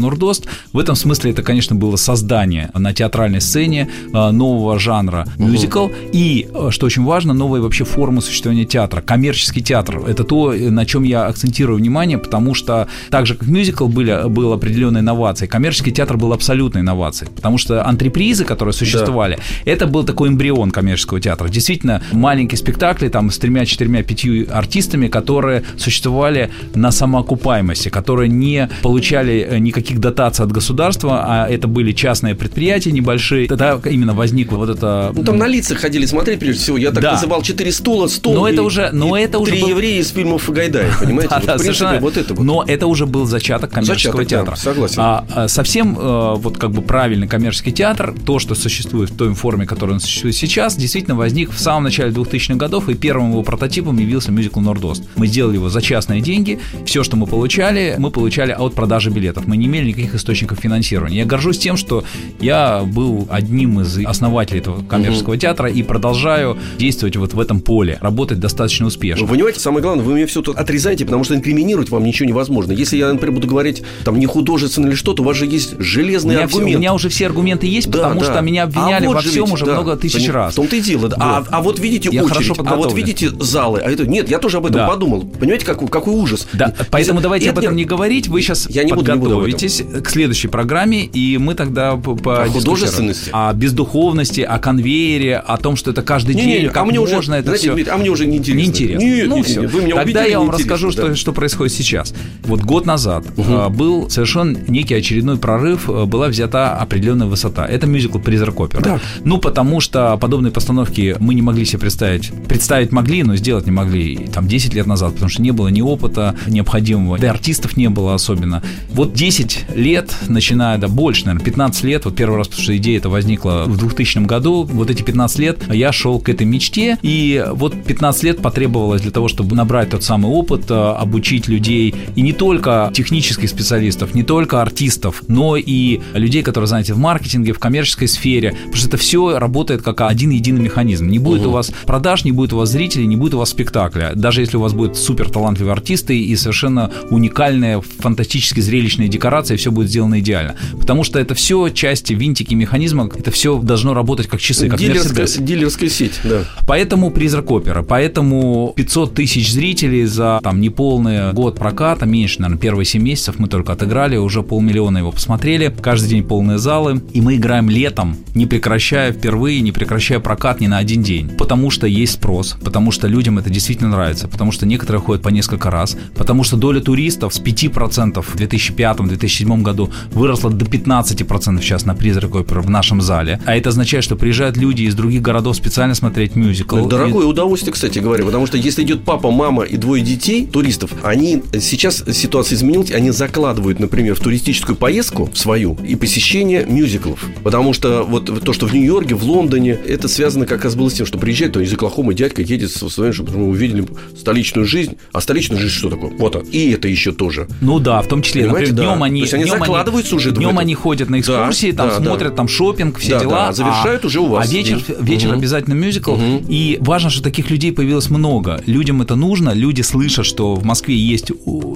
«Нурдост», 0.45 0.49
в 0.73 0.79
этом 0.79 0.95
смысле 0.95 1.31
это, 1.31 1.43
конечно, 1.43 1.75
было 1.75 1.95
создание 1.95 2.69
на 2.73 2.93
театральной 2.93 3.41
сцене 3.41 3.89
э, 4.13 4.31
нового 4.31 4.79
жанра 4.79 5.25
мюзикл 5.37 5.89
и, 6.11 6.47
э, 6.53 6.69
что 6.71 6.85
очень 6.85 7.03
важно, 7.03 7.33
новой 7.33 7.61
вообще 7.61 7.85
формы 7.85 8.21
существования 8.21 8.65
театра. 8.65 9.01
Коммерческий 9.01 9.61
театр. 9.61 10.01
Это 10.07 10.23
то, 10.23 10.53
э, 10.53 10.69
на 10.69 10.85
чем 10.85 11.03
я 11.03 11.25
акцентирую 11.27 11.77
внимание, 11.77 12.17
потому 12.17 12.53
что 12.53 12.87
так 13.09 13.25
же, 13.25 13.35
как 13.35 13.47
мюзикл 13.47 13.87
были, 13.87 14.27
был 14.27 14.53
определенной 14.53 15.01
инновацией, 15.01 15.49
коммерческий 15.49 15.91
театр 15.91 16.17
был 16.17 16.33
абсолютной 16.33 16.81
инновацией. 16.81 17.31
Потому 17.31 17.57
что 17.57 17.85
антрепризы, 17.85 18.45
которые 18.45 18.73
существовали, 18.73 19.39
это 19.65 19.87
был 19.87 20.03
такой 20.03 20.29
эмбрион 20.29 20.71
коммерческого 20.71 21.19
театра. 21.21 21.49
Действительно, 21.49 22.01
маленькие 22.11 22.57
спектакли 22.57 23.09
там 23.09 23.31
с 23.31 23.37
тремя, 23.37 23.65
четырьмя, 23.65 24.03
пятью 24.03 24.45
артистами, 24.51 25.07
которые 25.07 25.63
существовали 25.77 26.49
на 26.75 26.91
самоокупаемости, 26.91 27.89
которые 27.89 28.29
не 28.29 28.69
получали 28.81 29.47
э, 29.49 29.57
никаких 29.59 29.99
дотаций 29.99 30.34
от 30.43 30.51
государства, 30.51 31.23
а 31.25 31.47
это 31.49 31.67
были 31.67 31.91
частные 31.91 32.35
предприятия 32.35 32.91
небольшие. 32.91 33.47
Тогда 33.47 33.79
именно 33.85 34.13
возникла 34.13 34.57
вот 34.57 34.69
это... 34.69 35.11
Ну, 35.15 35.23
там 35.23 35.37
на 35.37 35.47
лицах 35.47 35.79
ходили 35.79 36.05
смотреть, 36.05 36.39
прежде 36.39 36.61
всего. 36.61 36.77
Я 36.77 36.91
так 36.91 37.01
Да. 37.03 37.13
называл 37.13 37.41
четыре 37.41 37.71
стула, 37.71 38.07
стол. 38.07 38.33
Но 38.35 38.47
и- 38.47 38.53
это 38.53 38.63
уже- 38.63 38.89
но 38.91 39.17
и 39.17 39.21
это 39.21 39.39
уже 39.39 39.51
три 39.51 39.61
был- 39.61 39.69
еврея 39.69 40.01
из 40.01 40.09
фильмов 40.09 40.49
Гайдая, 40.49 40.91
понимаете? 40.99 41.29
Да, 41.29 41.35
Вот, 41.37 41.45
да, 41.45 41.53
принципе, 41.53 41.73
совершенно. 41.73 41.99
вот 42.01 42.17
это 42.17 42.33
вот. 42.33 42.43
Но 42.43 42.63
это 42.67 42.87
уже 42.87 43.05
был 43.05 43.25
зачаток 43.25 43.71
коммерческого 43.71 44.23
Зачаток, 44.23 44.45
да, 44.45 44.51
театра. 44.51 44.55
согласен. 44.55 44.95
А, 44.99 45.25
а, 45.33 45.47
совсем 45.47 45.97
э, 45.97 46.33
вот 46.37 46.57
как 46.57 46.71
бы 46.71 46.81
правильный 46.81 47.27
коммерческий 47.27 47.71
театр, 47.71 48.13
то, 48.25 48.39
что 48.39 48.55
существует 48.55 49.09
в 49.11 49.15
той 49.17 49.33
форме, 49.33 49.65
которой 49.65 49.91
он 49.91 49.99
существует 49.99 50.35
сейчас, 50.35 50.75
действительно 50.75 51.15
возник 51.15 51.51
в 51.51 51.59
самом 51.59 51.83
начале 51.83 52.11
2000-х 52.11 52.55
годов, 52.55 52.89
и 52.89 52.93
первым 52.93 53.31
его 53.31 53.43
прототипом 53.43 53.97
явился 53.97 54.31
мюзикл 54.31 54.59
«Нордост». 54.59 55.03
Мы 55.15 55.27
сделали 55.27 55.55
его 55.55 55.69
за 55.69 55.81
частные 55.81 56.21
деньги. 56.21 56.59
Все, 56.85 57.03
что 57.03 57.17
мы 57.17 57.27
получали, 57.27 57.95
мы 57.97 58.11
получали 58.11 58.51
от 58.51 58.73
продажи 58.73 59.09
билетов. 59.09 59.45
Мы 59.47 59.57
не 59.57 59.65
имели 59.67 59.89
никаких 59.89 60.15
источников 60.25 60.59
финансирования. 60.59 61.17
Я 61.19 61.25
горжусь 61.25 61.59
тем, 61.59 61.77
что 61.77 62.03
я 62.41 62.81
был 62.83 63.27
одним 63.29 63.81
из 63.81 64.03
основателей 64.05 64.59
этого 64.59 64.81
коммерческого 64.83 65.37
театра 65.37 65.69
и 65.69 65.83
продолжаю 65.83 66.57
действовать 66.79 67.15
вот 67.15 67.33
в 67.33 67.39
этом 67.39 67.59
поле, 67.59 67.99
работать 68.01 68.39
достаточно 68.39 68.87
успешно. 68.87 69.25
Вы 69.25 69.33
понимаете, 69.33 69.59
самое 69.59 69.83
главное, 69.83 70.03
вы 70.03 70.13
мне 70.13 70.25
все 70.25 70.41
тут 70.41 70.57
отрезаете, 70.57 71.05
потому 71.05 71.23
что 71.23 71.35
инкриминировать 71.35 71.89
вам 71.89 72.03
ничего 72.03 72.27
невозможно. 72.27 72.71
Если 72.71 72.97
я, 72.97 73.11
например, 73.13 73.35
буду 73.35 73.47
говорить 73.47 73.83
там 74.03 74.17
не 74.19 74.25
художественно 74.25 74.87
или 74.87 74.95
что-то, 74.95 75.21
у 75.21 75.25
вас 75.25 75.37
же 75.37 75.45
есть 75.45 75.75
У 75.79 75.81
железный 75.83 76.35
меня, 76.35 76.47
все- 76.47 76.57
у 76.57 76.61
меня 76.65 76.93
уже 76.95 77.09
все 77.09 77.27
аргументы 77.27 77.67
есть, 77.67 77.89
Да, 77.89 77.99
потому 78.03 78.21
да. 78.21 78.25
что 78.33 78.41
меня 78.41 78.63
обвиняли 78.63 79.05
А 79.05 79.07
вот 79.09 79.15
во 79.15 79.21
всем 79.21 79.45
ведь, 79.45 79.53
уже 79.53 79.65
да, 79.65 79.73
много 79.73 79.95
тысяч 79.95 80.27
раз. 80.29 80.53
В 80.53 80.55
том-то 80.55 80.75
и 80.75 80.81
дело. 80.81 81.07
да. 81.09 81.17
А, 81.19 81.39
Вот. 81.41 81.47
а 81.51 81.61
вот 81.61 81.79
видите 81.79 82.09
Я 82.11 82.23
очередь, 82.23 82.51
а 82.65 82.75
вот 82.75 82.93
видите 82.93 83.29
залы. 83.39 83.81
А 83.83 83.91
это 83.91 84.07
нет, 84.07 84.29
я 84.29 84.39
тоже 84.39 84.57
об 84.57 84.65
этом 84.65 84.77
Да. 84.77 84.87
подумал. 84.87 85.23
Понимаете, 85.23 85.65
какой, 85.65 85.87
какой 85.87 86.13
ужас. 86.15 86.47
Да, 86.53 86.73
поэтому 86.89 87.17
Если- 87.19 87.23
давайте 87.23 87.45
Нет, 87.45 87.53
об 87.53 87.59
этом 87.63 87.75
нет, 87.75 87.85
не 87.85 87.85
говорить. 87.85 88.27
Вы 88.27 88.41
сейчас 88.41 88.67
Я 88.69 88.83
не 88.83 88.93
буду, 88.93 89.11
не 89.11 89.17
буду 89.19 89.31
подготовитесь 89.35 89.83
к 90.03 90.09
следующей 90.15 90.47
программе, 90.47 91.05
и 91.05 91.37
мы 91.37 91.55
тогда 91.55 91.97
по, 91.97 92.43
О 92.43 92.47
художественности? 92.47 93.29
О 93.33 93.53
бездуховности, 93.53 94.41
о 94.41 94.59
конвейере, 94.59 95.37
о 95.37 95.57
том, 95.57 95.75
что 95.75 95.91
это 95.91 96.01
каждый 96.01 96.35
Не, 96.35 96.41
день, 96.41 96.61
не, 96.63 96.67
как 96.67 96.77
а 96.77 96.85
мне 96.85 96.99
можно 96.99 97.17
уже, 97.17 97.33
это 97.33 97.43
знаете, 97.43 97.63
все. 97.63 97.73
Дмитрий, 97.73 97.93
а 97.93 97.97
мне 97.97 98.09
уже 98.09 98.25
неинтересно. 98.25 98.61
Неинтересно. 98.61 99.05
Нет, 99.05 99.27
ну, 99.27 99.35
нет, 99.37 99.45
все. 99.45 99.61
нет, 99.61 99.71
вы 99.71 99.81
меня 99.81 99.95
Тогда 99.95 100.23
я 100.23 100.39
вам 100.39 100.51
расскажу, 100.51 100.87
да. 100.87 100.93
что, 100.93 101.15
что 101.15 101.33
происходит 101.33 101.73
сейчас. 101.73 102.13
Вот 102.43 102.61
год 102.61 102.85
назад 102.85 103.25
а, 103.37 103.69
был 103.69 104.09
совершен 104.09 104.57
некий 104.67 104.95
очередной 104.95 105.37
прорыв, 105.37 105.89
а, 105.89 106.05
была 106.05 106.27
взята 106.27 106.77
определенная 106.77 107.27
высота. 107.27 107.65
Это 107.65 107.85
мюзикл 107.85 108.19
«Призрак 108.19 108.59
оперы». 108.59 108.83
Да. 108.83 108.99
Ну, 109.23 109.37
потому 109.37 109.81
что 109.81 110.17
подобные 110.17 110.51
постановки 110.51 111.17
мы 111.19 111.33
не 111.33 111.41
могли 111.41 111.65
себе 111.65 111.79
представить. 111.79 112.31
Представить 112.47 112.91
могли, 112.91 113.23
но 113.23 113.35
сделать 113.35 113.65
не 113.65 113.71
могли 113.71 114.27
там 114.33 114.47
10 114.47 114.73
лет 114.73 114.87
назад, 114.87 115.13
потому 115.13 115.29
что 115.29 115.41
не 115.41 115.51
было 115.51 115.67
ни 115.67 115.81
опыта 115.81 116.35
необходимого, 116.47 117.17
да 117.17 117.27
и 117.27 117.29
артистов 117.29 117.75
не 117.77 117.89
было 117.89 118.13
особенно. 118.13 118.63
Вот 118.89 119.13
10 119.13 119.65
лет, 119.75 119.94
начиная, 120.27 120.77
да 120.77 120.87
больше, 120.87 121.25
наверное, 121.25 121.45
15 121.45 121.83
лет, 121.83 122.05
вот 122.05 122.15
первый 122.15 122.37
раз, 122.37 122.47
потому 122.47 122.63
что 122.63 122.77
идея 122.77 122.97
эта 122.97 123.09
возникла 123.09 123.63
в 123.67 123.77
2000 123.77 124.19
году, 124.25 124.63
вот 124.63 124.89
эти 124.89 125.01
15 125.01 125.39
лет 125.39 125.59
я 125.71 125.91
шел 125.91 126.19
к 126.19 126.29
этой 126.29 126.45
мечте, 126.45 126.97
и 127.01 127.45
вот 127.51 127.75
15 127.83 128.23
лет 128.23 128.41
потребовалось 128.41 129.01
для 129.01 129.11
того, 129.11 129.27
чтобы 129.27 129.55
набрать 129.55 129.89
тот 129.89 130.03
самый 130.03 130.31
опыт, 130.31 130.69
э, 130.69 130.73
обучить 130.73 131.47
людей, 131.47 131.93
и 132.15 132.21
не 132.21 132.33
только 132.33 132.91
технических 132.93 133.49
специалистов, 133.49 134.13
не 134.13 134.23
только 134.23 134.61
артистов, 134.61 135.23
но 135.27 135.55
и 135.57 136.01
людей, 136.13 136.43
которые 136.43 136.67
заняты 136.67 136.93
в 136.93 136.99
маркетинге, 136.99 137.53
в 137.53 137.59
коммерческой 137.59 138.07
сфере, 138.07 138.51
потому 138.51 138.75
что 138.75 138.87
это 138.87 138.97
все 138.97 139.39
работает 139.39 139.81
как 139.81 140.01
один 140.01 140.29
единый 140.31 140.61
механизм. 140.61 141.07
Не 141.07 141.19
будет 141.19 141.45
у 141.45 141.51
вас 141.51 141.71
продаж, 141.85 142.23
не 142.23 142.31
будет 142.31 142.53
у 142.53 142.57
вас 142.57 142.69
зрителей, 142.69 143.05
не 143.05 143.15
будет 143.15 143.33
у 143.33 143.37
вас 143.37 143.49
спектакля. 143.49 144.11
Даже 144.15 144.41
если 144.41 144.57
у 144.57 144.61
вас 144.61 144.73
будут 144.73 144.97
супер 144.97 145.29
талантливые 145.29 145.73
артисты 145.73 146.19
и 146.19 146.35
совершенно 146.35 146.91
уникальные, 147.09 147.81
фантастически 147.81 148.59
зрелищные 148.59 149.07
декорации, 149.07 149.55
все 149.55 149.71
будет 149.71 149.84
сделано 149.87 150.19
идеально. 150.19 150.55
Потому 150.79 151.03
что 151.03 151.19
это 151.19 151.35
все 151.35 151.69
части, 151.69 152.13
винтики 152.13 152.53
механизма, 152.53 153.09
это 153.15 153.31
все 153.31 153.57
должно 153.59 153.93
работать 153.93 154.27
как 154.27 154.39
часы, 154.39 154.69
как 154.69 154.79
Дилерская, 154.79 155.27
дилерская 155.27 155.89
сеть, 155.89 156.19
да. 156.23 156.43
Поэтому 156.67 157.11
призрак 157.11 157.51
опера, 157.51 157.83
поэтому 157.83 158.73
500 158.75 159.13
тысяч 159.13 159.51
зрителей 159.51 160.05
за 160.05 160.39
там 160.43 160.61
неполный 160.61 161.33
год 161.33 161.57
проката, 161.57 162.05
меньше, 162.05 162.41
наверное, 162.41 162.59
первые 162.59 162.85
7 162.85 163.01
месяцев 163.01 163.35
мы 163.37 163.47
только 163.47 163.73
отыграли, 163.73 164.17
уже 164.17 164.43
полмиллиона 164.43 164.99
его 164.99 165.11
посмотрели, 165.11 165.73
каждый 165.81 166.09
день 166.09 166.23
полные 166.23 166.57
залы, 166.57 167.01
и 167.13 167.21
мы 167.21 167.35
играем 167.35 167.69
летом, 167.69 168.17
не 168.33 168.45
прекращая 168.45 169.11
впервые, 169.11 169.61
не 169.61 169.71
прекращая 169.71 170.19
прокат 170.19 170.61
ни 170.61 170.67
на 170.67 170.77
один 170.77 171.03
день, 171.03 171.29
потому 171.29 171.69
что 171.71 171.87
есть 171.87 172.13
спрос, 172.13 172.55
потому 172.63 172.91
что 172.91 173.07
людям 173.07 173.39
это 173.39 173.49
действительно 173.49 173.89
нравится, 173.89 174.27
потому 174.27 174.51
что 174.51 174.65
некоторые 174.65 175.01
ходят 175.01 175.23
по 175.23 175.29
несколько 175.29 175.69
раз, 175.69 175.97
потому 176.15 176.43
что 176.43 176.57
доля 176.57 176.79
туристов 176.79 177.33
с 177.33 177.41
5% 177.41 178.21
в 178.21 178.35
2005-2007 178.35 179.61
году 179.61 179.74
выросла 180.11 180.49
до 180.49 180.65
15% 180.65 181.61
сейчас 181.61 181.85
на 181.85 181.95
призрак 181.95 182.35
оперы 182.35 182.61
в 182.61 182.69
нашем 182.69 183.01
зале, 183.01 183.39
а 183.45 183.55
это 183.55 183.69
означает, 183.69 184.03
что 184.03 184.15
приезжают 184.15 184.57
люди 184.57 184.83
из 184.83 184.95
других 184.95 185.21
городов 185.21 185.55
специально 185.55 185.95
смотреть 185.95 186.35
мюзикл. 186.35 186.77
Это 186.77 186.85
И- 186.85 186.89
Дорогое 186.89 187.25
удовольствие, 187.25 187.73
кстати 187.73 187.99
говоря, 187.99 188.23
потому 188.25 188.47
что 188.47 188.57
если 188.57 188.83
идет 188.83 189.03
папа, 189.03 189.31
мама 189.31 189.63
и 189.63 189.77
двое 189.77 190.03
детей, 190.03 190.45
туристов, 190.47 190.91
они 191.03 191.43
сейчас 191.59 192.03
ситуация 192.11 192.55
изменилась, 192.55 192.91
они 192.91 193.11
закладывают, 193.11 193.79
например, 193.79 194.15
в 194.15 194.19
туристическую 194.19 194.75
поездку 194.75 195.29
в 195.31 195.37
свою 195.37 195.77
и 195.85 195.95
посещение 195.95 196.65
мюзиклов. 196.65 197.25
Потому 197.43 197.73
что 197.73 198.03
вот 198.03 198.43
то, 198.43 198.53
что 198.53 198.65
в 198.67 198.73
Нью-Йорке, 198.73 199.15
в 199.15 199.23
Лондоне, 199.23 199.71
это 199.71 200.07
связано 200.07 200.45
как 200.45 200.63
раз 200.63 200.75
было 200.75 200.89
с 200.89 200.93
тем, 200.93 201.05
что 201.05 201.17
приезжает 201.17 201.53
то 201.53 201.59
из 201.59 201.73
Оклахомы 201.73 202.13
дядька 202.13 202.41
едет 202.41 202.71
со 202.71 202.89
своим, 202.89 203.13
чтобы 203.13 203.37
мы 203.37 203.47
увидели 203.49 203.85
столичную 204.17 204.65
жизнь. 204.65 204.97
А 205.11 205.21
столичная 205.21 205.57
жизнь 205.59 205.73
что 205.73 205.89
такое? 205.89 206.11
Вот 206.17 206.35
он. 206.35 206.43
И 206.43 206.71
это 206.71 206.87
еще 206.87 207.11
тоже. 207.11 207.47
Ну 207.61 207.79
да, 207.79 208.01
в 208.01 208.07
том 208.07 208.21
числе, 208.21 208.43
Понимаете, 208.43 208.71
например, 208.71 208.87
да. 208.89 208.93
днем 208.93 209.03
они, 209.03 209.25
То 209.25 209.35
они 209.35 209.45
днем 209.45 209.63
закладываются 209.65 210.15
уже 210.15 210.29
в 210.31 210.33
Днем 210.33 210.57
они 210.59 210.73
ходят 210.75 211.09
на 211.09 211.19
экскурсии, 211.19 211.71
Да, 211.71 211.87
там 211.89 212.03
да, 212.03 212.05
смотрят 212.09 212.31
да. 212.31 212.35
там 212.37 212.47
шопинг, 212.47 212.97
все 212.99 213.11
Да, 213.15 213.19
дела. 213.19 213.31
да, 213.47 213.53
завершают 213.53 214.03
а, 214.03 214.07
уже 214.07 214.19
у 214.19 214.27
вас 214.27 214.47
А 214.49 214.51
вечер, 214.51 214.81
вечер 214.99 215.29
Мгм. 215.29 215.37
обязательно 215.37 215.73
мюзикл. 215.73 216.15
Мгм. 216.15 216.45
И 216.47 216.77
важно, 216.81 217.09
что 217.09 217.21
таких 217.23 217.49
людей 217.49 217.71
появилось 217.71 218.09
много. 218.09 218.61
Людям 218.65 219.01
это 219.01 219.15
нужно, 219.15 219.51
люди 219.51 219.81
слышат, 219.81 220.25
что 220.25 220.55
в 220.55 220.63
Москве 220.65 220.95
есть 220.95 221.31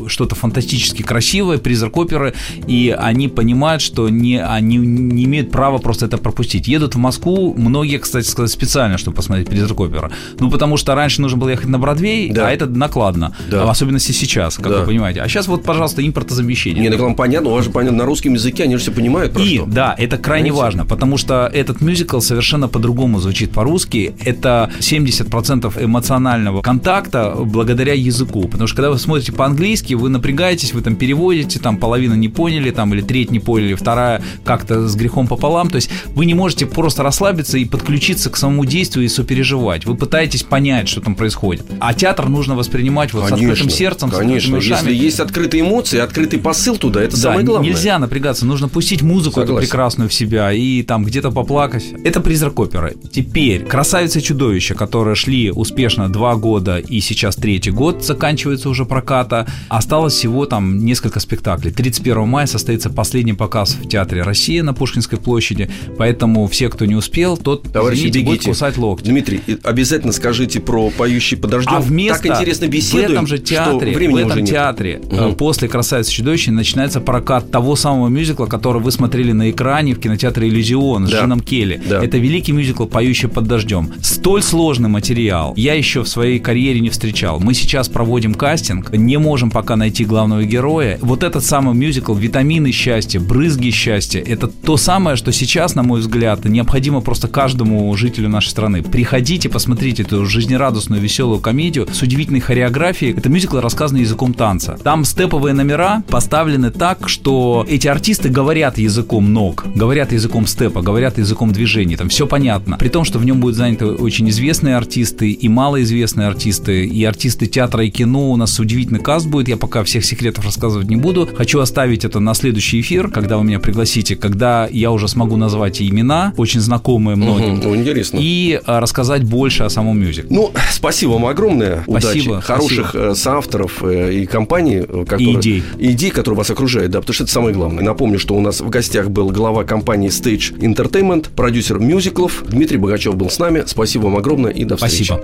что-то 0.07 0.35
фантастически 0.35 1.01
красивое, 1.03 1.57
призрак 1.57 1.95
оперы, 1.97 2.33
и 2.67 2.95
они 2.97 3.27
понимают, 3.27 3.81
что 3.81 4.09
не, 4.09 4.43
они 4.43 4.77
не 4.77 5.25
имеют 5.25 5.51
права 5.51 5.77
просто 5.77 6.05
это 6.05 6.17
пропустить. 6.17 6.67
Едут 6.67 6.95
в 6.95 6.97
Москву, 6.97 7.53
многие, 7.57 7.97
кстати 7.97 8.27
сказать, 8.27 8.51
специально, 8.51 8.97
чтобы 8.97 9.15
посмотреть 9.15 9.47
призрак 9.49 9.79
оперы. 9.79 10.11
Ну, 10.39 10.49
потому 10.49 10.77
что 10.77 10.95
раньше 10.95 11.21
нужно 11.21 11.37
было 11.37 11.49
ехать 11.49 11.67
на 11.67 11.79
Бродвей, 11.79 12.29
Да. 12.31 12.47
а 12.47 12.51
это 12.51 12.65
накладно. 12.65 13.35
Да. 13.49 13.65
В 13.65 13.69
особенности 13.69 14.11
сейчас, 14.11 14.57
как 14.57 14.69
Да. 14.69 14.79
вы 14.79 14.85
понимаете. 14.85 15.21
А 15.21 15.27
сейчас 15.27 15.47
вот, 15.47 15.63
пожалуйста, 15.63 16.05
импортозамещение. 16.05 16.89
Не, 16.89 16.95
вам 16.97 17.15
понятно, 17.15 17.49
у 17.49 17.53
вас 17.53 17.65
же 17.65 17.71
понятно, 17.79 17.99
на 17.99 18.05
русском 18.05 18.33
языке 18.33 18.63
они 18.63 18.75
же 18.75 18.81
все 18.81 18.91
понимают 18.91 19.33
про 19.33 19.41
И, 19.41 19.55
что. 19.57 19.65
да, 19.65 19.95
это 19.97 20.17
крайне 20.17 20.49
Понимаете? 20.51 20.63
важно, 20.63 20.85
потому 20.85 21.17
что 21.17 21.49
этот 21.53 21.81
мюзикл 21.81 22.19
совершенно 22.19 22.67
по-другому 22.67 23.19
звучит 23.19 23.51
по-русски. 23.51 24.13
Это 24.25 24.69
70% 24.79 25.83
эмоционального 25.83 26.61
контакта 26.61 27.35
благодаря 27.39 27.93
языку. 27.93 28.47
Потому 28.47 28.67
что 28.67 28.75
когда 28.75 28.89
вы 28.91 28.99
смотрите 28.99 29.31
по-английски, 29.31 29.93
вы 29.93 30.09
напрягаетесь, 30.09 30.73
вы 30.73 30.81
там 30.81 30.95
переводите, 30.95 31.59
там 31.59 31.77
половина 31.77 32.13
не 32.15 32.27
поняли, 32.29 32.71
там 32.71 32.93
или 32.93 33.01
треть 33.01 33.31
не 33.31 33.39
поняли, 33.39 33.75
вторая 33.75 34.21
как-то 34.43 34.87
с 34.87 34.95
грехом 34.95 35.27
пополам. 35.27 35.69
То 35.69 35.75
есть 35.77 35.89
вы 36.15 36.25
не 36.25 36.33
можете 36.33 36.65
просто 36.65 37.03
расслабиться 37.03 37.57
и 37.57 37.65
подключиться 37.65 38.29
к 38.29 38.37
самому 38.37 38.65
действию 38.65 39.05
и 39.05 39.07
сопереживать. 39.07 39.85
Вы 39.85 39.95
пытаетесь 39.95 40.43
понять, 40.43 40.87
что 40.89 41.01
там 41.01 41.15
происходит. 41.15 41.65
А 41.79 41.93
театр 41.93 42.27
нужно 42.29 42.55
воспринимать 42.55 43.13
вот 43.13 43.29
с 43.29 43.31
открытым 43.31 43.69
сердцем, 43.69 44.09
конечно. 44.09 44.39
с 44.39 44.43
открытыми 44.45 44.57
ушами. 44.57 44.89
Если 44.91 45.05
есть 45.05 45.19
открытые 45.19 45.61
эмоции, 45.61 45.99
открытый 45.99 46.39
посыл 46.39 46.77
туда, 46.77 47.01
это 47.01 47.15
Да, 47.15 47.21
самое 47.21 47.45
главное. 47.45 47.68
Нельзя 47.69 47.99
напрягаться, 47.99 48.45
нужно 48.45 48.67
пустить 48.67 49.01
музыку 49.01 49.39
эту 49.41 49.55
прекрасную 49.57 50.09
в 50.09 50.13
себя 50.13 50.51
и 50.51 50.83
там 50.83 51.03
где-то 51.03 51.31
поплакать. 51.31 51.85
Это 52.03 52.19
призрак 52.21 52.59
оперы. 52.59 52.95
Теперь 53.11 53.63
«Красавица 53.65 54.19
и 54.19 54.21
чудовище», 54.21 54.73
которые 54.75 55.15
шли 55.15 55.51
успешно 55.51 56.09
два 56.09 56.35
года 56.35 56.77
и 56.77 56.99
сейчас 56.99 57.35
третий 57.35 57.71
год 57.71 58.03
заканчивается 58.03 58.69
уже 58.69 58.85
проката, 58.85 59.47
осталось 59.69 60.13
всего 60.13 60.45
там 60.45 60.79
несколько 60.85 61.19
спектаклей. 61.19 61.71
31 61.71 62.27
мая 62.27 62.47
состоится 62.47 62.89
последний 62.89 63.33
показ 63.33 63.75
в 63.81 63.87
Театре 63.87 64.21
России 64.21 64.59
на 64.61 64.73
Пушкинской 64.73 65.17
площади, 65.19 65.69
поэтому 65.97 66.47
все, 66.47 66.69
кто 66.69 66.85
не 66.85 66.95
успел, 66.95 67.37
тот, 67.37 67.71
Товарищи, 67.71 67.99
извините, 68.01 68.19
будет 68.21 68.33
бегите. 68.35 68.49
кусать 68.51 68.77
локти. 68.77 69.05
Дмитрий, 69.09 69.41
обязательно 69.63 70.13
скажите 70.13 70.59
про 70.59 70.89
поющий 70.89 71.37
подождем. 71.37 71.73
А 71.75 71.79
вместо 71.79 72.23
так 72.23 72.37
интересно 72.39 72.67
беседуем, 72.67 73.07
в 73.09 73.11
этом 73.13 73.27
же 73.27 73.37
театре, 73.39 73.93
в 74.09 74.15
этом 74.15 74.39
нет. 74.39 74.49
театре 74.49 75.01
Мгм. 75.03 75.15
э, 75.31 75.33
после 75.33 75.67
«Красавицы 75.67 76.11
чудовища» 76.11 76.51
начинается 76.51 76.99
прокат 77.01 77.51
того 77.59 77.75
самого 77.75 78.07
мюзикла, 78.07 78.45
который 78.45 78.81
вы 78.81 78.89
смотрели 78.89 79.33
на 79.33 79.51
экране 79.51 79.93
в 79.93 79.99
кинотеатре 79.99 80.47
«Иллюзион» 80.47 81.07
с 81.07 81.11
Да. 81.11 81.19
Джином 81.19 81.41
Келли. 81.41 81.81
Да. 81.89 82.01
Это 82.01 82.17
великий 82.17 82.53
мюзикл 82.53 82.85
«Поющий 82.85 83.27
под 83.27 83.47
дождем». 83.47 83.91
Столь 84.01 84.43
сложный 84.43 84.87
материал 84.87 85.53
я 85.57 85.73
еще 85.73 86.03
в 86.03 86.07
своей 86.07 86.39
карьере 86.39 86.79
не 86.79 86.89
встречал. 86.89 87.41
Мы 87.41 87.53
сейчас 87.53 87.89
проводим 87.89 88.33
кастинг, 88.33 88.93
не 88.93 89.17
можем 89.17 89.51
пока 89.51 89.75
найти 89.75 90.05
главного 90.05 90.45
героя. 90.45 90.99
Вот 91.01 91.21
этот 91.21 91.43
самый 91.43 91.75
мюзикл 91.75 92.13
«Витамины 92.13 92.71
счастья», 92.71 93.19
«Брызги 93.19 93.71
счастья»— 93.71 94.23
это 94.25 94.47
то 94.47 94.77
самое, 94.77 95.17
что 95.17 95.33
сейчас, 95.33 95.75
на 95.75 95.83
мой 95.83 95.99
взгляд, 95.99 96.45
необходимо 96.45 97.01
просто 97.01 97.27
каждому 97.27 97.93
жителю 97.97 98.29
нашей 98.29 98.51
страны. 98.51 98.83
Приходите, 98.83 99.49
посмотрите 99.49 100.03
эту 100.03 100.25
жизнерадостную, 100.25 101.01
веселую 101.01 101.41
комедию 101.41 101.89
с 101.91 102.01
удивительной 102.01 102.39
хореографией. 102.39 103.17
Это 103.17 103.27
мюзикл, 103.27 103.57
рассказанный 103.57 104.03
языком 104.03 104.33
танца. 104.33 104.79
Там 104.81 105.03
степовые 105.03 105.53
номера 105.53 106.03
поставлены 106.07 106.71
так, 106.71 107.09
что 107.09 107.48
эти 107.67 107.87
артисты 107.87 108.29
говорят 108.29 108.77
языком 108.77 109.33
ног, 109.33 109.65
говорят 109.75 110.11
языком 110.11 110.47
степа, 110.47 110.81
говорят 110.81 111.17
языком 111.17 111.51
движений. 111.51 111.95
Там 111.95 112.09
все 112.09 112.27
понятно. 112.27 112.77
При 112.77 112.89
том, 112.89 113.03
что 113.05 113.19
в 113.19 113.25
нем 113.25 113.39
будут 113.39 113.55
заняты 113.55 113.85
очень 113.85 114.29
известные 114.29 114.75
артисты 114.75 115.31
и 115.31 115.49
малоизвестные 115.49 116.27
артисты, 116.27 116.85
и 116.85 117.03
артисты 117.03 117.45
театра 117.47 117.83
и 117.85 117.89
кино. 117.89 118.31
У 118.31 118.35
нас 118.35 118.59
удивительный 118.59 118.99
каст 118.99 119.27
будет. 119.27 119.47
Я 119.47 119.57
пока 119.57 119.83
всех 119.83 120.05
секретов 120.05 120.45
рассказывать 120.45 120.89
не 120.89 120.95
буду. 120.95 121.27
Хочу 121.35 121.59
оставить 121.59 122.05
это 122.05 122.19
на 122.19 122.33
следующий 122.33 122.79
эфир, 122.81 123.09
когда 123.09 123.37
вы 123.37 123.43
меня 123.43 123.59
пригласите, 123.59 124.15
когда 124.15 124.67
я 124.71 124.91
уже 124.91 125.07
смогу 125.07 125.37
назвать 125.37 125.81
имена, 125.81 126.33
очень 126.37 126.59
знакомые 126.59 127.15
многим. 127.15 127.59
Ну, 127.63 127.75
интересно. 127.75 128.17
И 128.21 128.59
а, 128.65 128.79
рассказать 128.79 129.23
больше 129.23 129.63
о 129.63 129.69
самом 129.69 129.99
мюзикле. 129.99 130.29
Ну, 130.29 130.51
спасибо 130.71 131.11
вам 131.11 131.25
огромное. 131.25 131.83
Спасибо, 131.87 132.31
Удачи. 132.33 132.45
Хороших 132.45 132.95
э, 132.95 133.15
соавторов 133.15 133.83
э, 133.83 134.13
и 134.13 134.25
компаний. 134.25 134.77
э, 134.87 135.05
которые- 135.07 135.39
идей. 135.39 135.63
И 135.77 135.91
идей, 135.91 136.11
которые 136.11 136.37
вас 136.37 136.49
окружают, 136.49 136.91
да, 136.91 136.99
потому 137.01 137.13
что 137.13 137.23
это 137.23 137.31
самое 137.39 137.55
главное. 137.55 137.85
Напомню, 137.85 138.19
что 138.19 138.35
у 138.35 138.41
нас 138.41 138.59
в 138.59 138.69
гостях 138.69 139.09
был 139.09 139.29
глава 139.29 139.63
компании 139.63 140.09
Stage 140.09 140.59
Entertainment, 140.59 141.29
продюсер 141.33 141.79
мюзиклов. 141.79 142.43
Дмитрий 142.45 142.77
Богачев 142.77 143.15
был 143.15 143.29
с 143.29 143.39
нами. 143.39 143.63
Спасибо 143.65 144.03
вам 144.03 144.17
огромное 144.17 144.51
и 144.51 144.65
до 144.65 144.75
встречи. 144.75 145.05
Спасибо. 145.05 145.23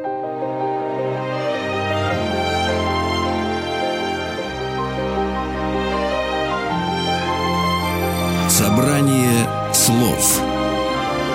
Собрание 8.49 9.45
слов 9.74 10.41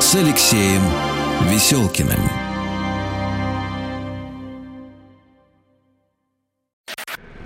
с 0.00 0.14
Алексеем 0.14 0.80
Веселкиным. 1.52 2.20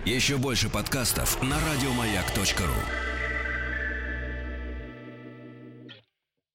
Еще 0.05 0.37
больше 0.37 0.68
подкастов 0.68 1.43
на 1.43 1.57
радиомаяк.ру. 1.57 3.13